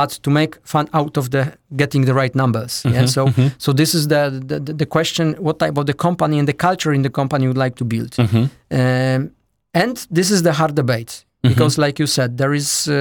but 0.00 0.10
to 0.22 0.30
make 0.30 0.52
fun 0.64 0.86
out 0.92 1.16
of 1.16 1.24
the 1.30 1.42
getting 1.76 2.04
the 2.06 2.14
right 2.20 2.34
numbers 2.34 2.82
yeah 2.84 3.02
Mhm, 3.04 3.08
so 3.08 3.26
mhm. 3.26 3.50
so 3.64 3.72
this 3.72 3.94
is 3.94 4.06
the, 4.08 4.22
the 4.50 4.58
the 4.82 4.86
question 4.86 5.34
what 5.46 5.56
type 5.58 5.76
of 5.80 5.84
the 5.86 5.94
company 6.06 6.38
and 6.40 6.46
the 6.48 6.56
culture 6.68 6.92
in 6.94 7.02
the 7.02 7.10
company 7.10 7.42
you 7.44 7.50
would 7.52 7.64
like 7.66 7.76
to 7.76 7.84
build 7.84 8.10
Mhm. 8.16 8.42
um, 8.70 9.30
and 9.82 9.94
this 10.16 10.30
is 10.30 10.42
the 10.42 10.52
hard 10.52 10.74
debate 10.74 11.12
Mhm. 11.42 11.48
because 11.54 11.74
like 11.84 11.96
you 12.02 12.06
said 12.06 12.36
there 12.36 12.54
is 12.56 12.68
uh, 12.88 12.94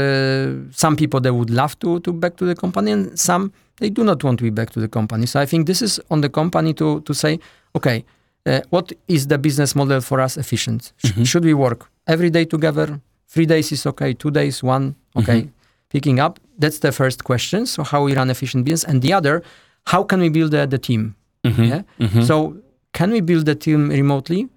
some 0.72 0.96
people 0.96 1.20
that 1.22 1.34
would 1.34 1.50
love 1.62 1.74
to 1.80 2.00
to 2.06 2.12
back 2.14 2.34
to 2.38 2.46
the 2.46 2.56
company 2.56 2.92
and 2.92 3.04
some 3.20 3.52
they 3.80 3.90
do 3.90 4.04
not 4.04 4.24
want 4.24 4.38
to 4.40 4.44
be 4.44 4.50
back 4.60 4.70
to 4.72 4.80
the 4.82 4.88
company. 4.90 5.26
So 5.26 5.40
I 5.44 5.46
think 5.46 5.66
this 5.66 5.82
is 5.82 6.00
on 6.10 6.20
the 6.22 6.30
company 6.30 6.74
to 6.74 7.00
to 7.08 7.14
say, 7.14 7.40
okay, 7.78 8.04
uh, 8.46 8.62
what 8.70 8.92
is 9.08 9.28
the 9.28 9.38
business 9.38 9.76
model 9.76 10.02
for 10.02 10.20
us 10.22 10.38
efficient? 10.38 10.94
Sh- 10.98 11.12
Mhm. 11.12 11.26
Should 11.26 11.46
we 11.46 11.54
work 11.54 11.90
every 12.08 12.30
day 12.30 12.46
together? 12.46 13.00
Three 13.28 13.46
days 13.46 13.72
is 13.72 13.86
okay. 13.86 14.14
Two 14.14 14.32
days, 14.32 14.64
one 14.64 14.96
okay. 15.16 15.42
Mhm. 15.42 15.50
Picking 15.90 16.20
up. 16.20 16.40
That's 16.60 16.80
the 16.80 16.92
first 16.92 17.24
question. 17.24 17.66
So 17.66 17.84
how 17.84 18.04
we 18.06 18.14
run 18.16 18.30
efficient 18.30 18.64
business, 18.66 18.84
and 18.90 19.02
the 19.02 19.14
other, 19.14 19.42
how 19.86 20.04
can 20.04 20.20
we 20.22 20.30
build 20.30 20.52
the, 20.52 20.68
the 20.68 20.78
team? 20.78 21.16
Mhm. 21.44 21.68
Yeah. 21.68 21.82
Mhm. 22.00 22.24
So 22.26 22.56
can 22.94 23.12
we 23.12 23.22
build 23.22 23.46
the 23.46 23.56
team 23.56 23.90
remotely? 23.90 24.48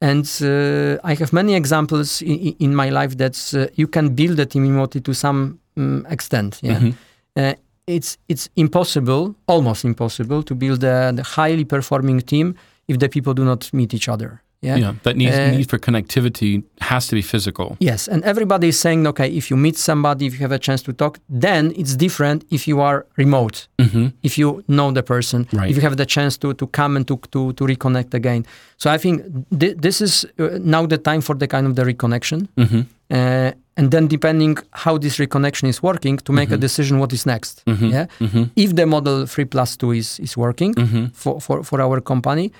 And 0.00 0.26
uh, 0.42 0.98
I 1.10 1.14
have 1.14 1.32
many 1.32 1.54
examples 1.54 2.20
in, 2.22 2.54
in 2.58 2.74
my 2.74 2.90
life 2.90 3.16
that 3.16 3.36
uh, 3.54 3.66
you 3.74 3.88
can 3.88 4.14
build 4.14 4.38
a 4.38 4.44
team 4.46 4.62
remotely 4.62 5.00
to 5.00 5.14
some 5.14 5.58
um, 5.76 6.06
extent. 6.10 6.58
Yeah, 6.62 6.78
Mhm. 6.80 6.94
uh, 7.36 7.54
it's 7.86 8.18
it's 8.28 8.48
impossible, 8.56 9.34
almost 9.46 9.84
impossible, 9.84 10.42
to 10.42 10.54
build 10.54 10.84
a, 10.84 11.12
the 11.14 11.22
highly 11.22 11.64
performing 11.64 12.20
team 12.20 12.54
if 12.88 12.98
the 12.98 13.08
people 13.08 13.34
do 13.34 13.44
not 13.44 13.72
meet 13.72 13.92
each 13.94 14.08
other. 14.08 14.42
Yeah. 14.62 14.78
Yeah, 14.78 14.94
that 15.02 15.16
need, 15.16 15.32
Uh, 15.34 15.50
need 15.50 15.68
for 15.68 15.78
connectivity 15.78 16.62
has 16.80 17.06
to 17.08 17.14
be 17.14 17.22
physical. 17.22 17.76
Yes, 17.78 18.08
and 18.08 18.24
everybody 18.24 18.68
is 18.68 18.80
saying, 18.80 19.06
okay, 19.06 19.28
if 19.36 19.50
you 19.50 19.56
meet 19.56 19.76
somebody, 19.76 20.24
if 20.26 20.32
you 20.32 20.40
have 20.40 20.50
a 20.54 20.58
chance 20.58 20.82
to 20.84 20.92
talk, 20.92 21.18
then 21.40 21.72
it's 21.76 21.94
different 21.94 22.44
if 22.50 22.66
you 22.66 22.80
are 22.80 23.04
remote, 23.16 23.68
hmm 23.78 24.06
if 24.22 24.38
you 24.38 24.62
know 24.66 24.90
the 24.92 25.02
person, 25.02 25.46
Right. 25.52 25.70
if 25.70 25.76
you 25.76 25.82
have 25.82 25.96
the 25.96 26.06
chance 26.06 26.38
to 26.38 26.54
to 26.54 26.66
come 26.68 26.96
and 26.96 27.06
to 27.06 27.16
to, 27.32 27.52
to 27.52 27.64
reconnect 27.66 28.14
again. 28.14 28.44
So 28.78 28.90
I 28.94 28.98
think 28.98 29.22
th- 29.60 29.76
this 29.86 30.00
is 30.00 30.24
uh, 30.38 30.58
now 30.76 30.86
the 30.86 30.98
time 30.98 31.20
for 31.20 31.36
the 31.36 31.46
kind 31.46 31.66
of 31.66 31.74
the 31.74 31.84
reconnection, 31.84 32.48
hmm 32.56 32.80
uh, 33.10 33.50
and 33.78 33.90
then 33.90 34.08
depending 34.08 34.56
how 34.84 34.98
this 34.98 35.18
reconnection 35.18 35.68
is 35.68 35.82
working, 35.82 36.16
to 36.24 36.32
make 36.32 36.50
a 36.50 36.56
Mhm. 36.56 36.60
decision 36.66 36.98
what 36.98 37.12
is 37.12 37.24
next. 37.26 37.62
hmm 37.66 37.90
Yeah, 37.94 38.06
hmm 38.18 38.44
if 38.56 38.70
the 38.74 38.86
model 38.86 39.26
three 39.26 39.44
plus 39.54 39.76
two 39.76 39.92
is 39.92 40.18
is 40.18 40.32
working 40.36 40.72
hmm 40.74 41.04
for 41.12 41.40
for 41.40 41.62
for 41.68 41.78
our 41.86 42.00
company, 42.00 42.50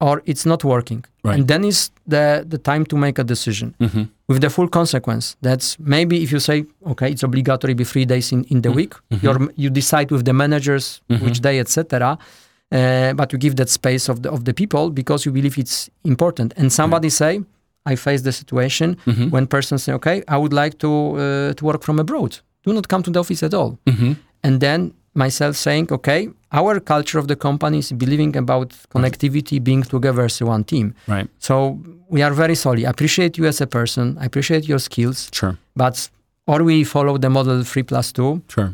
or 0.00 0.22
it's 0.24 0.44
not 0.46 0.64
working, 0.64 1.04
Right. 1.24 1.34
and 1.38 1.46
then 1.48 1.64
is 1.64 1.90
the 2.08 2.44
the 2.48 2.58
time 2.58 2.84
to 2.86 2.96
make 2.96 3.20
a 3.20 3.24
decision 3.24 3.74
hmm 3.78 4.02
with 4.28 4.40
the 4.40 4.50
full 4.50 4.68
consequence. 4.68 5.36
That's 5.42 5.76
maybe 5.78 6.14
if 6.22 6.30
you 6.32 6.40
say, 6.40 6.64
okay, 6.86 7.10
it's 7.10 7.22
obligatory 7.24 7.74
be 7.74 7.84
three 7.84 8.04
days 8.06 8.32
in, 8.32 8.44
in 8.44 8.60
the 8.62 8.68
Mhm. 8.70 8.76
week, 8.76 8.94
Mhm. 9.10 9.22
you're, 9.22 9.48
you 9.56 9.70
decide 9.70 10.06
with 10.10 10.24
the 10.24 10.32
managers 10.32 11.00
Mhm. 11.08 11.20
which 11.24 11.40
day, 11.40 11.58
etc. 11.60 12.16
Uh, 12.72 13.12
but 13.14 13.32
you 13.32 13.38
give 13.38 13.54
that 13.56 13.68
space 13.68 14.08
of 14.12 14.20
the 14.22 14.30
of 14.30 14.44
the 14.44 14.52
people 14.52 14.90
because 14.90 15.26
you 15.28 15.32
believe 15.34 15.58
it's 15.60 15.90
important. 16.04 16.52
And 16.56 16.70
somebody 16.72 17.08
say, 17.10 17.40
I 17.92 17.96
face 17.96 18.22
the 18.22 18.32
situation 18.32 18.96
hmm 19.04 19.30
when 19.30 19.46
person 19.46 19.78
say, 19.78 19.92
okay, 19.94 20.22
I 20.28 20.36
would 20.36 20.52
like 20.52 20.76
to 20.78 20.88
uh, 20.88 21.52
to 21.54 21.64
work 21.64 21.82
from 21.82 21.98
abroad. 21.98 22.32
Do 22.66 22.72
not 22.72 22.86
come 22.88 23.02
to 23.02 23.10
the 23.10 23.18
office 23.20 23.46
at 23.46 23.54
all. 23.54 23.78
hmm 23.88 24.12
And 24.42 24.60
then 24.60 24.92
myself 25.24 25.54
saying, 25.66 25.86
okay, 25.98 26.20
our 26.60 26.72
culture 26.92 27.18
of 27.22 27.26
the 27.32 27.36
company 27.46 27.78
is 27.84 27.90
believing 28.04 28.32
about 28.44 28.68
connectivity, 28.94 29.56
being 29.70 29.82
together 29.94 30.24
as 30.30 30.36
one 30.54 30.62
team. 30.72 30.86
Right. 31.14 31.28
So 31.48 31.54
we 32.14 32.20
are 32.26 32.34
very 32.42 32.56
solid. 32.64 32.84
I 32.88 32.90
appreciate 32.96 33.32
you 33.38 33.44
as 33.52 33.58
a 33.60 33.68
person. 33.78 34.04
I 34.22 34.24
appreciate 34.30 34.64
your 34.72 34.80
skills, 34.88 35.18
Sure. 35.38 35.54
but 35.82 35.96
or 36.50 36.58
we 36.70 36.76
follow 36.94 37.14
the 37.24 37.30
model 37.38 37.58
three 37.70 37.84
plus 37.90 38.06
two. 38.16 38.30
Sure. 38.54 38.70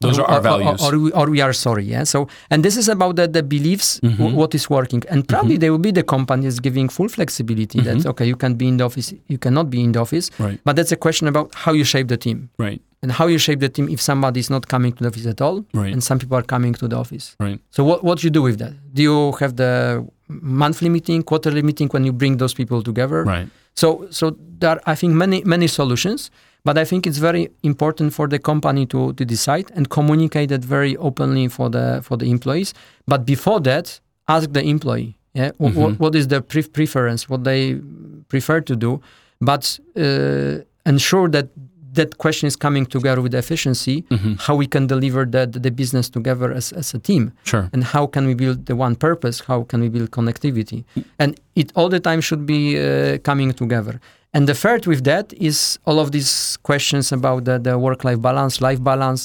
Those 0.00 0.18
or, 0.18 0.22
are 0.24 0.30
our 0.30 0.36
or- 0.36 0.38
or- 0.38 0.42
values. 0.64 0.82
Or, 0.82 0.98
we, 0.98 1.12
or 1.12 1.30
we 1.30 1.40
are 1.42 1.52
sorry. 1.52 1.84
Yeah. 1.84 2.04
So 2.04 2.26
and 2.50 2.64
this 2.64 2.76
is 2.78 2.88
about 2.88 3.16
the, 3.16 3.28
the 3.28 3.42
beliefs 3.42 4.00
Mhm. 4.02 4.16
w- 4.16 4.34
what 4.36 4.54
is 4.54 4.70
working, 4.70 5.02
and 5.10 5.28
probably 5.28 5.58
there 5.58 5.70
will 5.72 5.78
be 5.90 5.92
the 5.92 6.02
companies 6.02 6.58
giving 6.58 6.88
full 6.88 7.08
flexibility. 7.08 7.78
Mhm. 7.80 7.84
That 7.84 8.06
okay, 8.06 8.26
you 8.26 8.36
can 8.36 8.54
be 8.54 8.66
in 8.68 8.78
the 8.78 8.84
office, 8.84 9.12
you 9.28 9.36
cannot 9.38 9.68
be 9.68 9.82
in 9.84 9.92
the 9.92 10.00
office. 10.00 10.30
Right. 10.38 10.58
But 10.64 10.76
that's 10.76 10.90
a 10.92 10.96
question 10.96 11.28
about 11.28 11.54
how 11.54 11.72
you 11.74 11.84
shape 11.84 12.08
the 12.08 12.16
team 12.16 12.48
Right. 12.58 12.80
and 13.02 13.12
how 13.12 13.26
you 13.26 13.36
shape 13.36 13.60
the 13.60 13.68
team 13.68 13.88
if 13.90 14.00
somebody 14.00 14.40
is 14.40 14.48
not 14.48 14.68
coming 14.68 14.92
to 14.96 15.00
the 15.04 15.08
office 15.10 15.26
at 15.26 15.40
all, 15.42 15.66
Right. 15.74 15.92
and 15.92 16.02
some 16.02 16.18
people 16.18 16.36
are 16.38 16.46
coming 16.54 16.72
to 16.80 16.88
the 16.88 16.96
office. 16.96 17.36
Right. 17.38 17.60
So 17.70 17.84
what 17.84 18.02
what 18.02 18.24
you 18.24 18.30
do 18.30 18.40
with 18.48 18.56
that? 18.58 18.72
Do 18.94 19.02
you 19.02 19.32
have 19.40 19.56
the 19.56 20.02
monthly 20.28 20.88
meeting, 20.88 21.22
quarterly 21.22 21.60
meeting 21.62 21.88
when 21.92 22.04
you 22.06 22.12
bring 22.14 22.38
those 22.38 22.54
people 22.54 22.80
together? 22.82 23.24
Right. 23.24 23.48
So 23.74 24.06
so 24.10 24.24
there 24.60 24.70
are 24.70 24.80
I 24.86 24.94
think 24.94 25.12
many 25.14 25.42
many 25.44 25.66
solutions, 25.68 26.30
but 26.64 26.76
I 26.78 26.84
think 26.84 27.06
it's 27.06 27.18
very 27.18 27.48
important 27.62 28.12
for 28.12 28.28
the 28.28 28.38
company 28.38 28.86
to 28.86 29.12
to 29.14 29.24
decide 29.24 29.70
and 29.74 29.88
communicate 29.88 30.48
that 30.48 30.64
very 30.64 30.96
openly 30.96 31.48
for 31.48 31.70
the 31.70 32.00
for 32.02 32.16
the 32.18 32.26
employees. 32.26 32.74
But 33.06 33.24
before 33.24 33.60
that, 33.60 34.00
ask 34.28 34.52
the 34.52 34.62
employee, 34.62 35.16
yeah, 35.34 35.50
Mhm. 35.58 35.74
what, 35.74 35.98
what 36.00 36.14
is 36.14 36.26
their 36.28 36.40
pre- 36.42 36.62
preference, 36.78 37.28
what 37.28 37.44
they 37.44 37.80
prefer 38.28 38.60
to 38.60 38.76
do, 38.76 39.00
but 39.40 39.78
uh, 39.96 40.58
ensure 40.86 41.28
that 41.30 41.48
that 41.98 42.18
question 42.18 42.46
is 42.46 42.56
coming 42.56 42.86
together 42.86 43.20
with 43.20 43.34
efficiency. 43.34 43.96
hmm 44.10 44.34
How 44.46 44.54
we 44.62 44.66
can 44.74 44.86
deliver 44.86 45.22
the, 45.34 45.42
the 45.66 45.70
business 45.70 46.06
together 46.10 46.48
as, 46.52 46.66
as 46.72 46.94
a 46.94 46.98
team 46.98 47.32
Sure. 47.50 47.64
and 47.72 47.82
how 47.94 48.04
can 48.14 48.26
we 48.30 48.34
build 48.42 48.58
the 48.66 48.76
one 48.86 48.94
purpose 49.08 49.36
how 49.50 49.58
can 49.70 49.80
we 49.84 49.88
build 49.96 50.08
connectivity 50.18 50.84
and 51.22 51.30
it 51.60 51.68
all 51.76 51.88
the 51.96 52.00
time 52.08 52.20
should 52.28 52.44
be 52.54 52.62
uh, 52.78 53.18
coming 53.28 53.50
together 53.62 53.94
and 54.34 54.42
the 54.50 54.54
third 54.54 54.82
with 54.86 55.02
that 55.04 55.26
is 55.48 55.56
all 55.88 55.98
of 56.04 56.08
these 56.16 56.32
questions 56.62 57.06
about 57.18 57.40
the, 57.48 57.58
the 57.66 57.74
work 57.86 58.00
life 58.04 58.20
balance 58.28 58.54
life 58.68 58.80
balance 58.92 59.22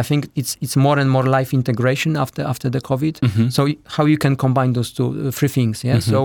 i 0.00 0.02
think 0.08 0.20
it's 0.34 0.56
it's 0.64 0.76
more 0.76 0.98
and 1.02 1.08
more 1.10 1.26
life 1.38 1.50
integration 1.56 2.16
after 2.16 2.42
after 2.52 2.70
the 2.70 2.80
covid. 2.80 3.14
Hmm 3.34 3.48
so 3.56 3.60
how 3.96 4.04
you 4.12 4.18
can 4.24 4.34
combine 4.36 4.72
those 4.72 4.90
two 4.96 5.08
uh, 5.28 5.30
three 5.38 5.48
things 5.56 5.84
yeah? 5.84 5.98
Mhm. 5.98 6.02
so 6.12 6.20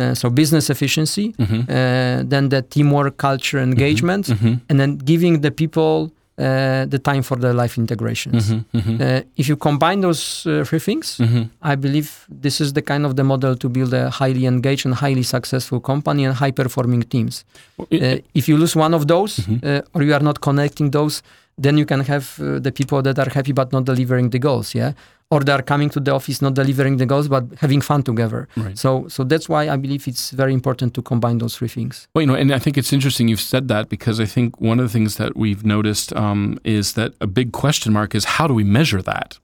uh, 0.00 0.14
so 0.20 0.30
business 0.40 0.64
efficiency 0.74 1.26
hmm 1.38 1.60
uh, 1.68 2.22
then 2.32 2.44
the 2.54 2.60
teamwork 2.74 3.14
culture 3.16 3.60
engagement 3.62 4.24
hmm 4.28 4.54
and 4.68 4.76
then 4.80 4.90
giving 5.12 5.34
the 5.46 5.50
people 5.50 6.10
uh, 6.36 6.84
the 6.94 6.98
time 6.98 7.22
for 7.22 7.36
the 7.44 7.52
life 7.62 7.74
integrations. 7.82 8.44
Hmm 8.50 8.60
hmm 8.72 8.96
uh, 9.00 9.20
if 9.40 9.44
you 9.50 9.56
combine 9.68 10.00
those 10.06 10.22
uh, 10.50 10.64
three 10.68 10.80
things 10.88 11.06
hmm 11.18 11.42
I 11.72 11.74
believe 11.84 12.08
this 12.42 12.56
is 12.64 12.68
the 12.78 12.82
kind 12.90 13.04
of 13.08 13.12
the 13.18 13.22
model 13.32 13.54
to 13.62 13.68
build 13.76 13.92
a 13.94 14.04
highly 14.20 14.44
engaged 14.54 14.84
and 14.88 14.94
highly 15.04 15.22
successful 15.36 15.78
company 15.92 16.22
and 16.26 16.34
high 16.42 16.50
performing 16.62 17.02
teams. 17.14 17.34
Uh, 17.78 18.18
if 18.40 18.44
you 18.48 18.56
lose 18.62 18.74
one 18.86 18.94
of 18.98 19.02
those 19.12 19.32
uh, 19.62 19.80
or 19.94 20.02
you 20.06 20.12
are 20.18 20.24
not 20.30 20.36
connecting 20.40 20.90
those, 20.98 21.22
then 21.56 21.78
you 21.78 21.86
can 21.86 22.00
have 22.00 22.38
uh, 22.40 22.58
the 22.58 22.72
people 22.72 23.02
that 23.02 23.18
are 23.18 23.28
happy 23.28 23.52
but 23.52 23.72
not 23.72 23.84
delivering 23.84 24.30
the 24.30 24.38
goals, 24.38 24.74
yeah? 24.74 24.92
Or 25.30 25.40
they 25.40 25.52
are 25.52 25.62
coming 25.62 25.88
to 25.90 26.00
the 26.00 26.12
office 26.12 26.42
not 26.42 26.54
delivering 26.54 26.98
the 26.98 27.06
goals 27.06 27.28
but 27.28 27.44
having 27.58 27.80
fun 27.80 28.02
together. 28.02 28.48
right. 28.56 28.78
So 28.78 29.08
so 29.08 29.24
that's 29.24 29.48
why 29.48 29.68
I 29.68 29.76
believe 29.76 30.06
it's 30.06 30.30
very 30.30 30.52
important 30.52 30.94
to 30.94 31.02
combine 31.02 31.38
those 31.38 31.56
three 31.56 31.68
things. 31.68 32.08
Well, 32.14 32.22
you 32.22 32.26
know, 32.26 32.34
and 32.34 32.52
I 32.52 32.58
think 32.58 32.76
it's 32.76 32.92
interesting 32.92 33.28
you've 33.28 33.40
said 33.40 33.68
that 33.68 33.88
because 33.88 34.20
I 34.20 34.26
think 34.26 34.60
one 34.60 34.78
of 34.78 34.84
the 34.86 34.92
things 34.92 35.16
that 35.16 35.36
we've 35.36 35.64
noticed 35.64 36.12
um, 36.14 36.58
is 36.64 36.92
that 36.94 37.14
a 37.20 37.26
big 37.26 37.52
question 37.52 37.92
mark 37.92 38.14
is 38.14 38.24
how 38.24 38.46
do 38.46 38.54
we 38.54 38.64
measure 38.64 39.02
that? 39.02 39.38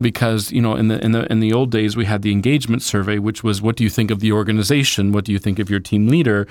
Because 0.00 0.52
you 0.52 0.60
know, 0.60 0.74
in 0.74 0.88
the 0.88 1.02
in 1.04 1.12
the 1.12 1.30
in 1.32 1.40
the 1.40 1.52
old 1.52 1.70
days, 1.70 1.96
we 1.96 2.04
had 2.04 2.22
the 2.22 2.32
engagement 2.32 2.82
survey, 2.82 3.18
which 3.18 3.44
was 3.44 3.62
what 3.62 3.76
do 3.76 3.84
you 3.84 3.90
think 3.90 4.10
of 4.10 4.18
the 4.20 4.32
organization? 4.32 5.12
What 5.12 5.24
do 5.24 5.32
you 5.32 5.38
think 5.38 5.58
of 5.58 5.70
your 5.70 5.80
team 5.80 6.08
leader? 6.08 6.46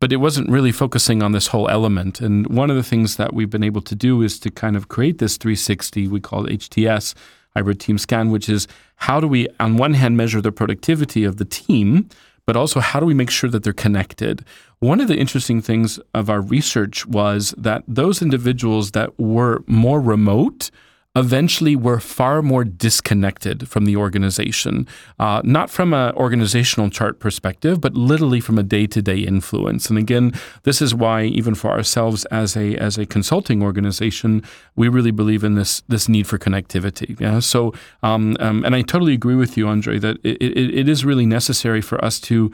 But 0.00 0.12
it 0.12 0.16
wasn't 0.16 0.50
really 0.50 0.72
focusing 0.72 1.22
on 1.22 1.32
this 1.32 1.48
whole 1.48 1.68
element. 1.68 2.20
And 2.20 2.46
one 2.48 2.70
of 2.70 2.76
the 2.76 2.82
things 2.82 3.16
that 3.16 3.32
we've 3.32 3.50
been 3.50 3.62
able 3.62 3.80
to 3.82 3.94
do 3.94 4.22
is 4.22 4.38
to 4.40 4.50
kind 4.50 4.76
of 4.76 4.88
create 4.88 5.18
this 5.18 5.36
360. 5.36 6.08
We 6.08 6.20
call 6.20 6.46
it 6.46 6.60
HTS, 6.60 7.14
hybrid 7.54 7.80
team 7.80 7.98
scan, 7.98 8.30
which 8.30 8.48
is 8.48 8.66
how 8.96 9.20
do 9.20 9.26
we, 9.26 9.48
on 9.60 9.76
one 9.76 9.94
hand, 9.94 10.16
measure 10.16 10.40
the 10.40 10.52
productivity 10.52 11.24
of 11.24 11.36
the 11.38 11.44
team, 11.44 12.08
but 12.46 12.56
also 12.56 12.80
how 12.80 13.00
do 13.00 13.06
we 13.06 13.14
make 13.14 13.30
sure 13.30 13.48
that 13.48 13.62
they're 13.62 13.72
connected? 13.72 14.44
One 14.80 15.00
of 15.00 15.08
the 15.08 15.16
interesting 15.16 15.62
things 15.62 15.98
of 16.12 16.28
our 16.28 16.42
research 16.42 17.06
was 17.06 17.54
that 17.56 17.84
those 17.88 18.20
individuals 18.20 18.90
that 18.90 19.18
were 19.18 19.62
more 19.66 20.00
remote 20.00 20.70
eventually 21.16 21.76
were 21.76 22.00
far 22.00 22.42
more 22.42 22.64
disconnected 22.64 23.68
from 23.68 23.84
the 23.84 23.96
organization, 23.96 24.86
uh, 25.18 25.40
not 25.44 25.70
from 25.70 25.94
an 25.94 26.12
organizational 26.16 26.90
chart 26.90 27.20
perspective, 27.20 27.80
but 27.80 27.94
literally 27.94 28.40
from 28.40 28.58
a 28.58 28.62
day-to-day 28.62 29.18
influence. 29.18 29.88
And 29.88 29.98
again, 29.98 30.32
this 30.64 30.82
is 30.82 30.94
why 30.94 31.24
even 31.24 31.54
for 31.54 31.70
ourselves 31.70 32.24
as 32.26 32.56
a 32.56 32.74
as 32.76 32.98
a 32.98 33.06
consulting 33.06 33.62
organization, 33.62 34.42
we 34.74 34.88
really 34.88 35.12
believe 35.12 35.44
in 35.44 35.54
this 35.54 35.82
this 35.88 36.08
need 36.08 36.26
for 36.26 36.38
connectivity. 36.38 37.18
Yeah. 37.20 37.38
So, 37.40 37.72
um, 38.02 38.36
um, 38.40 38.64
and 38.64 38.74
I 38.74 38.82
totally 38.82 39.14
agree 39.14 39.36
with 39.36 39.56
you, 39.56 39.68
Andre, 39.68 39.98
that 40.00 40.16
it, 40.24 40.42
it, 40.42 40.74
it 40.80 40.88
is 40.88 41.04
really 41.04 41.26
necessary 41.26 41.80
for 41.80 42.04
us 42.04 42.18
to 42.20 42.50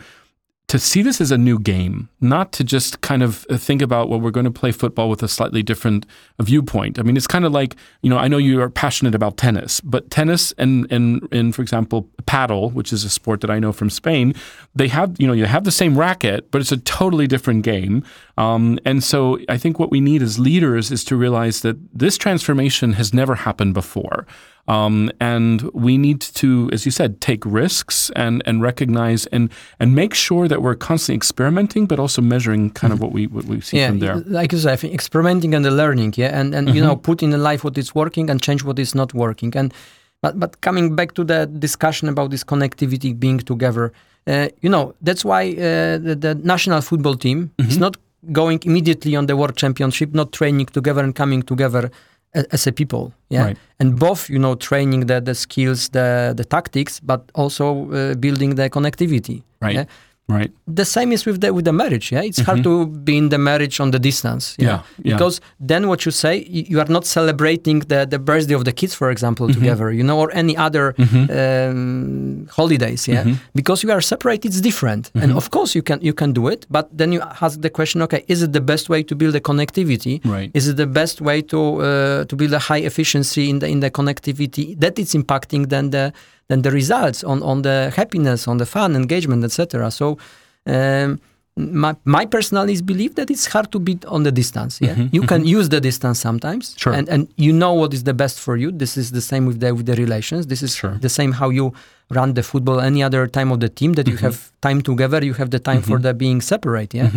to 0.71 0.79
see 0.79 1.03
this 1.03 1.21
as 1.21 1.33
a 1.33 1.37
new 1.37 1.59
game, 1.59 2.09
not 2.21 2.53
to 2.53 2.63
just 2.63 3.01
kind 3.01 3.25
of 3.25 3.45
uh, 3.51 3.57
think 3.57 3.83
about, 3.83 4.09
well, 4.09 4.21
we're 4.21 4.31
going 4.31 4.45
to 4.45 4.53
play 4.53 4.71
football 4.71 5.11
with 5.11 5.21
a 5.21 5.27
slightly 5.27 5.65
different 5.65 6.07
uh, 6.39 6.45
viewpoint. 6.45 6.97
I 6.97 7.03
mean, 7.03 7.17
it's 7.17 7.27
kind 7.27 7.45
of 7.45 7.51
like, 7.51 7.75
you 8.03 8.09
know, 8.09 8.17
I 8.17 8.29
know 8.29 8.37
you 8.37 8.63
are 8.63 8.71
passionate 8.71 9.13
about 9.13 9.37
tennis, 9.37 9.81
but 9.81 10.13
tennis 10.13 10.53
and, 10.59 10.87
and, 10.93 11.27
and 11.33 11.53
for 11.57 11.63
example, 11.63 12.09
padel, 12.23 12.73
which 12.73 12.93
is 12.93 13.03
a 13.03 13.11
sport 13.11 13.41
that 13.41 13.51
I 13.51 13.59
know 13.59 13.73
from 13.73 13.91
Spain, 13.91 14.33
they 14.73 14.87
have, 14.87 15.17
you 15.19 15.27
know, 15.27 15.33
you 15.33 15.47
have 15.47 15.65
the 15.65 15.73
same 15.73 15.99
racket, 15.99 16.53
but 16.53 16.61
it's 16.61 16.71
a 16.71 16.77
totally 16.77 17.27
different 17.27 17.65
game. 17.65 18.05
Um, 18.41 18.79
and 18.87 19.05
so 19.05 19.39
I 19.51 19.59
think 19.59 19.79
what 19.79 19.91
we 19.91 20.01
need 20.01 20.23
as 20.23 20.39
leaders 20.39 20.91
is 20.91 21.05
to 21.05 21.17
realize 21.17 21.61
that 21.61 21.77
this 21.93 22.17
transformation 22.17 22.95
has 22.95 23.13
never 23.13 23.35
happened 23.35 23.75
before. 23.75 24.27
Um, 24.67 25.11
and 25.21 25.63
we 25.73 25.99
need 25.99 26.21
to, 26.21 26.71
as 26.73 26.87
you 26.87 26.93
said, 26.93 27.21
take 27.21 27.45
risks 27.45 28.11
and, 28.17 28.43
and 28.47 28.63
recognize 28.63 29.27
and, 29.27 29.51
and 29.79 29.95
make 29.95 30.15
sure 30.15 30.49
that 30.49 30.63
we're 30.63 30.75
constantly 30.75 31.17
experimenting, 31.17 31.85
but 31.85 31.99
also 31.99 32.23
measuring 32.23 32.71
kind 32.71 32.93
of 32.95 33.01
what 33.01 33.13
we 33.13 33.27
what 33.27 33.45
we 33.45 33.61
see 33.61 33.79
yeah, 33.79 33.89
from 33.89 33.99
there. 33.99 34.17
like 34.27 34.53
you 34.53 34.59
said, 34.59 34.73
I 34.73 34.77
think 34.77 34.95
experimenting 34.95 35.55
and 35.55 35.65
the 35.65 35.71
learning, 35.71 36.15
yeah, 36.17 36.39
and 36.41 36.55
and 36.55 36.75
you 36.75 36.83
know 36.83 36.97
put 36.97 37.23
in 37.23 37.31
the 37.31 37.39
life 37.39 37.65
what 37.65 37.77
is 37.77 37.95
working 37.95 38.31
and 38.31 38.41
change 38.41 38.63
what 38.63 38.79
is 38.79 38.95
not 38.95 39.13
working. 39.13 39.57
And 39.57 39.75
But 40.23 40.35
but 40.39 40.61
coming 40.61 40.95
back 40.95 41.13
to 41.15 41.25
the 41.25 41.47
discussion 41.47 42.09
about 42.09 42.31
this 42.31 42.45
connectivity 42.45 43.13
being 43.25 43.39
together, 43.53 43.93
uh, 44.27 44.49
you 44.65 44.71
know 44.75 44.95
that's 45.07 45.25
why 45.25 45.43
uh, 45.51 45.99
the, 46.07 46.15
the, 46.25 46.35
national 46.35 46.81
football 46.83 47.17
team 47.17 47.39
mm-hmm. 47.39 47.71
is 47.71 47.79
not 47.79 47.97
going 48.33 48.61
immediately 48.65 49.17
on 49.17 49.27
the 49.27 49.37
world 49.37 49.57
championship, 49.57 50.15
not 50.15 50.33
training 50.33 50.67
together 50.67 51.03
and 51.03 51.15
coming 51.15 51.43
together 51.43 51.91
as, 52.35 52.67
a 52.67 52.73
people. 52.73 53.13
Yeah, 53.29 53.45
right. 53.45 53.59
and 53.79 53.99
both 53.99 54.29
you 54.29 54.39
know 54.39 54.55
training 54.55 55.07
the 55.07 55.21
the 55.21 55.35
skills, 55.35 55.89
the 55.91 56.35
the 56.37 56.45
tactics, 56.45 57.01
but 57.01 57.31
also 57.35 57.91
uh, 57.91 58.15
building 58.15 58.55
the 58.55 58.71
connectivity. 58.71 59.43
Right. 59.61 59.75
Yeah? 59.75 59.85
Right. 60.29 60.53
The 60.67 60.85
same 60.85 61.11
is 61.13 61.27
with 61.27 61.41
the 61.41 61.53
with 61.53 61.65
the 61.65 61.73
marriage. 61.73 62.13
Yeah, 62.13 62.23
it's 62.23 62.39
mm-hmm. 62.39 62.51
hard 62.51 62.63
to 62.63 62.87
be 62.87 63.17
in 63.17 63.31
the 63.31 63.39
marriage 63.39 63.81
on 63.81 63.91
the 63.91 63.99
distance. 63.99 64.55
Yeah, 64.59 64.67
yeah, 64.67 64.83
yeah. 65.03 65.15
because 65.15 65.41
then 65.59 65.89
what 65.89 66.05
you 66.05 66.13
say, 66.13 66.45
you 66.49 66.79
are 66.79 66.87
not 66.89 67.05
celebrating 67.05 67.81
the 67.81 68.07
the 68.07 68.19
birthday 68.19 68.55
of 68.55 68.65
the 68.65 68.73
kids, 68.73 68.95
for 68.95 69.11
example, 69.11 69.49
mm-hmm. 69.49 69.59
together. 69.59 69.91
You 69.91 70.05
know, 70.05 70.19
or 70.19 70.31
any 70.33 70.57
other 70.57 70.93
mm-hmm. 70.93 71.25
um, 71.41 72.47
holidays. 72.47 73.09
Yeah, 73.09 73.25
mm-hmm. 73.25 73.35
because 73.55 73.83
you 73.83 73.91
are 73.91 74.01
separate, 74.01 74.45
it's 74.45 74.61
different. 74.61 75.11
And 75.15 75.31
mm-hmm. 75.31 75.37
of 75.37 75.51
course, 75.51 75.75
you 75.75 75.83
can 75.83 76.01
you 76.01 76.15
can 76.15 76.33
do 76.33 76.47
it, 76.47 76.65
but 76.71 76.97
then 76.97 77.13
you 77.13 77.21
ask 77.41 77.61
the 77.61 77.71
question: 77.71 78.01
Okay, 78.03 78.25
is 78.29 78.43
it 78.43 78.53
the 78.53 78.61
best 78.61 78.89
way 78.89 79.03
to 79.03 79.17
build 79.17 79.35
a 79.35 79.41
connectivity? 79.41 80.25
Right. 80.25 80.51
Is 80.55 80.69
it 80.69 80.77
the 80.77 80.87
best 80.87 81.21
way 81.21 81.43
to 81.43 81.59
uh, 81.59 82.25
to 82.27 82.37
build 82.37 82.53
a 82.53 82.61
high 82.61 82.83
efficiency 82.91 83.51
in 83.51 83.59
the 83.59 83.67
in 83.67 83.81
the 83.81 83.91
connectivity 83.91 84.79
that 84.79 84.99
it's 84.99 85.15
impacting 85.15 85.69
then 85.69 85.91
the 85.91 86.13
then 86.51 86.63
the 86.63 86.71
results 86.71 87.23
on, 87.23 87.43
on 87.43 87.63
the 87.63 87.93
happiness, 87.95 88.49
on 88.49 88.57
the 88.59 88.67
fun, 88.67 88.97
engagement, 88.97 89.45
etc. 89.45 89.91
So 89.91 90.19
um, 90.67 91.21
my, 91.57 91.95
my 92.05 92.27
is 92.69 92.83
believe 92.83 93.15
that 93.15 93.31
it's 93.31 93.47
hard 93.47 93.71
to 93.73 93.79
beat 93.79 94.05
on 94.07 94.25
the 94.25 94.33
distance. 94.33 94.81
Yeah, 94.81 94.91
mm-hmm, 94.91 95.09
you 95.13 95.21
mm-hmm. 95.23 95.29
can 95.29 95.45
use 95.45 95.69
the 95.69 95.81
distance 95.81 96.19
sometimes, 96.19 96.75
sure. 96.77 96.93
and 96.93 97.09
and 97.09 97.29
you 97.37 97.53
know 97.53 97.73
what 97.73 97.95
is 97.95 98.05
the 98.05 98.15
best 98.15 98.41
for 98.41 98.57
you. 98.57 98.73
This 98.73 98.97
is 98.97 99.13
the 99.13 99.21
same 99.21 99.47
with 99.47 99.61
the 99.61 99.75
with 99.75 99.87
the 99.87 99.95
relations. 99.95 100.47
This 100.47 100.63
is 100.63 100.75
sure. 100.75 100.97
the 101.01 101.09
same 101.09 101.33
how 101.33 101.51
you 101.51 101.73
run 102.11 102.35
the 102.35 102.43
football 102.43 102.81
any 102.81 103.03
other 103.03 103.27
time 103.27 103.53
of 103.53 103.61
the 103.61 103.69
team 103.69 103.93
that 103.95 104.07
you 104.09 104.15
mm-hmm. 104.15 104.27
have 104.27 104.53
time 104.61 104.81
together. 104.81 105.25
You 105.25 105.35
have 105.35 105.51
the 105.51 105.61
time 105.61 105.83
for 105.83 105.97
mm-hmm. 105.97 106.03
the 106.03 106.15
being 106.15 106.41
separate. 106.41 106.95
Yeah. 106.95 107.11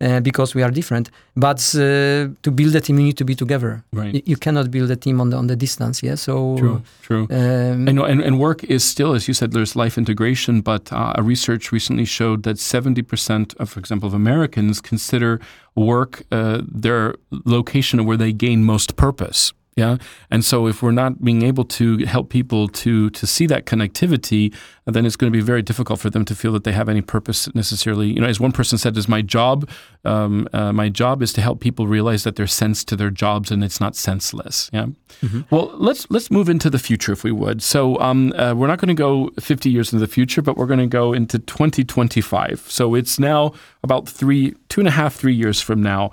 Uh, 0.00 0.20
because 0.20 0.54
we 0.54 0.62
are 0.62 0.70
different. 0.70 1.10
But 1.34 1.58
uh, 1.74 2.28
to 2.44 2.50
build 2.52 2.72
a 2.76 2.80
team, 2.80 2.98
you 3.00 3.06
need 3.06 3.16
to 3.16 3.24
be 3.24 3.34
together. 3.34 3.82
Right. 3.92 4.14
Y- 4.14 4.22
you 4.26 4.36
cannot 4.36 4.70
build 4.70 4.90
a 4.92 4.96
team 4.96 5.20
on 5.20 5.30
the 5.30 5.36
on 5.36 5.48
the 5.48 5.56
distance. 5.56 6.06
Yeah. 6.06 6.14
So 6.16 6.56
true. 6.56 6.82
True. 7.02 7.26
Um, 7.30 7.88
and, 7.88 7.98
and 7.98 8.20
and 8.22 8.38
work 8.38 8.62
is 8.62 8.84
still, 8.84 9.12
as 9.14 9.26
you 9.26 9.34
said, 9.34 9.50
there's 9.50 9.74
life 9.74 9.98
integration. 9.98 10.60
But 10.60 10.92
uh, 10.92 11.14
a 11.20 11.22
research 11.22 11.72
recently 11.72 12.04
showed 12.04 12.44
that 12.44 12.58
70% 12.58 13.56
of, 13.58 13.70
for 13.70 13.80
example, 13.80 14.06
of 14.06 14.14
Americans 14.14 14.80
consider 14.80 15.40
work 15.74 16.22
uh, 16.30 16.62
their 16.82 17.14
location 17.44 18.04
where 18.04 18.16
they 18.16 18.32
gain 18.32 18.62
most 18.64 18.94
purpose. 18.94 19.52
Yeah. 19.78 19.98
And 20.28 20.44
so 20.44 20.66
if 20.66 20.82
we're 20.82 20.90
not 20.90 21.22
being 21.22 21.42
able 21.42 21.64
to 21.64 21.98
help 22.04 22.30
people 22.30 22.66
to 22.68 23.10
to 23.10 23.26
see 23.26 23.46
that 23.46 23.64
connectivity, 23.64 24.52
then 24.86 25.06
it's 25.06 25.14
going 25.14 25.32
to 25.32 25.36
be 25.36 25.44
very 25.44 25.62
difficult 25.62 26.00
for 26.00 26.10
them 26.10 26.24
to 26.24 26.34
feel 26.34 26.52
that 26.52 26.64
they 26.64 26.72
have 26.72 26.88
any 26.88 27.00
purpose 27.00 27.54
necessarily. 27.54 28.08
You 28.08 28.20
know, 28.20 28.26
as 28.26 28.40
one 28.40 28.50
person 28.50 28.76
said, 28.76 28.96
"Is 28.96 29.08
my 29.08 29.22
job? 29.22 29.70
Um, 30.04 30.48
uh, 30.52 30.72
my 30.72 30.88
job 30.88 31.22
is 31.22 31.32
to 31.34 31.40
help 31.40 31.60
people 31.60 31.86
realize 31.86 32.24
that 32.24 32.34
there's 32.34 32.52
sense 32.52 32.82
to 32.84 32.96
their 32.96 33.10
jobs 33.10 33.52
and 33.52 33.62
it's 33.62 33.80
not 33.80 33.94
senseless." 33.94 34.68
Yeah. 34.72 34.86
Mm-hmm. 35.22 35.42
Well, 35.50 35.70
let's 35.74 36.10
let's 36.10 36.28
move 36.28 36.48
into 36.48 36.70
the 36.70 36.78
future 36.80 37.12
if 37.12 37.22
we 37.22 37.30
would. 37.30 37.62
So 37.62 38.00
um, 38.00 38.32
uh, 38.32 38.54
we're 38.56 38.66
not 38.66 38.80
going 38.80 38.88
to 38.88 38.94
go 38.94 39.30
50 39.38 39.70
years 39.70 39.92
into 39.92 40.04
the 40.04 40.12
future, 40.12 40.42
but 40.42 40.56
we're 40.56 40.66
going 40.66 40.80
to 40.80 40.86
go 40.86 41.12
into 41.12 41.38
2025. 41.38 42.66
So 42.68 42.96
it's 42.96 43.20
now 43.20 43.52
about 43.84 44.08
three, 44.08 44.56
two 44.68 44.80
and 44.80 44.88
a 44.88 44.92
half, 44.92 45.14
three 45.14 45.34
years 45.34 45.60
from 45.60 45.82
now. 45.82 46.10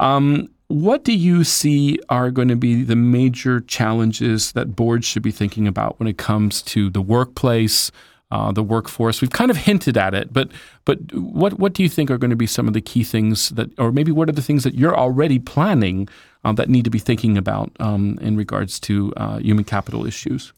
Um, 0.00 0.48
what 0.68 1.04
do 1.04 1.12
you 1.12 1.44
see 1.44 1.98
are 2.08 2.30
going 2.30 2.48
to 2.48 2.56
be 2.56 2.82
the 2.82 2.96
major 2.96 3.60
challenges 3.60 4.52
that 4.52 4.74
boards 4.74 5.06
should 5.06 5.22
be 5.22 5.30
thinking 5.30 5.68
about 5.68 5.98
when 5.98 6.08
it 6.08 6.16
comes 6.16 6.62
to 6.62 6.88
the 6.90 7.02
workplace, 7.02 7.90
uh, 8.30 8.50
the 8.50 8.62
workforce? 8.62 9.20
We've 9.20 9.30
kind 9.30 9.50
of 9.50 9.58
hinted 9.58 9.96
at 9.96 10.14
it, 10.14 10.32
but 10.32 10.50
but 10.84 10.98
what 11.14 11.58
what 11.58 11.74
do 11.74 11.82
you 11.82 11.88
think 11.88 12.10
are 12.10 12.18
going 12.18 12.30
to 12.30 12.36
be 12.36 12.46
some 12.46 12.66
of 12.66 12.74
the 12.74 12.80
key 12.80 13.04
things 13.04 13.50
that, 13.50 13.68
or 13.78 13.92
maybe 13.92 14.10
what 14.10 14.28
are 14.28 14.32
the 14.32 14.42
things 14.42 14.64
that 14.64 14.74
you're 14.74 14.96
already 14.96 15.38
planning 15.38 16.08
uh, 16.44 16.52
that 16.52 16.68
need 16.68 16.84
to 16.84 16.90
be 16.90 16.98
thinking 16.98 17.36
about 17.36 17.70
um, 17.78 18.18
in 18.20 18.36
regards 18.36 18.80
to 18.80 19.12
uh, 19.16 19.38
human 19.38 19.64
capital 19.64 20.06
issues? 20.06 20.52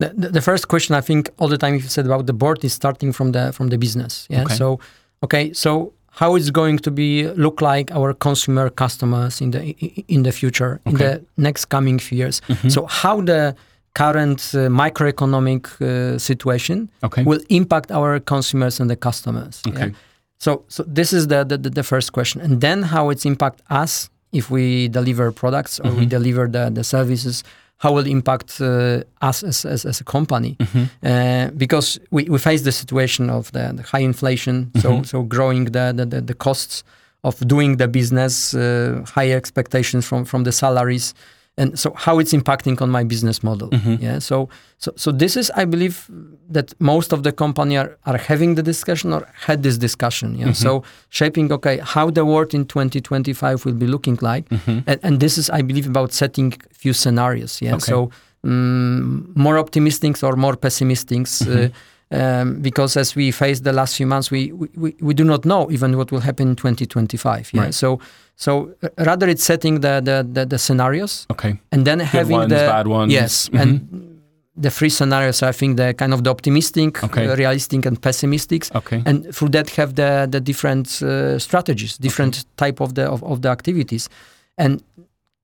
The, 0.00 0.10
the, 0.10 0.40
first 0.40 0.68
question 0.68 0.94
I 0.94 1.00
think 1.00 1.28
all 1.38 1.48
the 1.48 1.58
time 1.58 1.74
you 1.74 1.80
said 1.80 2.06
about 2.06 2.26
the 2.26 2.32
board 2.32 2.64
is 2.64 2.72
starting 2.72 3.12
from 3.12 3.32
the 3.32 3.52
from 3.52 3.68
the 3.68 3.78
business. 3.78 4.28
Yeah. 4.30 4.44
Okay. 4.44 4.54
So 4.54 4.78
okay, 5.24 5.52
so 5.52 5.92
how 6.18 6.34
it's 6.34 6.50
going 6.50 6.78
to 6.80 6.90
be 6.90 7.28
look 7.36 7.60
like 7.60 7.92
our 7.92 8.12
consumer 8.12 8.70
customers 8.70 9.40
in 9.40 9.52
the 9.52 9.60
in 10.08 10.24
the 10.24 10.32
future 10.32 10.80
okay. 10.86 10.90
in 10.90 10.96
the 10.96 11.24
next 11.36 11.66
coming 11.66 12.00
few 12.00 12.18
years. 12.18 12.40
Mm-hmm. 12.48 12.70
So 12.70 12.86
how 12.86 13.20
the 13.20 13.54
current 13.94 14.40
uh, 14.54 14.68
macroeconomic 14.68 15.62
uh, 15.80 16.18
situation 16.18 16.88
okay. 17.04 17.22
will 17.22 17.40
impact 17.48 17.92
our 17.92 18.20
consumers 18.20 18.80
and 18.80 18.90
the 18.90 18.96
customers. 18.96 19.62
Okay. 19.68 19.78
Yeah? 19.78 19.90
So 20.38 20.64
so 20.68 20.82
this 20.98 21.12
is 21.12 21.28
the, 21.28 21.44
the 21.44 21.56
the 21.56 21.82
first 21.82 22.12
question, 22.12 22.40
and 22.40 22.60
then 22.60 22.82
how 22.82 23.10
it's 23.10 23.24
impact 23.24 23.62
us 23.70 24.10
if 24.32 24.50
we 24.50 24.88
deliver 24.88 25.30
products 25.32 25.78
or 25.78 25.84
mm-hmm. 25.84 26.00
we 26.00 26.06
deliver 26.06 26.48
the 26.48 26.70
the 26.70 26.82
services 26.82 27.44
how 27.78 27.92
will 27.92 28.06
impact 28.06 28.60
uh, 28.60 29.02
us 29.22 29.42
as, 29.42 29.64
as, 29.64 29.84
as, 29.84 30.00
a 30.00 30.04
company 30.04 30.56
mm-hmm. 30.58 30.84
uh, 31.06 31.50
because 31.56 31.98
we, 32.10 32.24
we 32.24 32.38
face 32.38 32.62
the 32.62 32.72
situation 32.72 33.30
of 33.30 33.50
the, 33.52 33.72
the 33.74 33.82
high 33.82 34.00
inflation 34.00 34.66
mm-hmm. 34.66 34.80
so 34.80 35.02
so 35.02 35.22
growing 35.22 35.64
the, 35.66 35.92
the, 35.96 36.20
the, 36.20 36.34
costs 36.34 36.82
of 37.24 37.38
doing 37.46 37.76
the 37.76 37.88
business 37.88 38.54
uh, 38.54 39.04
high 39.14 39.30
expectations 39.30 40.06
from 40.06 40.24
from 40.24 40.44
the 40.44 40.52
salaries 40.52 41.14
and 41.58 41.78
so 41.78 41.92
how 41.96 42.18
it's 42.18 42.32
impacting 42.32 42.80
on 42.80 42.90
my 42.90 43.04
business 43.04 43.42
model 43.42 43.68
mm-hmm. 43.70 43.96
yeah 44.00 44.18
so 44.18 44.48
so 44.78 44.92
so 44.96 45.12
this 45.12 45.36
is 45.36 45.50
i 45.56 45.64
believe 45.64 46.06
that 46.48 46.72
most 46.80 47.12
of 47.12 47.22
the 47.22 47.32
company 47.32 47.76
are, 47.76 47.98
are 48.06 48.16
having 48.16 48.54
the 48.54 48.62
discussion 48.62 49.12
or 49.12 49.28
had 49.46 49.62
this 49.62 49.76
discussion 49.76 50.34
yeah 50.34 50.46
mm-hmm. 50.46 50.52
so 50.52 50.82
shaping 51.10 51.52
okay 51.52 51.78
how 51.82 52.10
the 52.10 52.24
world 52.24 52.54
in 52.54 52.64
2025 52.64 53.64
will 53.64 53.74
be 53.74 53.86
looking 53.86 54.18
like 54.22 54.48
mm-hmm. 54.48 54.78
and, 54.86 55.00
and, 55.02 55.20
this 55.20 55.36
is 55.36 55.50
i 55.50 55.60
believe 55.60 55.86
about 55.86 56.12
setting 56.12 56.52
few 56.72 56.92
scenarios 56.92 57.60
yeah 57.60 57.74
okay. 57.74 57.90
so 57.92 58.10
um, 58.44 59.32
more 59.34 59.58
optimistic 59.58 60.22
or 60.22 60.36
more 60.36 60.56
pessimistic 60.56 61.26
uh, 61.42 61.68
um, 62.10 62.60
because 62.60 62.96
as 62.96 63.14
we 63.14 63.30
faced 63.30 63.64
the 63.64 63.72
last 63.72 63.96
few 63.96 64.06
months, 64.06 64.30
we, 64.30 64.52
we, 64.52 64.94
we 65.00 65.14
do 65.14 65.24
not 65.24 65.44
know 65.44 65.70
even 65.70 65.96
what 65.96 66.10
will 66.10 66.20
happen 66.20 66.48
in 66.48 66.56
2025. 66.56 67.50
Yeah? 67.52 67.62
Right. 67.62 67.74
So 67.74 68.00
so 68.36 68.72
uh, 68.82 68.88
rather 68.98 69.28
it's 69.28 69.42
setting 69.42 69.80
the, 69.80 70.00
the, 70.00 70.26
the, 70.30 70.46
the, 70.46 70.58
scenarios. 70.58 71.26
Okay. 71.30 71.58
And 71.72 71.84
then 71.84 71.98
Good 71.98 72.06
having 72.06 72.36
ones, 72.36 72.50
the 72.50 72.56
bad 72.56 72.86
ones. 72.86 73.12
Yes. 73.12 73.48
Mm-hmm. 73.48 73.58
And 73.58 74.20
the 74.56 74.70
three 74.70 74.90
scenarios, 74.90 75.42
I 75.42 75.52
think 75.52 75.76
the 75.76 75.92
kind 75.94 76.14
of 76.14 76.22
the 76.22 76.30
optimistic, 76.30 77.02
okay. 77.02 77.26
uh, 77.26 77.36
realistic, 77.36 77.84
and 77.84 78.00
pessimistic. 78.00 78.74
Okay. 78.74 79.02
And 79.06 79.34
through 79.34 79.50
that 79.50 79.70
have 79.70 79.94
the 79.94 80.28
the 80.30 80.40
different 80.40 81.02
uh, 81.02 81.38
strategies, 81.38 81.98
different 81.98 82.38
okay. 82.38 82.48
type 82.56 82.80
of 82.80 82.94
the 82.94 83.08
of, 83.08 83.22
of 83.24 83.42
the 83.42 83.48
activities, 83.48 84.08
and 84.56 84.82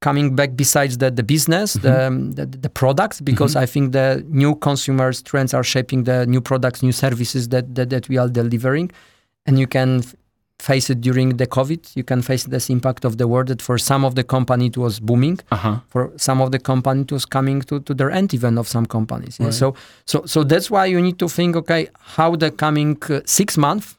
coming 0.06 0.28
back 0.38 0.50
besides 0.64 0.94
the, 1.02 1.08
the 1.20 1.26
business, 1.34 1.68
mm-hmm. 1.70 1.86
the, 1.86 2.06
um, 2.06 2.16
the, 2.38 2.44
the 2.66 2.72
products, 2.82 3.16
because 3.30 3.52
mm-hmm. 3.52 3.64
I 3.64 3.72
think 3.72 3.84
the 4.00 4.08
new 4.42 4.52
consumers 4.68 5.16
trends 5.30 5.52
are 5.58 5.66
shaping 5.74 6.00
the 6.10 6.18
new 6.34 6.42
products, 6.50 6.78
new 6.88 6.96
services 7.04 7.42
that, 7.52 7.64
that, 7.76 7.88
that 7.94 8.04
we 8.10 8.16
are 8.22 8.30
delivering. 8.40 8.86
And 9.46 9.54
you 9.62 9.68
can 9.76 9.90
f- 10.00 10.14
face 10.58 10.86
it 10.92 11.00
during 11.08 11.28
the 11.40 11.48
COVID. 11.56 11.80
You 11.98 12.04
can 12.10 12.20
face 12.30 12.44
this 12.54 12.66
impact 12.76 13.02
of 13.08 13.12
the 13.20 13.26
world 13.32 13.48
that 13.48 13.62
for 13.68 13.76
some 13.90 14.02
of 14.08 14.12
the 14.18 14.24
company 14.36 14.66
it 14.66 14.76
was 14.76 14.94
booming. 15.08 15.38
Uh-huh. 15.50 15.76
For 15.92 16.02
some 16.16 16.38
of 16.44 16.48
the 16.54 16.60
company 16.70 17.00
it 17.06 17.12
was 17.18 17.24
coming 17.36 17.58
to, 17.68 17.80
to 17.86 17.92
their 17.94 18.10
end 18.10 18.28
even 18.34 18.58
of 18.58 18.66
some 18.74 18.86
companies. 18.96 19.34
Yeah? 19.38 19.46
Right. 19.46 19.54
So, 19.54 19.74
so, 20.12 20.16
so 20.26 20.44
that's 20.44 20.68
why 20.74 20.84
you 20.92 21.00
need 21.00 21.18
to 21.24 21.28
think, 21.28 21.56
okay, 21.56 21.82
how 22.16 22.36
the 22.36 22.50
coming 22.50 22.92
uh, 23.08 23.20
six 23.24 23.56
months 23.56 23.96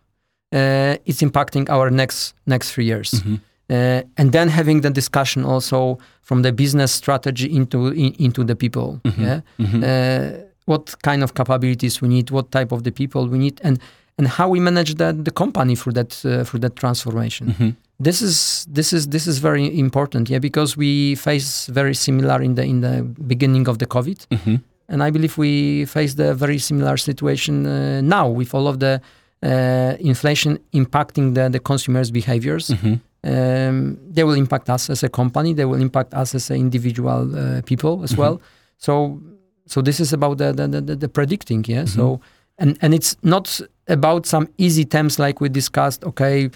uh, 0.54 1.12
is 1.12 1.18
impacting 1.22 1.68
our 1.76 1.90
next 1.90 2.36
next 2.46 2.68
three 2.74 2.86
years. 2.86 3.12
Mm-hmm. 3.12 3.36
Uh, 3.68 4.04
and 4.18 4.32
then 4.32 4.48
having 4.48 4.82
the 4.82 4.92
discussion 4.92 5.44
also 5.44 5.98
from 6.22 6.44
the 6.44 6.52
business 6.52 6.92
strategy 6.92 7.48
into 7.48 7.88
in, 7.88 8.14
into 8.20 8.44
the 8.44 8.56
people 8.56 9.02
mm-hmm. 9.04 9.24
yeah 9.24 9.42
mm-hmm. 9.58 9.84
Uh, 9.84 10.46
what 10.66 10.94
kind 11.02 11.24
of 11.24 11.34
capabilities 11.34 12.00
we 12.00 12.08
need 12.08 12.30
what 12.30 12.52
type 12.52 12.72
of 12.72 12.84
the 12.84 12.92
people 12.92 13.28
we 13.28 13.40
need 13.40 13.60
and 13.64 13.80
and 14.20 14.28
how 14.28 14.48
we 14.48 14.60
manage 14.60 14.96
the, 14.96 15.14
the 15.14 15.32
company 15.32 15.76
through 15.76 15.94
that 15.94 16.24
uh, 16.26 16.44
through 16.44 16.60
that 16.60 16.76
transformation 16.76 17.48
mm-hmm. 17.48 17.70
this 18.00 18.22
is 18.22 18.68
this 18.70 18.94
is 18.94 19.08
this 19.08 19.26
is 19.26 19.40
very 19.40 19.80
important 19.80 20.30
yeah 20.30 20.38
because 20.38 20.78
we 20.78 21.16
face 21.16 21.66
very 21.66 21.96
similar 21.96 22.44
in 22.44 22.54
the 22.54 22.64
in 22.64 22.82
the 22.82 23.02
beginning 23.26 23.68
of 23.68 23.80
the 23.80 23.88
covid 23.88 24.28
mm-hmm. 24.28 24.58
and 24.90 25.02
i 25.02 25.10
believe 25.10 25.40
we 25.40 25.86
face 25.86 26.14
the 26.14 26.36
very 26.36 26.60
similar 26.60 26.98
situation 26.98 27.66
uh, 27.66 28.00
now 28.02 28.28
with 28.28 28.54
all 28.54 28.68
of 28.68 28.80
the 28.80 29.02
uh, 29.42 29.96
inflation 30.00 30.60
impacting 30.74 31.34
the, 31.34 31.50
the 31.50 31.60
consumers 31.60 32.12
behaviors 32.12 32.68
mm-hmm 32.68 32.94
um, 33.26 33.98
they 34.10 34.24
will 34.24 34.36
impact 34.36 34.70
us 34.70 34.90
as 34.90 35.04
a 35.04 35.10
company. 35.10 35.54
They 35.54 35.66
will 35.66 35.82
impact 35.82 36.14
us 36.14 36.36
as 36.36 36.50
individual 36.52 37.36
uh, 37.36 37.62
people 37.64 38.04
as 38.04 38.12
mm-hmm. 38.12 38.22
well. 38.22 38.42
So, 38.78 39.20
so 39.66 39.82
this 39.82 40.00
is 40.00 40.14
about 40.14 40.38
the 40.38 40.54
the, 40.54 40.68
the, 40.68 40.96
the 40.96 41.10
predicting, 41.10 41.66
yeah. 41.68 41.84
Mm-hmm. 41.84 42.00
So, 42.00 42.22
and 42.58 42.78
and 42.82 42.94
it's 42.94 43.18
not 43.22 43.62
about 43.88 44.26
some 44.26 44.48
easy 44.58 44.86
terms 44.86 45.20
like 45.20 45.42
we 45.42 45.50
discussed. 45.50 46.04
Okay, 46.04 46.50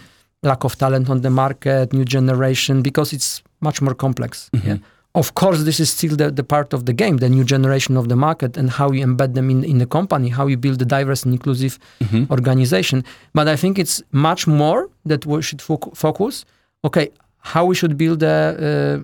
lack 0.43 0.63
of 0.63 0.75
talent 0.77 1.09
on 1.09 1.21
the 1.21 1.29
market, 1.29 1.93
new 1.93 2.05
generation, 2.05 2.81
because 2.81 3.13
it's 3.13 3.41
much 3.59 3.81
more 3.81 3.95
complex. 3.95 4.49
Mm-hmm. 4.53 4.67
Yeah. 4.67 4.77
of 5.15 5.33
course, 5.33 5.63
this 5.63 5.79
is 5.79 5.89
still 5.89 6.15
the, 6.15 6.29
the 6.31 6.43
part 6.43 6.73
of 6.73 6.85
the 6.85 6.93
game, 6.93 7.17
the 7.17 7.29
new 7.29 7.43
generation 7.43 7.97
of 7.97 8.09
the 8.09 8.15
market, 8.15 8.57
and 8.57 8.69
how 8.69 8.91
you 8.91 9.05
embed 9.05 9.33
them 9.33 9.49
in, 9.49 9.63
in 9.63 9.79
the 9.79 9.85
company, 9.85 10.29
how 10.29 10.45
you 10.47 10.57
build 10.57 10.81
a 10.81 10.85
diverse 10.85 11.23
and 11.23 11.33
inclusive 11.33 11.79
Mm-hmm. 11.99 12.31
organization. 12.31 13.03
But 13.33 13.47
I 13.47 13.55
think 13.55 13.77
it's 13.77 14.01
much 14.11 14.47
more 14.47 14.89
that 15.05 15.25
we 15.25 15.41
should 15.41 15.59
foc- 15.59 15.95
focus. 15.95 16.45
Okay, 16.83 17.09
how 17.41 17.65
we 17.65 17.75
should 17.75 17.97
build 17.97 18.21
a, 18.23 18.27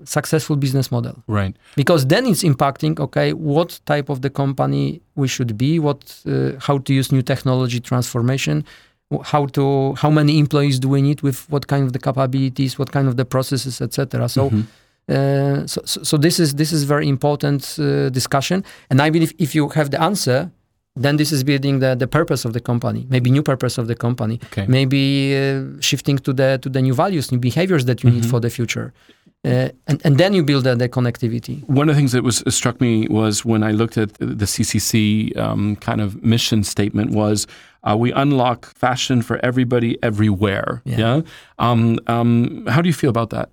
uh 0.02 0.06
successful 0.06 0.56
business 0.56 0.92
model 0.92 1.16
Right. 1.28 1.56
because 1.76 2.06
then 2.08 2.26
it's 2.26 2.44
impacting 2.44 3.00
okay 3.00 3.32
what 3.34 3.80
type 3.86 4.10
of 4.10 4.22
the 4.22 4.30
company 4.30 5.02
we 5.16 5.28
should 5.28 5.58
be 5.58 5.80
what 5.80 6.00
uh, 6.28 6.52
how 6.68 6.78
to 6.80 6.94
use 6.94 7.12
new 7.16 7.22
technology 7.22 7.80
transformation 7.80 8.64
how 9.24 9.46
to 9.58 9.94
how 10.02 10.10
many 10.10 10.34
employees 10.38 10.80
do 10.80 10.90
we 10.90 11.02
need 11.02 11.22
with 11.22 11.50
what 11.50 11.68
kind 11.68 11.84
of 11.88 11.92
the 11.94 12.00
capabilities 12.00 12.78
what 12.78 12.92
kind 12.92 13.08
of 13.08 13.16
the 13.16 13.26
processes 13.26 13.80
etc 13.82 14.28
so 14.28 14.50
Mhm. 14.50 14.64
uh, 15.16 15.66
so, 15.74 15.80
so 15.92 15.98
so 16.10 16.18
this 16.18 16.36
is 16.40 16.50
this 16.62 16.72
is 16.78 16.82
very 16.84 17.08
important 17.08 17.62
uh, 17.80 18.10
discussion 18.20 18.64
and 18.90 18.98
i 19.02 19.10
believe 19.10 19.34
if 19.46 19.56
you 19.56 19.64
have 19.70 19.90
the 19.92 20.02
answer 20.10 20.40
then 20.96 21.18
this 21.18 21.32
is 21.32 21.44
building 21.44 21.80
the, 21.80 21.96
the 21.96 22.08
purpose 22.08 22.46
of 22.46 22.54
the 22.54 22.60
company 22.60 23.06
maybe 23.10 23.30
new 23.30 23.44
purpose 23.44 23.78
of 23.78 23.88
the 23.88 23.96
company 23.96 24.40
Okay. 24.46 24.66
maybe 24.68 25.02
uh, 25.36 25.64
shifting 25.82 26.18
to 26.26 26.32
the 26.34 26.58
to 26.62 26.70
the 26.70 26.82
new 26.82 26.94
values 26.94 27.32
new 27.32 27.40
behaviors 27.40 27.84
that 27.86 27.98
you 28.04 28.10
need 28.12 28.24
Mhm. 28.24 28.30
for 28.32 28.40
the 28.40 28.50
future 28.50 28.88
uh, 29.46 29.70
and, 29.88 30.02
and 30.06 30.18
then 30.18 30.34
you 30.34 30.44
build 30.44 30.64
the, 30.64 30.76
the 30.76 30.90
connectivity 30.90 31.56
One 31.68 31.88
of 31.90 31.96
the 31.96 32.00
things 32.00 32.14
that 32.14 32.24
was 32.24 32.38
struck 32.60 32.80
me 32.82 33.08
was 33.10 33.46
when 33.46 33.62
I 33.70 33.72
looked 33.82 33.98
at 33.98 34.10
the 34.40 34.46
CCC 34.54 35.36
um, 35.38 35.76
kind 35.88 36.02
of 36.02 36.10
mission 36.24 36.64
statement 36.64 37.12
was 37.12 37.46
uh, 37.88 37.96
we 37.96 38.12
unlock 38.14 38.66
fashion 38.66 39.22
for 39.22 39.38
everybody 39.46 39.92
everywhere. 40.02 40.82
Yeah. 40.86 40.98
Yeah. 40.98 41.22
Um, 41.60 42.00
um, 42.08 42.66
how 42.74 42.82
do 42.82 42.88
you 42.90 42.94
feel 42.94 43.12
about 43.12 43.30
that? 43.30 43.50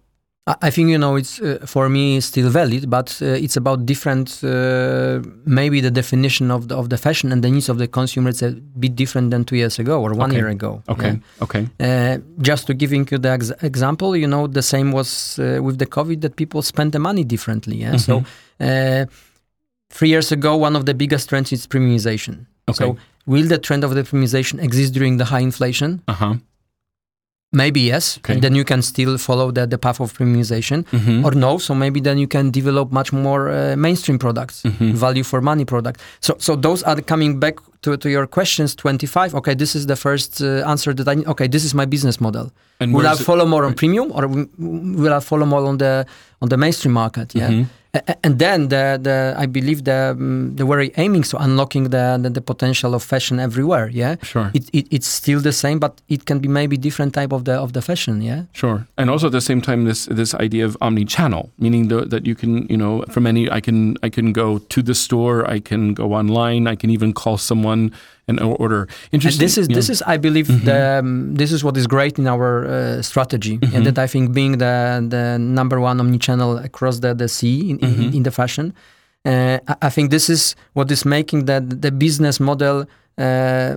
I 0.46 0.54
I 0.62 0.70
think 0.70 0.88
you 0.90 0.98
know 0.98 1.14
it's 1.16 1.40
uh, 1.40 1.58
for 1.66 1.88
me 1.88 2.20
still 2.20 2.50
valid, 2.50 2.88
but 2.90 3.16
uh, 3.22 3.26
it's 3.44 3.56
about 3.56 3.86
different. 3.86 4.42
Uh, 4.42 5.20
maybe 5.44 5.80
the 5.80 5.90
definition 5.90 6.50
of 6.50 6.66
the 6.68 6.76
of 6.76 6.88
the 6.88 6.96
fashion 6.98 7.32
and 7.32 7.42
the 7.44 7.50
needs 7.50 7.68
of 7.68 7.78
the 7.78 7.86
consumer 7.86 8.30
is 8.30 8.42
a 8.42 8.50
bit 8.78 8.96
different 8.96 9.30
than 9.30 9.44
two 9.44 9.56
years 9.56 9.78
ago 9.78 10.00
or 10.02 10.10
one 10.14 10.30
Okay. 10.30 10.36
year 10.38 10.48
ago. 10.48 10.82
Okay. 10.88 11.20
Okay. 11.40 11.68
Yeah. 11.78 12.16
Uh, 12.18 12.42
just 12.42 12.66
to 12.66 12.74
giving 12.74 13.06
you 13.10 13.18
the 13.18 13.28
ex- 13.30 13.52
example, 13.62 14.16
you 14.16 14.26
know, 14.26 14.46
the 14.48 14.62
same 14.62 14.90
was 14.92 15.38
uh, 15.38 15.60
with 15.62 15.78
the 15.78 15.86
COVID 15.86 16.20
that 16.22 16.34
people 16.36 16.60
spend 16.62 16.90
the 16.92 16.98
money 16.98 17.24
differently. 17.24 17.76
Yeah. 17.76 17.96
So 17.98 18.12
Mm-hmm. 18.20 19.04
uh, 19.04 19.06
three 19.90 20.08
years 20.08 20.32
ago, 20.32 20.56
one 20.56 20.74
of 20.76 20.84
the 20.86 20.94
biggest 20.94 21.28
trends 21.28 21.52
is 21.52 21.66
premiumization. 21.66 22.46
Okay. 22.68 22.84
So 22.84 22.96
will 23.26 23.46
the 23.46 23.58
trend 23.58 23.84
of 23.84 23.94
the 23.94 24.02
premiumization 24.02 24.60
exist 24.62 24.92
during 24.94 25.18
the 25.18 25.24
high 25.26 25.42
inflation? 25.42 26.00
Uh 26.08 26.12
huh. 26.14 26.34
Maybe 27.54 27.80
yes. 27.80 28.16
Okay. 28.18 28.32
And 28.32 28.42
then 28.42 28.54
you 28.54 28.64
can 28.64 28.80
still 28.82 29.18
follow 29.18 29.50
the, 29.52 29.66
the 29.66 29.76
path 29.78 30.00
of 30.00 30.12
premiumization. 30.14 30.84
Mm-hmm. 30.92 31.24
or 31.24 31.32
no 31.34 31.58
so 31.58 31.74
maybe 31.74 32.00
then 32.00 32.18
you 32.18 32.26
can 32.26 32.50
develop 32.50 32.90
much 32.92 33.12
more 33.12 33.50
uh, 33.50 33.76
mainstream 33.76 34.18
products 34.18 34.62
Mhm. 34.62 34.94
value 34.94 35.22
for 35.24 35.40
money 35.40 35.64
product 35.64 36.00
so 36.20 36.32
so 36.38 36.56
those 36.56 36.82
are 36.90 37.00
coming 37.02 37.38
back 37.40 37.54
to, 37.82 37.96
to 37.96 38.08
your 38.08 38.26
questions 38.26 38.74
25 38.74 39.34
okay 39.34 39.54
this 39.54 39.74
is 39.74 39.86
the 39.86 39.96
first 39.96 40.40
uh, 40.40 40.70
answer 40.72 40.94
that 40.94 41.06
i 41.08 41.14
need 41.14 41.26
okay 41.26 41.48
this 41.48 41.64
is 41.64 41.74
my 41.74 41.84
business 41.86 42.20
model 42.20 42.46
and 42.80 42.92
will 42.94 43.00
i 43.06 43.10
where's 43.10 43.20
it- 43.20 43.24
follow 43.24 43.46
more 43.46 43.64
on 43.66 43.74
premium 43.74 44.10
or 44.12 44.26
will 44.98 45.12
i 45.14 45.20
follow 45.20 45.46
more 45.46 45.64
on 45.66 45.78
the 45.78 46.04
on 46.42 46.48
the 46.48 46.56
mainstream 46.56 46.92
market 46.94 47.34
yeah 47.34 47.50
Mhm. 47.50 47.66
And 48.24 48.38
then 48.38 48.68
the, 48.68 48.98
the 49.02 49.34
i 49.36 49.44
believe 49.44 49.84
the 49.84 50.12
um, 50.12 50.56
the 50.56 50.64
very 50.64 50.92
aiming 50.96 51.24
so 51.24 51.36
unlocking 51.36 51.90
the, 51.90 52.18
the 52.22 52.30
the 52.30 52.40
potential 52.40 52.94
of 52.94 53.02
fashion 53.02 53.38
everywhere 53.38 53.90
yeah? 53.92 54.16
Sure. 54.22 54.50
it, 54.54 54.64
it 54.72 54.86
it's 54.90 55.06
still 55.06 55.40
the 55.40 55.52
same 55.52 55.78
but 55.78 56.00
it 56.08 56.24
can 56.24 56.38
be 56.38 56.48
maybe 56.48 56.78
different 56.78 57.12
type 57.12 57.32
of 57.32 57.44
the 57.44 57.52
of 57.52 57.74
the 57.74 57.82
fashion 57.82 58.22
yeah? 58.22 58.44
Sure, 58.52 58.86
and 58.96 59.10
also 59.10 59.26
at 59.26 59.32
the 59.32 59.40
same 59.40 59.60
time, 59.60 59.84
this 59.84 60.06
this 60.06 60.34
idea 60.34 60.64
of 60.64 60.76
omni-channel, 60.80 61.50
meaning 61.58 61.88
the, 61.88 62.06
that 62.06 62.26
you 62.26 62.34
can, 62.34 62.66
you 62.68 62.76
know, 62.76 63.04
from 63.10 63.26
any, 63.26 63.50
I 63.50 63.60
can 63.60 63.96
I 64.02 64.08
can 64.08 64.32
go 64.32 64.58
to 64.58 64.82
the 64.82 64.94
store, 64.94 65.48
I 65.50 65.60
can 65.60 65.94
go 65.94 66.12
online, 66.14 66.66
I 66.66 66.76
can 66.76 66.90
even 66.90 67.12
call 67.12 67.36
someone 67.38 67.92
and 68.28 68.40
order. 68.40 68.82
And 68.82 69.14
Interesting. 69.14 69.44
this 69.44 69.58
is 69.58 69.68
this 69.68 69.88
is 69.90 70.02
I 70.02 70.16
believe 70.16 70.48
the 70.64 70.98
um, 71.00 71.34
this 71.34 71.52
is 71.52 71.64
what 71.64 71.76
is 71.76 71.86
great 71.86 72.18
in 72.18 72.26
our 72.26 72.64
uh, 72.66 73.02
strategy, 73.02 73.58
and 73.74 73.84
that 73.86 73.98
I 73.98 74.06
think 74.06 74.32
being 74.32 74.58
the 74.58 75.04
the 75.08 75.38
number 75.38 75.80
one 75.80 75.98
omnichannel 75.98 76.64
across 76.64 77.00
the 77.00 77.14
the 77.14 77.28
CEE 77.28 77.70
in, 77.70 77.78
in, 77.78 78.14
in 78.14 78.22
the 78.22 78.30
fashion, 78.30 78.74
uh, 79.24 79.58
I, 79.68 79.76
I 79.82 79.90
think 79.90 80.10
this 80.10 80.28
is 80.28 80.54
what 80.74 80.90
is 80.90 81.04
making 81.04 81.46
the 81.46 81.60
the 81.60 81.90
business 81.90 82.40
model. 82.40 82.86
Uh, 83.18 83.76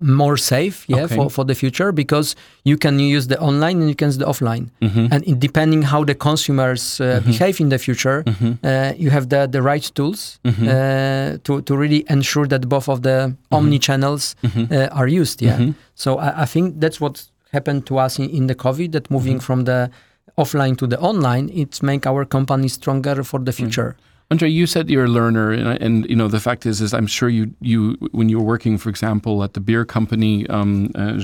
more 0.00 0.36
safe 0.36 0.84
yeah 0.86 1.04
Okay. 1.04 1.16
for, 1.16 1.28
for 1.30 1.44
the 1.44 1.54
future 1.54 1.90
because 1.92 2.36
you 2.64 2.76
can 2.78 2.98
use 3.00 3.26
the 3.26 3.38
online 3.40 3.80
and 3.80 3.88
you 3.88 3.96
can 3.96 4.08
use 4.08 4.18
the 4.18 4.24
offline. 4.26 4.68
Mhm. 4.80 5.08
and 5.12 5.26
it, 5.26 5.40
depending 5.40 5.82
how 5.82 6.04
the 6.04 6.14
consumers 6.14 7.00
uh, 7.00 7.20
behave 7.24 7.60
in 7.60 7.68
the 7.68 7.78
future 7.78 8.22
uh, 8.62 8.92
you 8.96 9.10
have 9.10 9.28
the, 9.28 9.46
the 9.50 9.60
right 9.60 9.90
tools 9.94 10.38
uh, 10.44 11.38
to, 11.44 11.62
to 11.62 11.76
really 11.76 12.04
ensure 12.08 12.46
that 12.46 12.68
both 12.68 12.88
of 12.88 13.02
the 13.02 13.34
omni 13.50 13.78
channels 13.78 14.36
uh, 14.44 14.88
are 14.92 15.08
used 15.08 15.42
yeah. 15.42 15.72
So 15.94 16.18
I, 16.18 16.42
I 16.42 16.46
think 16.46 16.80
that's 16.80 17.00
what 17.00 17.24
happened 17.52 17.86
to 17.86 17.98
us 17.98 18.18
in, 18.18 18.28
in 18.30 18.46
the 18.46 18.54
covid 18.54 18.92
that 18.92 19.10
moving 19.10 19.40
from 19.40 19.64
the 19.64 19.90
offline 20.36 20.76
to 20.78 20.86
the 20.86 20.98
online 21.00 21.50
it's 21.52 21.82
make 21.82 22.06
our 22.06 22.24
company 22.24 22.68
stronger 22.68 23.24
for 23.24 23.40
the 23.40 23.52
future 23.52 23.96
Andre, 24.30 24.50
you 24.50 24.66
said 24.66 24.90
you're 24.90 25.06
a 25.06 25.08
learner, 25.08 25.50
and, 25.52 25.80
and 25.80 26.10
you 26.10 26.14
know 26.14 26.28
the 26.28 26.40
fact 26.40 26.66
is, 26.66 26.82
is 26.82 26.92
I'm 26.92 27.06
sure 27.06 27.30
you 27.30 27.54
you 27.60 27.96
when 28.12 28.28
you 28.28 28.38
were 28.38 28.44
working, 28.44 28.76
for 28.76 28.90
example, 28.90 29.42
at 29.42 29.54
the 29.54 29.60
beer 29.60 29.86
company 29.86 30.46
um, 30.48 30.90
uh, 30.94 31.18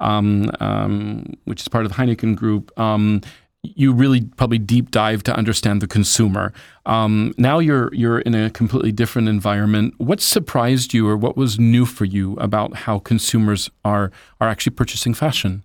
um, 0.00 0.50
um, 0.60 1.34
which 1.44 1.60
is 1.60 1.68
part 1.68 1.86
of 1.86 1.92
the 1.92 1.96
Heineken 1.96 2.34
Group. 2.34 2.76
Um, 2.78 3.20
you 3.62 3.92
really 3.92 4.22
probably 4.36 4.58
deep 4.58 4.90
dive 4.90 5.22
to 5.24 5.34
understand 5.34 5.80
the 5.80 5.86
consumer. 5.86 6.52
Um, 6.84 7.32
now 7.38 7.60
you're 7.60 7.94
you're 7.94 8.20
in 8.20 8.34
a 8.34 8.50
completely 8.50 8.92
different 8.92 9.28
environment. 9.28 9.94
What 9.98 10.20
surprised 10.20 10.94
you, 10.94 11.08
or 11.08 11.16
what 11.16 11.36
was 11.36 11.60
new 11.60 11.86
for 11.86 12.04
you 12.04 12.34
about 12.34 12.76
how 12.76 12.98
consumers 12.98 13.70
are 13.84 14.10
are 14.40 14.48
actually 14.48 14.74
purchasing 14.74 15.14
fashion? 15.14 15.62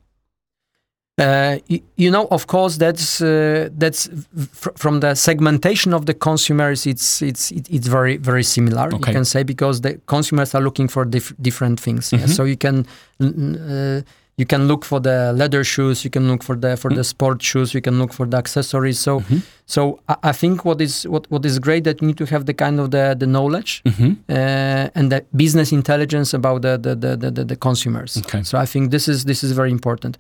Uh, 1.18 1.59
y- 1.70 1.82
you 1.97 2.09
know, 2.09 2.28
of 2.32 2.47
course, 2.47 2.78
that's 2.78 3.22
uh, 3.22 3.70
that's 3.78 4.09
fr- 4.53 4.70
from 4.76 5.01
the 5.01 5.14
segmentation 5.14 5.93
of 5.93 6.05
the 6.05 6.14
consumers. 6.14 6.88
It's 6.88 7.22
it's 7.22 7.51
it's 7.51 7.88
very 7.88 8.18
very 8.18 8.43
similar. 8.43 8.88
Okay. 8.88 9.12
You 9.12 9.16
can 9.18 9.26
say 9.26 9.43
because 9.43 9.82
the 9.82 9.99
consumers 10.05 10.55
are 10.55 10.62
looking 10.64 10.88
for 10.88 11.05
dif- 11.05 11.34
different 11.41 11.80
things. 11.80 12.12
yeah. 12.14 12.26
So 12.28 12.43
you 12.45 12.55
can 12.57 12.86
mm, 13.20 13.99
uh, 13.99 14.01
you 14.38 14.45
can 14.45 14.68
look 14.68 14.86
for 14.86 14.99
the 15.01 15.34
leather 15.34 15.64
shoes. 15.66 16.03
You 16.05 16.09
can 16.09 16.28
look 16.30 16.43
for 16.43 16.55
the 16.55 16.76
for 16.78 16.89
the 16.89 17.03
sport 17.03 17.43
shoes. 17.43 17.74
You 17.74 17.82
can 17.82 17.99
look 17.99 18.14
for 18.14 18.26
the 18.26 18.38
accessories. 18.38 18.97
So 18.97 19.22
so 19.66 19.99
I, 20.07 20.16
I 20.24 20.32
think 20.32 20.64
what 20.66 20.80
is 20.82 21.03
what 21.07 21.30
what 21.30 21.45
is 21.45 21.59
great 21.59 21.84
that 21.84 22.01
you 22.01 22.07
need 22.07 22.18
to 22.18 22.26
have 22.28 22.45
the 22.45 22.53
kind 22.53 22.80
of 22.80 22.89
the 22.91 23.16
the 23.20 23.28
knowledge 23.28 23.82
Mm-hmm. 23.86 24.12
uh, 24.30 24.89
and 24.95 25.12
the 25.12 25.24
business 25.36 25.72
intelligence 25.72 26.34
about 26.34 26.62
the 26.62 26.78
the 26.80 26.95
the, 26.95 27.18
the, 27.18 27.32
the, 27.32 27.43
the 27.45 27.55
consumers. 27.57 28.18
Okay. 28.18 28.43
So 28.43 28.57
I 28.57 28.66
think 28.66 28.91
this 28.91 29.07
is 29.07 29.26
this 29.26 29.43
is 29.43 29.51
very 29.51 29.72
important. 29.72 30.18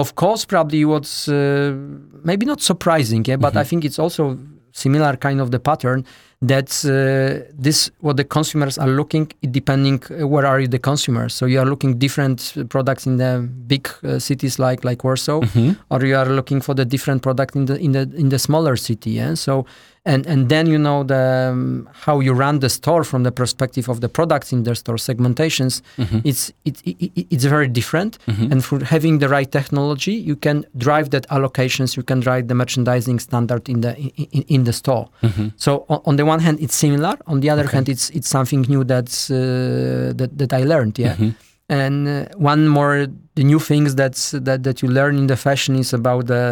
Of 0.00 0.14
course, 0.14 0.46
probably 0.46 0.82
what's 0.84 1.28
uh, 1.28 1.74
maybe 2.24 2.46
not 2.46 2.60
surprising, 2.62 3.22
yeah, 3.26 3.36
but 3.36 3.54
I 3.56 3.64
think 3.64 3.84
it's 3.84 3.98
also 3.98 4.38
similar 4.72 5.16
kind 5.16 5.40
of 5.40 5.50
the 5.50 5.60
pattern 5.60 6.06
that 6.42 6.70
uh, 6.86 7.44
this 7.52 7.90
what 8.00 8.16
the 8.16 8.24
consumers 8.24 8.78
are 8.78 8.88
looking 8.88 9.30
depending 9.50 10.02
uh, 10.10 10.26
where 10.26 10.46
are 10.46 10.58
you 10.60 10.66
the 10.68 10.78
consumers 10.78 11.34
so 11.34 11.44
you 11.44 11.58
are 11.60 11.66
looking 11.66 11.98
different 11.98 12.54
products 12.70 13.06
in 13.06 13.18
the 13.18 13.46
big 13.66 13.86
uh, 14.04 14.18
cities 14.18 14.58
like 14.58 14.82
like 14.82 15.04
warsaw 15.04 15.40
or 15.90 16.04
you 16.06 16.16
are 16.16 16.28
looking 16.30 16.62
for 16.62 16.74
the 16.74 16.84
different 16.86 17.20
product 17.22 17.54
in 17.56 17.66
the 17.66 17.76
in 17.78 17.92
the 17.92 18.10
in 18.16 18.30
the 18.30 18.38
smaller 18.38 18.76
city 18.76 19.10
yeah? 19.10 19.34
So 19.34 19.66
and 20.06 20.26
and 20.26 20.48
then 20.48 20.66
you 20.66 20.78
know 20.78 21.04
the 21.04 21.50
um, 21.52 21.86
how 22.06 22.20
you 22.20 22.32
run 22.32 22.60
the 22.60 22.70
store 22.70 23.04
from 23.04 23.22
the 23.22 23.30
perspective 23.30 23.86
of 23.90 24.00
the 24.00 24.08
products 24.08 24.50
in 24.50 24.62
the 24.62 24.74
store 24.74 24.96
segmentations. 24.96 25.82
It's 26.24 26.52
it, 26.64 26.80
it, 26.86 26.96
it- 27.16 27.26
it's 27.30 27.44
very 27.44 27.68
different. 27.68 28.16
And 28.52 28.64
for 28.64 28.82
having 28.82 29.18
the 29.20 29.28
right 29.28 29.50
technology 29.52 30.12
you 30.14 30.36
can 30.36 30.64
drive 30.78 31.10
that 31.10 31.28
allocations 31.28 31.96
you 31.98 32.02
can 32.02 32.20
drive 32.20 32.48
the 32.48 32.54
merchandising 32.54 33.18
standard 33.20 33.68
in 33.68 33.82
the 33.82 33.94
in, 33.98 34.10
in, 34.32 34.42
in 34.48 34.64
the 34.64 34.72
store. 34.72 35.06
So 35.56 35.84
on, 35.90 36.00
on 36.06 36.16
the 36.16 36.24
one 36.32 36.40
hand 36.46 36.56
it's 36.64 36.76
similar. 36.84 37.14
On 37.32 37.36
the 37.42 37.50
other 37.54 37.66
hand 37.72 37.86
it's 37.94 38.06
it's 38.16 38.28
something 38.36 38.62
new 38.72 38.82
that's 38.92 39.18
uh, 39.30 39.36
that, 40.18 40.30
that 40.40 40.50
i 40.60 40.62
learned 40.72 40.96
yeah. 40.98 41.16
And 41.80 41.98
uh, 42.08 42.12
one 42.50 42.62
more 42.78 42.96
the 43.38 43.44
new 43.52 43.60
things 43.70 43.94
that's 44.00 44.22
that, 44.46 44.60
that 44.66 44.76
you 44.82 44.88
learn 44.98 45.14
in 45.22 45.26
the 45.32 45.36
fashion 45.36 45.74
is 45.76 45.90
about 46.00 46.26
the 46.26 46.44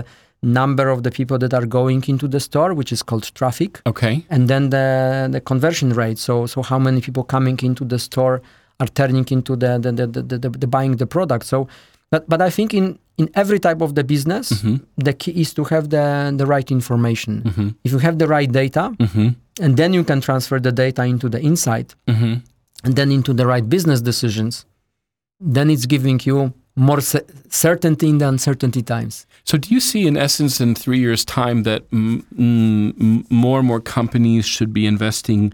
number 0.43 0.87
of 0.95 0.99
the 1.03 1.11
people 1.19 1.37
that 1.43 1.53
are 1.59 1.67
going 1.67 2.03
into 2.13 2.27
the 2.29 2.41
store 2.49 2.71
which 2.79 2.93
is 2.97 3.03
called 3.09 3.25
traffic. 3.41 3.73
Okay. 3.93 4.15
and 4.35 4.43
then 4.51 4.63
the 4.71 4.87
the 5.35 5.41
conversion 5.51 5.91
rate. 6.03 6.19
So 6.19 6.35
so 6.53 6.59
how 6.71 6.79
many 6.79 7.01
people 7.07 7.25
coming 7.37 7.59
into 7.69 7.85
the 7.93 7.99
store 7.99 8.37
are 8.81 8.91
turning 9.01 9.27
into 9.37 9.53
the 9.63 9.79
the, 9.85 9.91
the, 9.93 10.07
the, 10.07 10.39
the, 10.39 10.51
the 10.63 10.69
buying 10.77 10.97
the 11.03 11.07
product. 11.07 11.45
So 11.53 11.59
but 12.11 12.29
but 12.29 12.41
i 12.43 12.51
think 12.51 12.73
in 12.75 12.99
in 13.19 13.29
every 13.35 13.59
type 13.59 13.81
of 13.81 13.95
the 13.95 14.05
business 14.05 14.47
the 14.97 15.13
key 15.13 15.33
is 15.41 15.53
to 15.55 15.65
have 15.65 15.85
the 15.91 16.33
the 16.37 16.47
right 16.47 16.71
information 16.71 17.33
if 17.85 17.91
you 17.93 17.99
have 17.99 18.19
the 18.19 18.27
right 18.37 18.51
data 18.53 18.85
Mm-hmm. 18.99 19.29
and 19.65 19.77
then 19.77 19.93
you 19.93 20.05
can 20.05 20.21
transfer 20.21 20.59
the 20.61 20.73
data 20.73 21.03
into 21.05 21.29
the 21.29 21.41
insight 21.41 21.95
Mm-hmm. 22.07 22.35
and 22.85 22.93
then 22.99 23.11
into 23.13 23.33
the 23.35 23.47
right 23.47 23.67
business 23.69 24.01
decisions 24.01 24.65
then 25.41 25.71
it's 25.71 25.87
giving 25.87 26.21
you 26.25 26.53
more 26.77 27.01
ce- 27.01 27.27
certainty 27.51 28.09
in 28.09 28.19
the 28.19 28.29
uncertainty 28.29 28.83
times. 28.83 29.27
So, 29.45 29.57
do 29.59 29.73
you 29.75 29.81
see, 29.81 30.07
in 30.07 30.17
essence, 30.17 30.61
in 30.61 30.75
three 30.77 30.99
years' 31.01 31.25
time, 31.25 31.63
that 31.65 31.89
mm, 31.91 32.23
mm, 32.37 33.31
more 33.31 33.59
and 33.61 33.67
more 33.69 33.81
companies 33.81 34.47
should 34.47 34.73
be 34.73 34.85
investing 34.87 35.53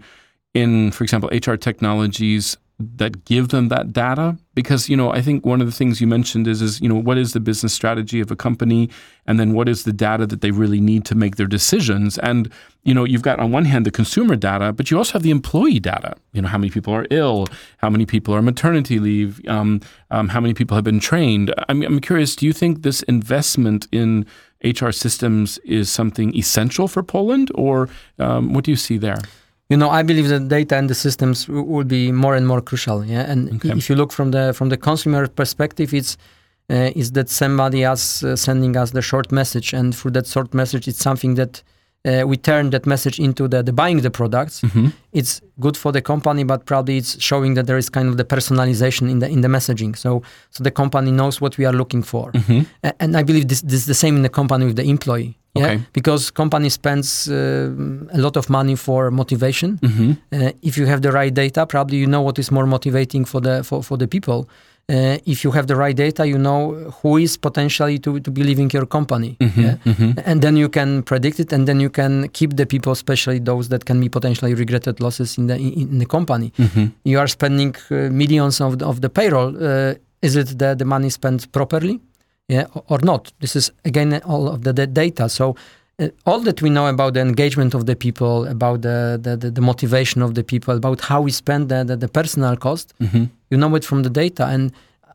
in, 0.53 0.91
for 0.91 1.03
example, 1.03 1.29
HR 1.31 1.55
technologies 1.55 2.57
that 2.79 3.25
give 3.25 3.47
them 3.49 3.69
that 3.69 3.91
data? 3.93 4.37
Because 4.55 4.89
you 4.89 4.97
know, 4.97 5.11
I 5.11 5.21
think 5.21 5.45
one 5.45 5.61
of 5.61 5.67
the 5.67 5.73
things 5.73 6.01
you 6.01 6.07
mentioned 6.07 6.47
is, 6.47 6.61
is 6.61 6.81
you 6.81 6.89
know, 6.89 6.95
what 6.95 7.17
is 7.17 7.33
the 7.33 7.39
business 7.39 7.73
strategy 7.73 8.19
of 8.19 8.31
a 8.31 8.35
company, 8.35 8.89
and 9.27 9.39
then 9.39 9.53
what 9.53 9.69
is 9.69 9.83
the 9.83 9.93
data 9.93 10.25
that 10.25 10.41
they 10.41 10.51
really 10.51 10.81
need 10.81 11.05
to 11.05 11.15
make 11.15 11.35
their 11.35 11.45
decisions? 11.47 12.17
And 12.19 12.51
you 12.83 12.93
know, 12.93 13.03
you've 13.03 13.21
got 13.21 13.39
on 13.39 13.51
one 13.51 13.65
hand 13.65 13.85
the 13.85 13.91
consumer 13.91 14.35
data, 14.35 14.71
but 14.71 14.89
you 14.89 14.97
also 14.97 15.13
have 15.13 15.23
the 15.23 15.31
employee 15.31 15.79
data. 15.79 16.15
You 16.33 16.41
know, 16.41 16.47
how 16.47 16.57
many 16.57 16.71
people 16.71 16.93
are 16.93 17.05
ill, 17.09 17.47
how 17.77 17.89
many 17.89 18.05
people 18.05 18.33
are 18.33 18.41
maternity 18.41 18.99
leave, 18.99 19.45
um, 19.47 19.81
um, 20.09 20.29
how 20.29 20.39
many 20.39 20.53
people 20.53 20.75
have 20.75 20.83
been 20.83 20.99
trained. 20.99 21.53
I'm, 21.67 21.81
I'm 21.83 21.99
curious. 21.99 22.35
Do 22.35 22.45
you 22.45 22.53
think 22.53 22.83
this 22.83 23.03
investment 23.03 23.87
in 23.91 24.25
HR 24.63 24.91
systems 24.91 25.57
is 25.59 25.91
something 25.91 26.35
essential 26.35 26.87
for 26.87 27.03
Poland, 27.03 27.51
or 27.55 27.89
um, 28.19 28.53
what 28.53 28.63
do 28.63 28.71
you 28.71 28.77
see 28.77 28.97
there? 28.97 29.19
You 29.69 29.77
know 29.77 29.89
i 29.89 30.03
believe 30.03 30.27
that 30.29 30.47
data 30.47 30.75
and 30.75 30.89
the 30.89 30.95
systems 30.95 31.47
will 31.47 31.83
be 31.83 32.11
more 32.11 32.35
and 32.35 32.47
more 32.47 32.61
crucial 32.61 33.03
yeah 33.05 33.29
and 33.31 33.55
okay. 33.55 33.77
if 33.77 33.89
you 33.89 33.95
look 33.95 34.11
from 34.11 34.31
the 34.31 34.53
from 34.53 34.69
the 34.69 34.77
consumer 34.77 35.27
perspective 35.27 35.93
it's 35.93 36.17
uh, 36.69 36.89
is 36.95 37.11
that 37.11 37.29
somebody 37.29 37.83
else 37.83 38.23
uh, 38.23 38.35
sending 38.35 38.75
us 38.75 38.91
the 38.91 39.01
short 39.01 39.31
message 39.31 39.71
and 39.73 39.95
through 39.95 40.11
that 40.11 40.27
short 40.27 40.53
message 40.53 40.87
it's 40.87 40.99
something 40.99 41.35
that 41.35 41.61
uh, 42.05 42.23
we 42.25 42.37
turn 42.37 42.69
that 42.69 42.85
message 42.85 43.19
into 43.19 43.47
the, 43.47 43.63
the 43.63 43.73
buying 43.73 44.01
the 44.01 44.11
products 44.11 44.61
mm-hmm. 44.61 44.87
it's 45.11 45.41
good 45.59 45.75
for 45.75 45.91
the 45.91 46.01
company 46.01 46.43
but 46.43 46.65
probably 46.65 46.97
it's 46.97 47.21
showing 47.21 47.55
that 47.55 47.65
there 47.65 47.77
is 47.77 47.89
kind 47.89 48.07
of 48.07 48.17
the 48.17 48.25
personalization 48.25 49.09
in 49.09 49.19
the 49.19 49.27
in 49.27 49.41
the 49.41 49.47
messaging 49.47 49.95
so 49.95 50.21
so 50.51 50.63
the 50.63 50.71
company 50.71 51.11
knows 51.11 51.41
what 51.41 51.57
we 51.57 51.65
are 51.65 51.73
looking 51.73 52.03
for 52.03 52.31
mm-hmm. 52.31 52.61
and 52.99 53.17
i 53.17 53.23
believe 53.23 53.47
this, 53.47 53.61
this 53.61 53.79
is 53.81 53.85
the 53.85 53.95
same 53.95 54.15
in 54.15 54.21
the 54.21 54.29
company 54.29 54.65
with 54.65 54.75
the 54.75 54.83
employee 54.83 55.37
yeah, 55.55 55.65
okay. 55.65 55.81
because 55.93 56.31
company 56.31 56.69
spends 56.69 57.29
uh, 57.29 57.69
a 58.11 58.17
lot 58.17 58.37
of 58.37 58.49
money 58.49 58.75
for 58.75 59.11
motivation. 59.11 59.77
Mm-hmm. 59.77 60.11
Uh, 60.31 60.51
if 60.61 60.77
you 60.77 60.85
have 60.85 61.01
the 61.01 61.11
right 61.11 61.33
data, 61.33 61.65
probably 61.65 61.97
you 61.97 62.07
know 62.07 62.21
what 62.21 62.37
is 62.39 62.51
more 62.51 62.65
motivating 62.65 63.25
for 63.25 63.41
the 63.41 63.63
for, 63.63 63.83
for 63.83 63.97
the 63.97 64.07
people. 64.07 64.47
Uh, 64.87 65.17
if 65.25 65.43
you 65.43 65.49
have 65.49 65.65
the 65.65 65.75
right 65.75 65.95
data, 65.95 66.27
you 66.27 66.37
know 66.37 66.73
who 67.01 67.17
is 67.17 67.37
potentially 67.37 67.97
to, 67.97 68.19
to 68.19 68.29
be 68.29 68.43
leaving 68.43 68.69
your 68.69 68.85
company, 68.85 69.35
mm-hmm, 69.39 69.61
yeah? 69.61 69.75
mm-hmm. 69.83 70.11
and 70.25 70.43
then 70.43 70.55
you 70.55 70.69
can 70.69 71.01
predict 71.01 71.39
it, 71.39 71.51
and 71.51 71.67
then 71.67 71.79
you 71.79 71.89
can 71.89 72.29
keep 72.29 72.55
the 72.55 72.67
people, 72.67 72.91
especially 72.91 73.39
those 73.39 73.69
that 73.69 73.85
can 73.85 73.99
be 73.99 74.09
potentially 74.09 74.53
regretted 74.53 75.01
losses 75.01 75.39
in 75.39 75.47
the 75.47 75.55
in, 75.55 75.97
the 75.97 76.05
company. 76.05 76.53
Mm-hmm. 76.59 76.85
You 77.03 77.17
are 77.17 77.27
spending 77.27 77.75
uh, 77.89 78.11
millions 78.11 78.61
of 78.61 78.77
the, 78.77 78.85
of 78.85 79.01
the 79.01 79.09
payroll. 79.09 79.55
Uh, 79.57 79.95
is 80.21 80.35
it 80.35 80.59
the, 80.59 80.75
the 80.75 80.85
money 80.85 81.09
spent 81.09 81.51
properly? 81.51 81.99
Yeah, 82.47 82.67
or 82.87 82.99
not. 83.01 83.31
This 83.39 83.55
is 83.55 83.71
again 83.83 84.21
all 84.23 84.47
of 84.47 84.63
the, 84.63 84.73
the 84.73 84.87
data. 84.87 85.29
So 85.29 85.55
uh, 85.99 86.09
all 86.25 86.39
that 86.41 86.61
we 86.61 86.69
know 86.69 86.87
about 86.87 87.13
the 87.13 87.21
engagement 87.21 87.73
of 87.73 87.85
the 87.85 87.95
people, 87.95 88.45
about 88.47 88.81
the 88.81 89.19
the, 89.21 89.35
the, 89.35 89.51
the 89.51 89.61
motivation 89.61 90.21
of 90.21 90.35
the 90.35 90.43
people, 90.43 90.75
about 90.75 91.01
how 91.01 91.21
we 91.21 91.31
spend 91.31 91.69
the, 91.69 91.83
the, 91.83 91.95
the 91.95 92.07
personal 92.07 92.55
cost, 92.55 92.93
mm-hmm. 93.01 93.25
you 93.49 93.57
know 93.57 93.73
it 93.75 93.85
from 93.85 94.03
the 94.03 94.09
data. 94.09 94.45
And 94.45 94.71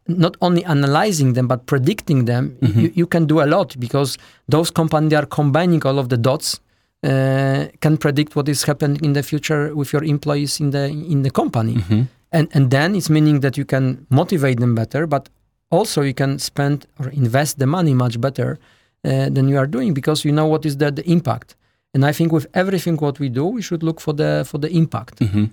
not 0.07 0.37
only 0.41 0.65
analyzing 0.65 1.35
them 1.35 1.47
but 1.47 1.67
predicting 1.67 2.25
them, 2.25 2.57
mm-hmm. 2.61 2.81
you, 2.81 2.93
you, 2.95 3.07
can 3.07 3.27
do 3.27 3.41
a 3.41 3.47
lot 3.47 3.79
because 3.79 4.19
those 4.49 4.71
companies 4.71 5.13
are 5.13 5.27
combining 5.27 5.83
all 5.85 5.99
of 5.99 6.09
the 6.09 6.17
dots. 6.17 6.61
Uh, 7.03 7.69
can 7.81 7.97
predict 7.97 8.37
what 8.37 8.47
is 8.47 8.65
happening 8.65 9.03
in 9.03 9.15
the 9.15 9.23
future 9.23 9.75
with 9.75 9.91
your 9.91 10.05
employees 10.05 10.61
in 10.61 10.71
the 10.71 10.89
in 10.89 11.23
the 11.23 11.31
company, 11.31 11.77
mm-hmm. 11.77 12.03
and 12.31 12.49
and 12.53 12.71
then 12.71 12.95
it's 12.95 13.09
meaning 13.09 13.41
that 13.41 13.57
you 13.57 13.65
can 13.65 14.07
motivate 14.11 14.61
them 14.61 14.75
better, 14.75 15.07
but 15.07 15.31
also 15.71 16.03
you 16.03 16.15
can 16.15 16.39
spend 16.39 16.87
or 16.99 17.09
invest 17.11 17.59
the 17.59 17.67
money 17.67 17.95
much 17.95 18.21
better 18.21 18.59
uh, 19.05 19.29
than 19.31 19.49
you 19.49 19.57
are 19.57 19.67
doing 19.67 19.95
because 19.95 20.25
you 20.25 20.33
know 20.33 20.47
what 20.47 20.67
is 20.67 20.77
the, 20.77 20.91
the 20.91 21.09
impact. 21.11 21.57
And 21.95 22.05
i 22.05 22.13
think 22.13 22.31
with 22.33 22.47
everything 22.55 22.97
what 22.99 23.19
we 23.19 23.29
do 23.29 23.45
we 23.47 23.63
should 23.63 23.83
look 23.83 24.01
for 24.01 24.13
the 24.13 24.45
for 24.51 24.59
the 24.59 24.71
impact. 24.71 25.17
Mm-hmm. 25.19 25.47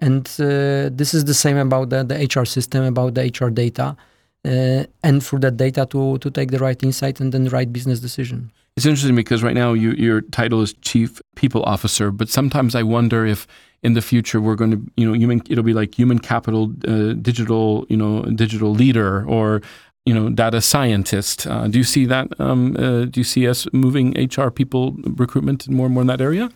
and 0.00 0.26
uh, 0.40 0.90
this 1.00 1.14
is 1.14 1.24
the 1.24 1.34
same 1.44 1.56
about 1.56 1.90
the, 1.90 2.02
the 2.10 2.16
hr 2.34 2.44
system 2.44 2.82
about 2.84 3.14
the 3.14 3.24
hr 3.38 3.50
data 3.50 3.96
uh, 4.44 4.82
and 5.06 5.22
through 5.24 5.40
that 5.46 5.56
data 5.56 5.86
to 5.92 6.18
to 6.18 6.30
take 6.30 6.50
the 6.50 6.58
right 6.58 6.82
insight 6.82 7.20
and 7.20 7.28
then 7.32 7.44
the 7.44 7.50
right 7.58 7.70
business 7.72 8.00
decision 8.00 8.50
it's 8.76 8.86
interesting 8.86 9.14
because 9.14 9.42
right 9.42 9.54
now 9.54 9.72
you, 9.72 9.92
your 9.92 10.20
title 10.20 10.60
is 10.60 10.74
chief 10.82 11.20
people 11.36 11.62
officer 11.64 12.10
but 12.10 12.28
sometimes 12.28 12.74
i 12.74 12.82
wonder 12.82 13.24
if 13.24 13.46
in 13.82 13.94
the 13.94 14.02
future 14.02 14.40
we're 14.40 14.54
going 14.54 14.70
to 14.70 14.80
you 14.96 15.06
know 15.06 15.12
human 15.12 15.40
it'll 15.48 15.64
be 15.64 15.74
like 15.74 15.96
human 15.96 16.18
capital 16.18 16.72
uh, 16.88 17.12
digital 17.14 17.86
you 17.88 17.96
know 17.96 18.22
digital 18.22 18.70
leader 18.70 19.24
or 19.28 19.60
you 20.04 20.14
know 20.14 20.28
data 20.30 20.60
scientist 20.60 21.46
uh, 21.46 21.66
do 21.68 21.78
you 21.78 21.84
see 21.84 22.04
that 22.06 22.28
um, 22.40 22.76
uh, 22.76 23.04
do 23.04 23.20
you 23.20 23.24
see 23.24 23.48
us 23.48 23.66
moving 23.72 24.12
hr 24.36 24.50
people 24.50 24.96
recruitment 25.16 25.68
more 25.68 25.86
and 25.86 25.94
more 25.94 26.02
in 26.02 26.08
that 26.08 26.20
area 26.20 26.50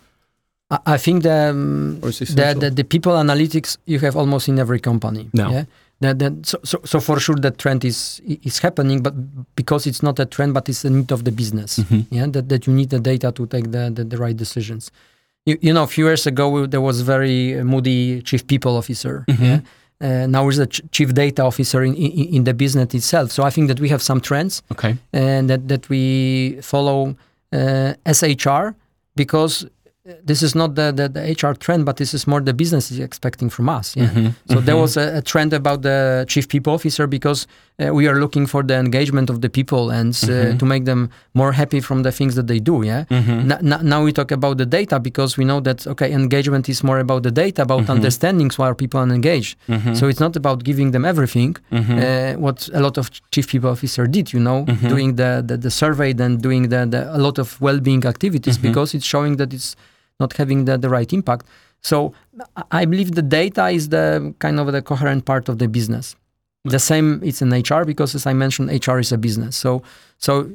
I 0.85 0.97
think 0.97 1.23
the, 1.23 1.49
um, 1.49 1.99
the, 1.99 2.55
the, 2.59 2.69
the, 2.69 2.83
people 2.83 3.13
analytics 3.13 3.77
you 3.87 3.97
have 4.01 4.15
almost 4.15 4.47
in 4.47 4.59
every 4.59 4.79
company. 4.79 5.27
No. 5.33 5.49
Yeah? 5.49 5.63
That, 6.01 6.19
that, 6.19 6.45
so, 6.45 6.59
so, 6.63 6.79
so 6.85 6.99
for 7.01 7.19
sure 7.19 7.35
that 7.35 7.57
trend 7.57 7.83
is 7.83 8.21
is 8.25 8.59
happening, 8.59 9.03
but 9.03 9.13
because 9.55 9.85
it's 9.85 10.01
not 10.01 10.17
a 10.19 10.25
trend, 10.25 10.53
but 10.53 10.69
it's 10.69 10.85
a 10.85 10.89
need 10.89 11.11
of 11.11 11.25
the 11.25 11.31
business. 11.31 11.79
Mm-hmm. 11.79 12.15
Yeah, 12.15 12.27
that, 12.27 12.47
that 12.47 12.67
you 12.67 12.73
need 12.73 12.89
the 12.89 12.99
data 12.99 13.33
to 13.33 13.45
take 13.47 13.71
the, 13.71 13.91
the, 13.93 14.05
the 14.05 14.17
right 14.17 14.35
decisions 14.35 14.91
you, 15.45 15.57
you 15.61 15.73
know, 15.73 15.83
a 15.83 15.87
few 15.87 16.05
years 16.05 16.27
ago 16.27 16.65
there 16.65 16.81
was 16.81 17.01
very 17.01 17.63
moody 17.63 18.21
chief 18.21 18.45
people 18.47 18.77
officer. 18.77 19.25
Mm-hmm. 19.27 19.43
Yeah? 19.43 19.59
Uh, 20.01 20.27
now 20.27 20.43
there's 20.43 20.59
a 20.59 20.67
ch- 20.67 20.81
chief 20.91 21.13
data 21.13 21.43
officer 21.43 21.83
in, 21.83 21.93
in, 21.95 22.35
in 22.35 22.43
the 22.45 22.53
business 22.53 22.93
itself. 22.93 23.31
So 23.31 23.43
I 23.43 23.49
think 23.49 23.67
that 23.67 23.79
we 23.79 23.89
have 23.89 24.01
some 24.01 24.21
trends, 24.21 24.63
okay, 24.71 24.95
and 25.11 25.49
that 25.49 25.67
that 25.67 25.89
we 25.89 26.59
follow 26.61 27.17
uh, 27.51 27.93
SHR 28.05 28.75
because 29.15 29.65
this 30.23 30.41
is 30.41 30.55
not 30.55 30.75
the, 30.75 30.91
the, 30.91 31.09
the, 31.09 31.21
HR 31.21 31.53
trend, 31.53 31.85
but 31.85 31.97
this 31.97 32.13
is 32.13 32.27
more 32.27 32.41
the 32.41 32.53
business 32.53 32.91
is 32.91 32.99
expecting 32.99 33.49
from 33.49 33.69
us. 33.69 33.95
Yeah? 33.95 34.07
Mm-hmm, 34.07 34.25
so 34.25 34.55
mm-hmm. 34.55 34.65
there 34.65 34.77
was 34.77 34.97
a, 34.97 35.17
a, 35.17 35.21
trend 35.21 35.53
about 35.53 35.81
the 35.81 36.25
chief 36.27 36.47
people 36.47 36.73
officer 36.73 37.07
because 37.07 37.47
uh, 37.79 37.93
we 37.93 38.07
are 38.07 38.19
looking 38.19 38.45
for 38.45 38.63
the 38.63 38.75
engagement 38.75 39.29
of 39.29 39.41
the 39.41 39.49
people 39.49 39.89
and 39.89 40.09
uh, 40.09 40.27
mm-hmm. 40.27 40.57
to 40.57 40.65
make 40.65 40.85
them 40.85 41.09
more 41.33 41.51
happy 41.51 41.79
from 41.79 42.03
the 42.03 42.11
things 42.11 42.35
that 42.35 42.47
they 42.47 42.59
do. 42.59 42.83
Yeah. 42.83 43.05
Mm-hmm. 43.05 43.51
N- 43.51 43.73
n- 43.73 43.85
now 43.87 44.03
we 44.03 44.11
talk 44.11 44.31
about 44.31 44.57
the 44.57 44.65
data 44.65 44.99
because 44.99 45.37
we 45.37 45.45
know 45.45 45.59
that 45.61 45.85
okay, 45.87 46.11
engagement 46.11 46.69
is 46.69 46.83
more 46.83 46.99
about 46.99 47.23
the 47.23 47.31
data, 47.31 47.61
about 47.61 47.81
mm-hmm. 47.81 47.91
understanding 47.91 48.49
why 48.55 48.73
people 48.73 48.99
are 48.99 49.09
engaged. 49.09 49.57
Mm-hmm. 49.67 49.93
So 49.93 50.07
it's 50.07 50.19
not 50.19 50.35
about 50.35 50.63
giving 50.63 50.91
them 50.91 51.05
everything. 51.05 51.55
Uh, 51.71 52.33
what 52.33 52.69
a 52.73 52.79
lot 52.79 52.97
of 52.97 53.09
chief 53.31 53.47
people 53.47 53.69
officer 53.69 54.07
did, 54.07 54.33
you 54.33 54.39
know, 54.39 54.65
doing 54.87 55.15
the, 55.15 55.43
the, 55.45 55.57
the 55.57 55.71
survey, 55.71 56.13
then 56.13 56.37
doing 56.37 56.69
the, 56.69 56.85
the 56.85 57.15
a 57.15 57.17
lot 57.17 57.37
of 57.37 57.59
well-being 57.61 58.05
activities 58.05 58.57
because 58.57 58.93
it's 58.93 59.05
showing 59.05 59.37
that 59.37 59.53
it's 59.53 59.75
not 60.19 60.33
having 60.33 60.65
the, 60.65 60.77
the 60.77 60.89
right 60.89 61.11
impact. 61.13 61.45
So 61.81 62.13
I 62.71 62.85
believe 62.85 63.13
the 63.13 63.21
data 63.21 63.69
is 63.69 63.89
the 63.89 64.33
kind 64.39 64.59
of 64.59 64.71
the 64.71 64.81
coherent 64.81 65.25
part 65.25 65.49
of 65.49 65.59
the 65.59 65.67
business. 65.67 66.15
The 66.65 66.79
same 66.79 67.21
it's 67.23 67.41
in 67.41 67.51
HR 67.51 67.85
because 67.85 68.15
as 68.15 68.25
I 68.25 68.33
mentioned, 68.33 68.69
HR 68.85 68.99
is 68.99 69.11
a 69.11 69.17
business. 69.17 69.55
So 69.55 69.81
so 70.17 70.51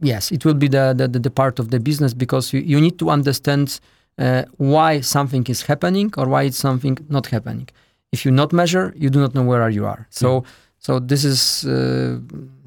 yes, 0.00 0.30
it 0.30 0.44
will 0.44 0.54
be 0.54 0.68
the 0.68 0.94
the, 0.96 1.08
the 1.08 1.30
part 1.30 1.58
of 1.58 1.70
the 1.70 1.80
business 1.80 2.14
because 2.14 2.52
you, 2.52 2.60
you 2.60 2.80
need 2.80 2.98
to 3.00 3.10
understand 3.10 3.80
uh, 4.18 4.44
why 4.58 5.00
something 5.00 5.44
is 5.48 5.62
happening 5.62 6.12
or 6.16 6.28
why 6.28 6.44
it's 6.44 6.58
something 6.58 6.96
not 7.08 7.26
happening. 7.26 7.68
If 8.12 8.24
you 8.24 8.30
not 8.30 8.52
measure, 8.52 8.94
you 8.96 9.10
do 9.10 9.20
not 9.20 9.34
know 9.34 9.42
where 9.42 9.68
you 9.68 9.84
are. 9.84 10.06
So 10.10 10.28
yeah. 10.34 10.50
so 10.78 10.98
this 11.00 11.24
is. 11.24 11.64
Uh, 11.64 12.20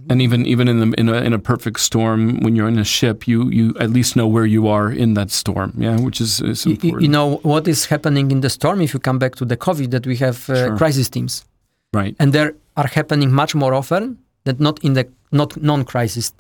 and 0.10 0.22
even 0.22 0.46
even 0.46 0.68
in 0.68 0.80
the 0.80 1.00
in 1.00 1.10
a, 1.10 1.14
in 1.14 1.34
a 1.34 1.40
perfect 1.40 1.80
storm, 1.80 2.40
when 2.40 2.56
you're 2.56 2.68
in 2.68 2.80
a 2.80 2.84
ship, 2.84 3.28
you 3.28 3.50
you 3.50 3.74
at 3.80 3.90
least 3.90 4.16
know 4.16 4.28
where 4.28 4.46
you 4.46 4.68
are 4.68 4.92
in 4.92 5.14
that 5.16 5.32
storm. 5.32 5.74
Yeah, 5.78 6.00
which 6.00 6.22
is, 6.22 6.42
is 6.42 6.66
important. 6.66 7.02
You, 7.02 7.10
know 7.10 7.38
what 7.44 7.68
is 7.68 7.86
happening 7.86 8.32
in 8.32 8.42
the 8.42 8.50
storm. 8.50 8.82
If 8.82 8.94
you 8.94 9.00
come 9.00 9.20
back 9.20 9.36
to 9.36 9.46
the 9.46 9.58
COVID, 9.58 9.92
that 9.92 10.06
we 10.06 10.18
have 10.18 10.50
uh, 10.50 10.56
sure. 10.56 10.78
crisis 10.78 11.10
teams, 11.10 11.46
right? 11.94 12.16
And 12.20 12.34
they 12.34 12.52
are 12.76 12.88
happening 12.88 13.32
much 13.32 13.56
more 13.56 13.74
often 13.74 14.18
than 14.44 14.58
not 14.60 14.84
in 14.84 14.94
the 14.94 15.08
not 15.32 15.62
non-crisis 15.62 16.34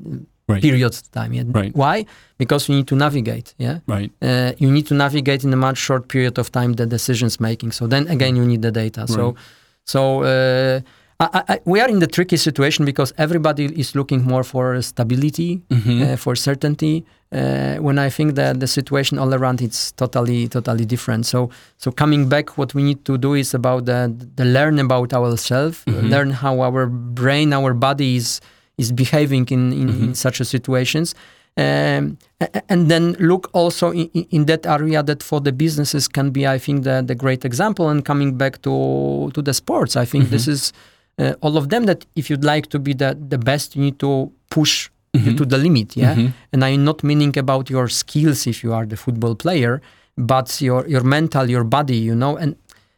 right. 0.47 0.61
periods 0.61 1.01
of 1.01 1.11
time. 1.11 1.33
Yeah? 1.33 1.43
Right. 1.47 1.75
Why? 1.75 2.05
Because 2.37 2.69
you 2.69 2.75
need 2.75 2.87
to 2.87 2.95
navigate. 2.95 3.55
Yeah. 3.57 3.79
Right. 3.87 4.11
Uh, 4.21 4.53
you 4.57 4.71
need 4.71 4.87
to 4.87 4.93
navigate 4.93 5.43
in 5.43 5.53
a 5.53 5.57
much 5.57 5.77
short 5.77 6.07
period 6.07 6.37
of 6.37 6.51
time 6.51 6.73
the 6.73 6.85
decisions 6.85 7.39
making. 7.39 7.71
So 7.71 7.87
then 7.87 8.07
again, 8.07 8.35
you 8.35 8.45
need 8.45 8.61
the 8.61 8.71
data. 8.71 9.01
Right. 9.01 9.09
So 9.09 9.35
so. 9.85 10.23
Uh, 10.23 10.81
I, 11.19 11.43
I, 11.47 11.59
we 11.65 11.79
are 11.79 11.87
in 11.87 11.99
the 11.99 12.07
tricky 12.07 12.35
situation 12.35 12.83
because 12.83 13.13
everybody 13.17 13.65
is 13.65 13.95
looking 13.95 14.23
more 14.23 14.43
for 14.43 14.81
stability, 14.81 15.61
mm-hmm. 15.69 16.01
uh, 16.03 16.15
for 16.17 16.35
certainty. 16.35 17.05
Uh, 17.31 17.75
when 17.77 17.97
I 17.97 18.09
think 18.09 18.35
that 18.35 18.59
the 18.59 18.67
situation 18.67 19.17
all 19.17 19.33
around 19.33 19.61
it's 19.61 19.91
totally, 19.93 20.47
totally 20.47 20.85
different. 20.85 21.25
So, 21.25 21.49
so 21.77 21.91
coming 21.91 22.27
back, 22.29 22.57
what 22.57 22.73
we 22.73 22.83
need 22.83 23.05
to 23.05 23.17
do 23.17 23.33
is 23.33 23.53
about 23.53 23.85
the, 23.85 24.13
the 24.35 24.45
learn 24.45 24.77
about 24.79 25.13
ourselves, 25.13 25.83
mm-hmm. 25.85 26.07
learn 26.07 26.31
how 26.31 26.61
our 26.61 26.85
brain, 26.87 27.53
our 27.53 27.73
body 27.73 28.17
is 28.17 28.41
is 28.77 28.91
behaving 28.91 29.47
in 29.51 29.71
in, 29.71 29.87
mm-hmm. 29.87 30.03
in 30.03 30.15
such 30.15 30.41
a 30.41 30.45
situations. 30.45 31.15
Um, 31.57 32.17
and 32.67 32.91
then 32.91 33.13
look 33.13 33.49
also 33.53 33.91
in, 33.91 34.09
in, 34.09 34.45
that 34.47 34.65
area 34.65 35.01
that 35.01 35.23
for 35.23 35.39
the 35.39 35.53
businesses 35.53 36.09
can 36.09 36.31
be, 36.31 36.45
I 36.45 36.57
think, 36.57 36.83
the, 36.83 37.01
the 37.01 37.15
great 37.15 37.45
example. 37.45 37.87
And 37.87 38.03
coming 38.03 38.37
back 38.37 38.61
to 38.63 39.31
to 39.33 39.41
the 39.41 39.53
sports, 39.53 39.95
I 39.95 40.03
think 40.03 40.29
this 40.29 40.43
mm-hmm. 40.43 40.51
is 40.51 40.73
all 41.41 41.57
of 41.57 41.69
them 41.69 41.85
that 41.85 42.05
if 42.15 42.29
you'd 42.29 42.43
like 42.43 42.67
to 42.67 42.79
be 42.79 42.93
the, 42.93 43.17
the 43.29 43.37
best, 43.37 43.75
you 43.75 43.81
need 43.81 43.99
to 43.99 44.31
push 44.49 44.89
mm-hmm. 45.13 45.35
to 45.35 45.45
the 45.45 45.57
limit. 45.57 45.95
Yeah. 45.95 46.15
Mm-hmm. 46.15 46.27
And 46.53 46.65
I'm 46.65 46.83
not 46.83 47.03
meaning 47.03 47.37
about 47.37 47.69
your 47.69 47.87
skills 47.87 48.47
if 48.47 48.63
you 48.63 48.73
are 48.73 48.85
the 48.85 48.97
football 48.97 49.35
player, 49.35 49.81
but 50.17 50.61
your, 50.61 50.87
your 50.87 51.03
mental, 51.03 51.49
your 51.49 51.63
body, 51.63 51.97
you 51.97 52.15
know, 52.15 52.37
and, 52.37 52.55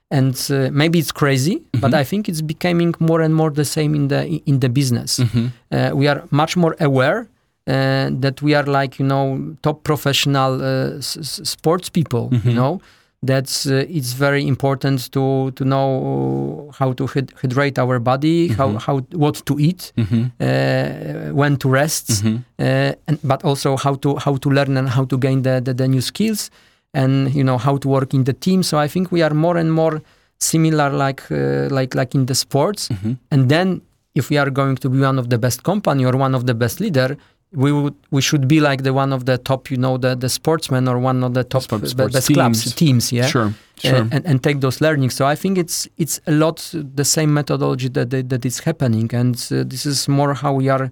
and 0.09 0.35
uh, 0.49 0.69
maybe 0.71 0.99
it's 0.99 1.11
crazy, 1.11 1.57
mm-hmm. 1.57 1.79
but 1.79 1.93
I 1.93 2.03
think 2.03 2.29
it's 2.29 2.41
becoming 2.41 2.93
more 2.99 3.21
and 3.21 3.35
more 3.35 3.49
the 3.49 3.65
same 3.65 3.93
in 3.93 4.07
the 4.07 4.25
in 4.45 4.59
the 4.59 4.69
business. 4.69 5.19
Mm-hmm. 5.19 5.47
Uh, 5.71 5.91
we 5.93 6.07
are 6.07 6.23
much 6.31 6.55
more 6.55 6.75
aware 6.79 7.27
uh, 7.67 8.09
that 8.11 8.41
we 8.41 8.53
are 8.55 8.63
like 8.63 8.99
you 8.99 9.05
know 9.05 9.55
top 9.61 9.83
professional 9.83 10.61
uh, 10.61 10.97
s- 10.97 11.41
sports 11.43 11.89
people. 11.89 12.29
You 12.31 12.39
mm-hmm. 12.39 12.55
know, 12.55 12.81
that's 13.23 13.65
uh, 13.65 13.85
it's 13.89 14.13
very 14.13 14.47
important 14.47 15.11
to 15.11 15.51
to 15.51 15.65
know 15.65 16.71
how 16.77 16.93
to 16.93 17.07
hyd- 17.07 17.33
hydrate 17.41 17.79
our 17.79 17.99
body, 17.99 18.49
mm-hmm. 18.49 18.57
how 18.57 18.77
how 18.77 18.99
what 19.11 19.45
to 19.45 19.59
eat, 19.59 19.91
mm-hmm. 19.97 20.25
uh, 20.39 21.33
when 21.33 21.57
to 21.57 21.69
rest, 21.69 22.09
mm-hmm. 22.09 22.37
uh, 22.59 22.93
and 23.07 23.19
but 23.23 23.43
also 23.43 23.75
how 23.75 23.95
to 23.95 24.17
how 24.17 24.37
to 24.37 24.49
learn 24.49 24.77
and 24.77 24.89
how 24.89 25.05
to 25.05 25.17
gain 25.17 25.41
the, 25.41 25.61
the, 25.61 25.73
the 25.73 25.87
new 25.87 26.01
skills, 26.01 26.51
and 26.93 27.33
you 27.33 27.43
know 27.43 27.57
how 27.57 27.77
to 27.77 27.87
work 27.87 28.13
in 28.13 28.23
the 28.23 28.33
team. 28.33 28.61
So 28.61 28.77
I 28.77 28.87
think 28.87 29.11
we 29.11 29.23
are 29.23 29.33
more 29.33 29.57
and 29.57 29.73
more 29.73 30.01
similar, 30.37 30.91
like 30.91 31.23
uh, 31.31 31.69
like 31.71 31.95
like 31.95 32.13
in 32.13 32.27
the 32.27 32.35
sports, 32.35 32.89
mm-hmm. 32.89 33.13
and 33.31 33.49
then 33.49 33.81
if 34.13 34.29
we 34.29 34.37
are 34.37 34.49
going 34.49 34.75
to 34.77 34.89
be 34.89 34.99
one 34.99 35.17
of 35.17 35.29
the 35.29 35.37
best 35.37 35.63
company 35.63 36.05
or 36.05 36.15
one 36.17 36.35
of 36.35 36.45
the 36.45 36.53
best 36.53 36.79
leader 36.79 37.17
we 37.53 37.71
would 37.71 37.95
we 38.11 38.21
should 38.21 38.47
be 38.47 38.59
like 38.59 38.83
the 38.83 38.93
one 38.93 39.13
of 39.13 39.25
the 39.25 39.37
top 39.37 39.71
you 39.71 39.77
know 39.77 39.97
the 39.97 40.15
the 40.15 40.29
sportsmen 40.29 40.87
or 40.87 40.99
one 40.99 41.23
of 41.23 41.33
the 41.33 41.43
top 41.43 41.63
sports, 41.63 41.93
best 41.93 42.27
teams. 42.27 42.35
clubs 42.35 42.75
teams. 42.75 43.11
yeah? 43.11 43.25
Sure 43.27 43.53
sure. 43.77 43.95
uh, 43.95 44.07
and, 44.11 44.25
and 44.25 44.43
take 44.43 44.59
those 44.59 44.81
learnings. 44.81 45.15
So 45.15 45.25
i 45.25 45.35
think 45.35 45.57
it's 45.57 45.87
it's 45.97 46.19
a 46.27 46.31
lot 46.31 46.73
the 46.73 47.05
same 47.05 47.33
methodology 47.33 47.89
that 47.89 48.09
that, 48.09 48.29
that 48.29 48.45
is 48.45 48.59
happening. 48.59 49.13
And 49.13 49.35
uh, 49.51 49.63
this 49.65 49.85
is 49.85 50.07
more 50.07 50.33
how 50.33 50.53
we 50.53 50.67
are 50.69 50.91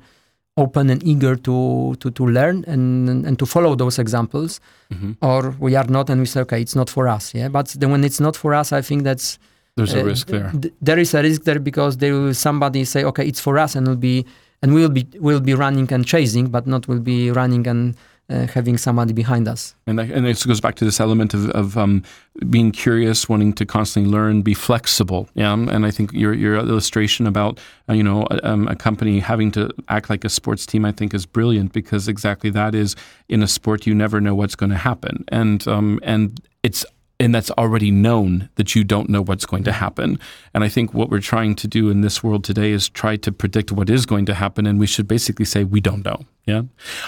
open 0.58 0.90
and 0.90 1.04
eager 1.04 1.36
to 1.36 1.96
to, 2.00 2.10
to 2.12 2.26
learn 2.26 2.64
and 2.68 3.26
and 3.26 3.38
to 3.38 3.46
follow 3.46 3.76
those 3.76 4.00
examples. 4.00 4.62
Mm-hmm. 4.94 5.14
or 5.22 5.56
we 5.60 5.76
are 5.76 5.88
not 5.88 6.12
and 6.12 6.22
we 6.22 6.28
say 6.28 6.42
okay 6.42 6.62
it's 6.62 6.76
not 6.76 6.92
for 6.92 7.08
us 7.08 7.34
yeah? 7.34 7.48
But 7.50 7.70
then 7.80 7.90
when 7.90 8.04
it's 8.04 8.20
not 8.20 8.36
for 8.38 8.54
us 8.54 8.72
i 8.72 8.82
think 8.82 9.04
that's 9.04 9.40
there's 9.76 9.96
uh, 9.96 10.02
a 10.02 10.04
risk 10.06 10.28
there. 10.28 10.52
th- 10.62 10.74
there 10.80 11.00
is 11.00 11.14
a 11.16 11.22
risk 11.24 11.42
there 11.44 11.60
because 11.60 11.98
there 11.98 12.14
will 12.14 12.36
somebody 12.36 12.86
say 12.86 13.04
okay 13.04 13.26
it's 13.28 13.40
for 13.40 13.58
us 13.58 13.76
and 13.76 13.88
it'll 13.88 13.98
be 13.98 14.26
and 14.66 14.74
we'll 14.74 14.90
be 14.90 15.08
we'll 15.20 15.40
be 15.40 15.54
running 15.54 15.94
and 15.94 16.08
chasing, 16.08 16.48
but 16.48 16.66
not 16.66 16.88
we'll 16.88 17.00
be 17.00 17.30
running 17.30 17.68
and 17.68 17.96
uh, 18.32 18.48
having 18.48 18.80
somebody 18.80 19.14
behind 19.14 19.48
us. 19.48 19.76
And 19.86 20.00
that, 20.00 20.10
and 20.10 20.26
this 20.26 20.44
goes 20.44 20.60
back 20.60 20.74
to 20.78 20.86
this 20.86 21.00
element 21.00 21.36
of, 21.36 21.52
of 21.52 21.78
um, 21.78 22.02
being 22.50 22.72
curious, 22.72 23.30
wanting 23.30 23.54
to 23.54 23.66
constantly 23.68 24.12
learn, 24.12 24.42
be 24.42 24.56
flexible. 24.56 25.30
Yeah, 25.36 25.54
and 25.54 25.86
I 25.86 25.92
think 25.92 26.14
your 26.14 26.34
your 26.34 26.56
illustration 26.56 27.28
about 27.28 27.60
uh, 27.88 27.94
you 27.94 28.02
know 28.02 28.26
a, 28.32 28.50
um, 28.50 28.68
a, 28.68 28.76
company 28.76 29.20
having 29.20 29.52
to 29.52 29.70
act 29.88 30.10
like 30.10 30.26
a 30.26 30.30
sports 30.30 30.66
team, 30.66 30.84
I 30.84 30.92
think, 30.92 31.14
is 31.14 31.28
brilliant 31.28 31.72
because 31.72 32.08
exactly 32.08 32.50
that 32.50 32.74
is 32.74 32.96
in 33.30 33.44
a 33.44 33.48
sport 33.48 33.86
you 33.86 33.94
never 33.94 34.20
know 34.20 34.34
what's 34.34 34.56
going 34.56 34.72
to 34.72 34.78
happen, 34.78 35.26
and 35.28 35.68
um, 35.68 36.00
and 36.02 36.42
it's 36.64 36.84
and 37.20 37.34
that's 37.34 37.52
already 37.52 37.92
known 37.92 38.50
that 38.56 38.76
you 38.76 38.84
don't 38.84 39.10
know 39.10 39.22
what's 39.22 39.46
going 39.46 39.64
to 39.64 39.72
mm-hmm. 39.72 39.80
happen. 39.80 40.20
And 40.54 40.64
I 40.64 40.70
think 40.70 40.94
what 40.94 41.10
we're 41.10 41.20
trying 41.20 41.56
to 41.56 41.68
do 41.68 41.90
in 41.90 42.02
this 42.02 42.24
world 42.24 42.44
today 42.44 42.72
is 42.72 42.90
try 42.90 43.16
to 43.18 43.32
predict 43.32 43.72
what 43.72 43.90
is 43.90 44.06
going 44.06 44.26
to 44.26 44.34
happen, 44.34 44.66
and 44.66 44.80
we 44.80 44.88
should 44.88 45.08
basically 45.08 45.46
say 45.46 45.64
we 45.64 45.82
don't 45.82 46.04
know. 46.04 46.26
Yeah. 46.46 46.62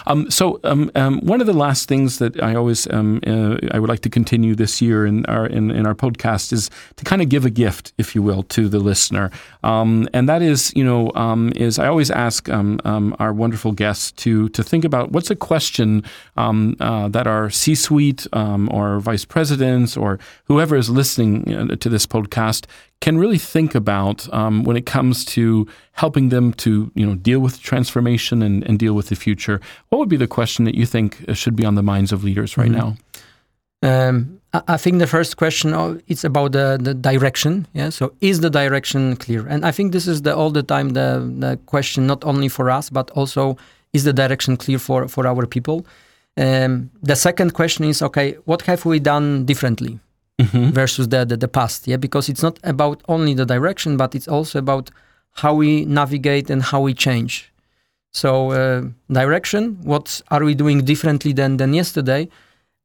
Um, 0.08 0.32
so 0.32 0.60
um, 0.64 0.90
um, 0.96 1.20
one 1.20 1.42
of 1.42 1.48
the 1.48 1.54
last 1.54 1.88
things 1.88 2.18
that 2.18 2.42
I 2.42 2.56
always 2.56 2.88
um, 2.90 3.22
uh, 3.28 3.58
I 3.72 3.78
would 3.78 3.90
like 3.90 4.00
to 4.00 4.10
continue 4.10 4.56
this 4.56 4.82
year 4.82 5.06
in 5.06 5.28
our 5.28 5.46
in, 5.46 5.70
in, 5.70 5.86
our 5.86 5.94
podcast 5.94 6.52
is 6.52 6.72
to 6.96 7.06
kind 7.06 7.22
of 7.22 7.30
give 7.30 7.46
a 7.46 7.52
gift, 7.52 7.94
if 8.00 8.16
you 8.16 8.24
will, 8.24 8.42
to 8.44 8.68
the 8.68 8.80
listener, 8.80 9.30
um, 9.64 10.10
and 10.12 10.28
that 10.28 10.42
is 10.42 10.74
you 10.76 10.84
know 10.84 11.12
um, 11.14 11.54
is 11.56 11.78
I 11.78 11.86
always 11.86 12.10
ask 12.10 12.50
our 12.50 13.32
wonderful 13.32 13.74
guests 13.74 14.12
to 14.24 14.50
to 14.50 14.64
think 14.64 14.84
about 14.84 15.12
what's 15.12 15.30
a 15.30 15.36
question 15.36 16.04
uh, 16.36 17.08
that 17.10 17.28
our 17.28 17.52
C-suite 17.52 18.26
or 18.34 19.00
vice 19.00 19.26
presidents 19.26 19.96
or 19.96 20.18
whoever 20.46 20.76
is 20.76 20.90
listening 20.90 21.54
uh, 21.54 21.76
to 21.76 21.90
this 21.90 22.08
podcast 22.08 22.66
can 23.00 23.18
really 23.18 23.38
think 23.38 23.76
about 23.76 24.32
um, 24.34 24.64
when 24.64 24.76
it 24.76 24.86
comes 24.86 25.24
to 25.24 25.68
helping 25.94 26.30
them 26.30 26.54
to 26.54 26.92
you 26.96 27.06
know 27.06 27.16
deal 27.16 27.40
with 27.40 27.62
transformation 27.62 28.42
and, 28.42 28.64
and, 28.68 28.80
deal 28.80 28.94
with 28.94 29.10
the 29.10 29.16
future. 29.16 29.62
What 29.90 30.00
would 30.00 30.10
be 30.10 30.18
the 30.18 30.28
question 30.28 30.66
that 30.66 30.76
you 30.76 30.86
think 30.86 31.24
uh, 31.28 31.34
should 31.34 31.56
be 31.56 31.66
on 31.66 31.76
the 31.76 31.84
minds 31.84 32.12
of 32.12 32.24
leaders 32.24 32.58
right 32.58 32.72
mm-hmm. 32.72 32.96
now? 33.84 34.10
Um, 34.10 34.42
I 34.68 34.78
think 34.78 35.00
the 35.00 35.08
first 35.08 35.38
question 35.38 35.74
oh, 35.74 36.00
it's 36.08 36.24
about 36.24 36.54
the, 36.54 36.80
the 36.82 36.94
direction. 36.94 37.68
Yeah, 37.74 37.90
so 37.90 38.14
is 38.22 38.40
the 38.40 38.50
direction 38.50 39.16
clear? 39.18 39.46
And 39.46 39.66
I 39.66 39.72
think 39.72 39.92
this 39.92 40.08
is 40.08 40.24
the 40.24 40.36
all 40.36 40.50
the 40.50 40.64
time 40.64 40.90
the, 40.90 41.32
the 41.40 41.60
question 41.68 42.08
not 42.08 42.24
only 42.24 42.48
for 42.48 42.72
us 42.72 42.90
but 42.90 43.12
also 43.12 43.58
is 43.94 44.04
the 44.04 44.14
direction 44.14 44.58
clear 44.58 44.80
for 44.80 45.08
for 45.08 45.28
our 45.28 45.46
people. 45.46 45.86
Um, 46.38 46.90
the 47.04 47.16
second 47.16 47.54
question 47.54 47.86
is 47.86 48.02
okay, 48.02 48.38
what 48.46 48.64
have 48.64 48.86
we 48.86 49.00
done 49.00 49.46
differently? 49.46 50.00
Mm-hmm. 50.40 50.70
versus 50.70 51.10
the, 51.10 51.26
the, 51.26 51.38
the 51.38 51.48
past 51.48 51.88
yeah? 51.88 51.98
Because 51.98 52.30
it's 52.30 52.44
not 52.44 52.60
about 52.64 53.02
only 53.08 53.34
the 53.34 53.46
direction 53.46 53.98
but 53.98 54.16
it's 54.16 54.28
also 54.28 54.60
about 54.60 54.92
how 55.34 55.54
we 55.54 55.86
navigate 55.86 56.50
and 56.50 56.64
how 56.64 56.82
we 56.82 56.94
change. 56.94 57.52
So 58.12 58.52
uh, 58.52 58.84
direction 59.12 59.78
what 59.84 60.22
are 60.30 60.44
we 60.44 60.56
doing 60.56 60.86
differently 60.86 61.34
than 61.34 61.58
than 61.58 61.74
yesterday? 61.74 62.30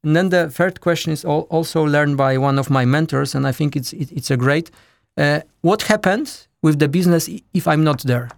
And 0.04 0.16
then 0.16 0.30
the 0.30 0.50
third 0.50 0.80
question 0.80 1.12
is 1.12 1.24
al- 1.24 1.46
also 1.50 1.84
learned 1.84 2.16
by 2.16 2.36
one 2.38 2.58
of 2.58 2.68
my 2.70 2.84
mentors 2.84 3.34
and 3.34 3.46
i 3.46 3.52
think 3.52 3.76
it's 3.76 3.92
it, 3.92 4.10
it's 4.12 4.30
a 4.30 4.36
great 4.36 4.70
uh, 5.16 5.40
what 5.60 5.82
happens 5.82 6.48
with 6.62 6.78
the 6.78 6.88
business 6.88 7.28
if 7.54 7.66
i'm 7.66 7.84
not 7.84 8.02
there? 8.02 8.28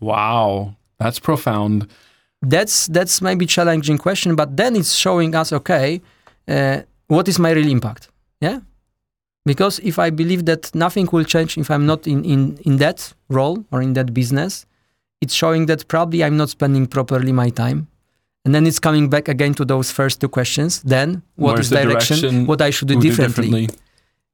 Wow. 0.00 0.74
That's 0.98 1.18
profound. 1.18 1.88
That's 2.42 2.86
that's 2.88 3.22
maybe 3.22 3.46
challenging 3.46 3.98
question 3.98 4.36
but 4.36 4.56
then 4.56 4.76
it's 4.76 4.94
showing 4.94 5.34
us 5.34 5.52
okay 5.52 6.00
uh, 6.48 6.82
what 7.06 7.28
is 7.28 7.38
my 7.38 7.52
real 7.52 7.68
impact 7.68 8.08
yeah. 8.42 8.60
Because 9.44 9.80
if 9.80 9.98
I 9.98 10.10
believe 10.10 10.44
that 10.44 10.74
nothing 10.74 11.08
will 11.12 11.24
change 11.24 11.58
if 11.58 11.70
I'm 11.70 11.86
not 11.86 12.06
in, 12.06 12.24
in, 12.24 12.58
in 12.64 12.76
that 12.76 13.12
role 13.28 13.64
or 13.72 13.82
in 13.82 13.94
that 13.94 14.14
business, 14.14 14.66
it's 15.20 15.34
showing 15.34 15.66
that 15.66 15.88
probably 15.88 16.22
I'm 16.22 16.36
not 16.36 16.48
spending 16.50 16.86
properly 16.86 17.32
my 17.32 17.50
time. 17.50 17.88
And 18.44 18.54
then 18.54 18.66
it's 18.66 18.80
coming 18.80 19.08
back 19.08 19.28
again 19.28 19.54
to 19.54 19.64
those 19.64 19.90
first 19.90 20.20
two 20.20 20.28
questions. 20.28 20.82
Then, 20.82 21.22
what 21.36 21.54
Where's 21.54 21.66
is 21.66 21.70
the 21.70 21.82
direction, 21.82 22.20
direction, 22.20 22.46
What 22.46 22.60
I 22.60 22.70
should 22.70 22.88
do 22.88 23.00
differently? 23.00 23.50
do 23.50 23.66
differently? 23.66 23.78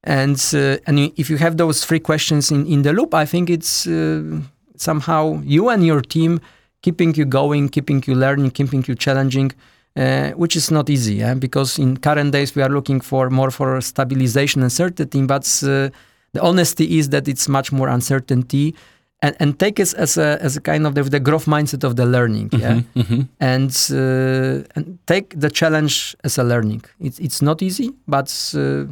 And 0.05 0.39
uh, 0.55 0.79
and 0.87 0.99
if 1.17 1.29
you 1.29 1.37
have 1.39 1.57
those 1.57 1.85
three 1.85 2.01
questions 2.01 2.51
in, 2.51 2.67
in 2.67 2.83
the 2.83 2.93
loop, 2.93 3.13
I 3.15 3.27
think 3.27 3.51
it's 3.51 3.87
uh, 3.87 4.41
somehow 4.77 5.43
you 5.45 5.69
and 5.69 5.85
your 5.85 6.01
team 6.01 6.41
keeping 6.81 7.15
you 7.15 7.27
going, 7.27 7.69
keeping 7.69 8.03
you 8.07 8.15
learning, 8.15 8.51
keeping 8.53 8.85
you 8.89 8.95
challenging 8.95 9.53
uh, 9.97 10.31
which 10.31 10.57
is 10.57 10.71
not 10.71 10.89
easy 10.91 11.23
because 11.35 11.79
in 11.79 11.97
current 11.97 12.33
days 12.33 12.55
we 12.55 12.63
are 12.63 12.69
looking 12.69 13.01
for 13.01 13.31
more 13.31 13.51
for 13.51 13.81
stabilization 13.81 14.63
and 14.63 14.73
certainty 14.73 15.23
but 15.23 15.45
uh, 15.65 15.89
the 16.33 16.43
honesty 16.43 16.99
is 16.99 17.09
that 17.11 17.29
it's 17.29 17.49
much 17.49 17.73
more 17.73 17.89
uncertainty. 17.89 18.75
And, 19.21 19.35
and 19.41 19.59
take 19.59 19.81
it 19.81 19.95
as 19.95 20.17
a, 20.17 20.39
as 20.41 20.57
a 20.57 20.61
kind 20.61 20.87
of 20.87 20.95
the, 20.95 21.03
the 21.03 21.19
growth 21.19 21.47
mindset 21.47 21.83
of 21.83 21.97
the 21.97 22.07
learning 22.07 22.51
mm-hmm, 22.51 23.01
mm-hmm. 23.01 23.23
and 23.41 23.71
uh, 23.91 24.65
and 24.77 24.97
take 25.09 25.35
the 25.41 25.51
challenge 25.51 26.15
as 26.23 26.39
a 26.39 26.45
learning. 26.45 26.85
It's, 27.01 27.19
it's 27.19 27.43
not 27.43 27.61
easy 27.61 27.93
but 28.07 28.55
uh, 28.57 28.85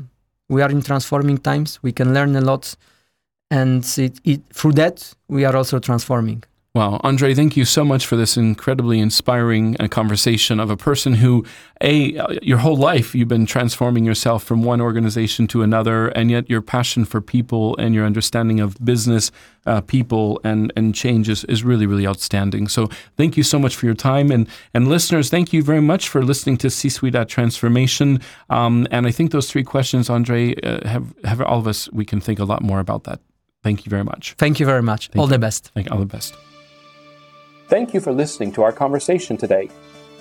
we 0.49 0.63
are 0.63 0.71
in 0.71 0.83
transforming 0.83 1.39
times. 1.39 1.81
We 1.83 1.93
can 1.93 2.13
learn 2.13 2.35
a 2.35 2.41
lot. 2.41 2.75
And 3.53 3.85
it, 3.97 4.19
it, 4.25 4.41
through 4.53 4.73
that 4.73 5.15
we 5.29 5.45
are 5.45 5.55
also 5.55 5.79
transforming 5.79 6.43
Wow, 6.77 7.01
Andre, 7.03 7.33
thank 7.33 7.57
you 7.57 7.65
so 7.65 7.87
much 7.87 8.05
for 8.05 8.17
this 8.17 8.37
incredibly 8.37 9.01
inspiring 9.01 9.79
uh, 9.81 9.89
conversation 9.89 10.61
of 10.61 10.69
a 10.69 10.77
person 10.77 11.15
who, 11.15 11.43
a, 11.81 12.19
uh, 12.19 12.35
your 12.43 12.59
whole 12.59 12.77
life 12.77 13.15
you've 13.15 13.29
been 13.29 13.47
transforming 13.47 14.05
yourself 14.05 14.45
from 14.45 14.63
one 14.63 14.83
organization 14.83 15.47
to 15.47 15.63
another, 15.63 16.09
and 16.09 16.31
yet 16.31 16.51
your 16.51 16.61
passion 16.61 17.07
for 17.07 17.23
people 17.23 17.75
and 17.79 17.95
your 17.95 18.05
understanding 18.05 18.61
of 18.61 18.77
business, 18.85 19.33
uh, 19.65 19.81
people, 19.81 20.39
and 20.45 20.71
and 20.77 20.95
change 20.95 21.31
is, 21.31 21.45
is 21.45 21.65
really 21.65 21.87
really 21.87 22.07
outstanding. 22.07 22.69
So 22.69 22.91
thank 23.17 23.39
you 23.39 23.43
so 23.43 23.59
much 23.59 23.75
for 23.75 23.87
your 23.87 23.95
time, 23.95 24.31
and 24.31 24.47
and 24.75 24.87
listeners, 24.87 25.31
thank 25.31 25.55
you 25.55 25.63
very 25.63 25.81
much 25.81 26.11
for 26.11 26.23
listening 26.23 26.59
to 26.59 26.69
C-Suite 26.69 27.15
at 27.15 27.27
Transformation. 27.27 28.21
Um, 28.51 28.87
and 28.91 29.07
I 29.07 29.13
think 29.13 29.31
those 29.31 29.51
three 29.51 29.65
questions, 29.65 30.11
Andre, 30.11 30.55
uh, 30.57 30.87
have 30.87 31.15
have 31.25 31.41
all 31.41 31.59
of 31.59 31.67
us 31.67 31.91
we 31.91 32.05
can 32.05 32.21
think 32.21 32.39
a 32.39 32.45
lot 32.45 32.61
more 32.61 32.81
about 32.81 33.05
that. 33.05 33.21
Thank 33.63 33.87
you 33.87 33.91
very 33.91 34.05
much. 34.05 34.35
Thank 34.37 34.61
you 34.61 34.67
very 34.67 34.83
much. 34.83 35.09
Thank 35.09 35.21
all 35.23 35.27
you. 35.27 35.33
the 35.33 35.39
best. 35.39 35.71
Thank 35.73 35.87
you. 35.87 35.95
All 35.95 36.01
the 36.01 36.05
best. 36.05 36.35
Thank 37.69 37.93
you 37.93 38.01
for 38.01 38.13
listening 38.13 38.53
to 38.53 38.63
our 38.63 38.71
conversation 38.71 39.37
today. 39.37 39.69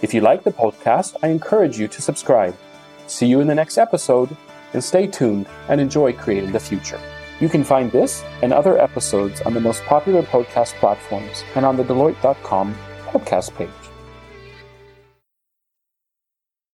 If 0.02 0.16
you 0.16 0.22
like 0.22 0.44
the 0.44 0.52
podcast, 0.52 1.16
I 1.22 1.28
encourage 1.28 1.78
you 1.78 1.88
to 1.88 2.02
subscribe. 2.02 2.58
See 3.06 3.28
you 3.28 3.40
in 3.40 3.46
the 3.46 3.54
next 3.54 3.78
episode, 3.78 4.36
and 4.74 4.84
stay 4.84 5.06
tuned 5.06 5.46
and 5.70 5.80
enjoy 5.80 6.14
creating 6.14 6.54
the 6.54 6.60
future. 6.60 7.00
You 7.40 7.48
can 7.48 7.64
find 7.64 7.92
this 7.92 8.24
and 8.42 8.52
other 8.52 8.80
episodes 8.80 9.42
on 9.42 9.54
the 9.54 9.60
most 9.60 9.84
popular 9.84 10.24
podcast 10.24 10.74
platforms 10.80 11.44
and 11.54 11.66
on 11.66 11.78
the 11.78 11.84
Deloitte.com 11.84 12.76
podcast 13.12 13.54
page. 13.54 13.85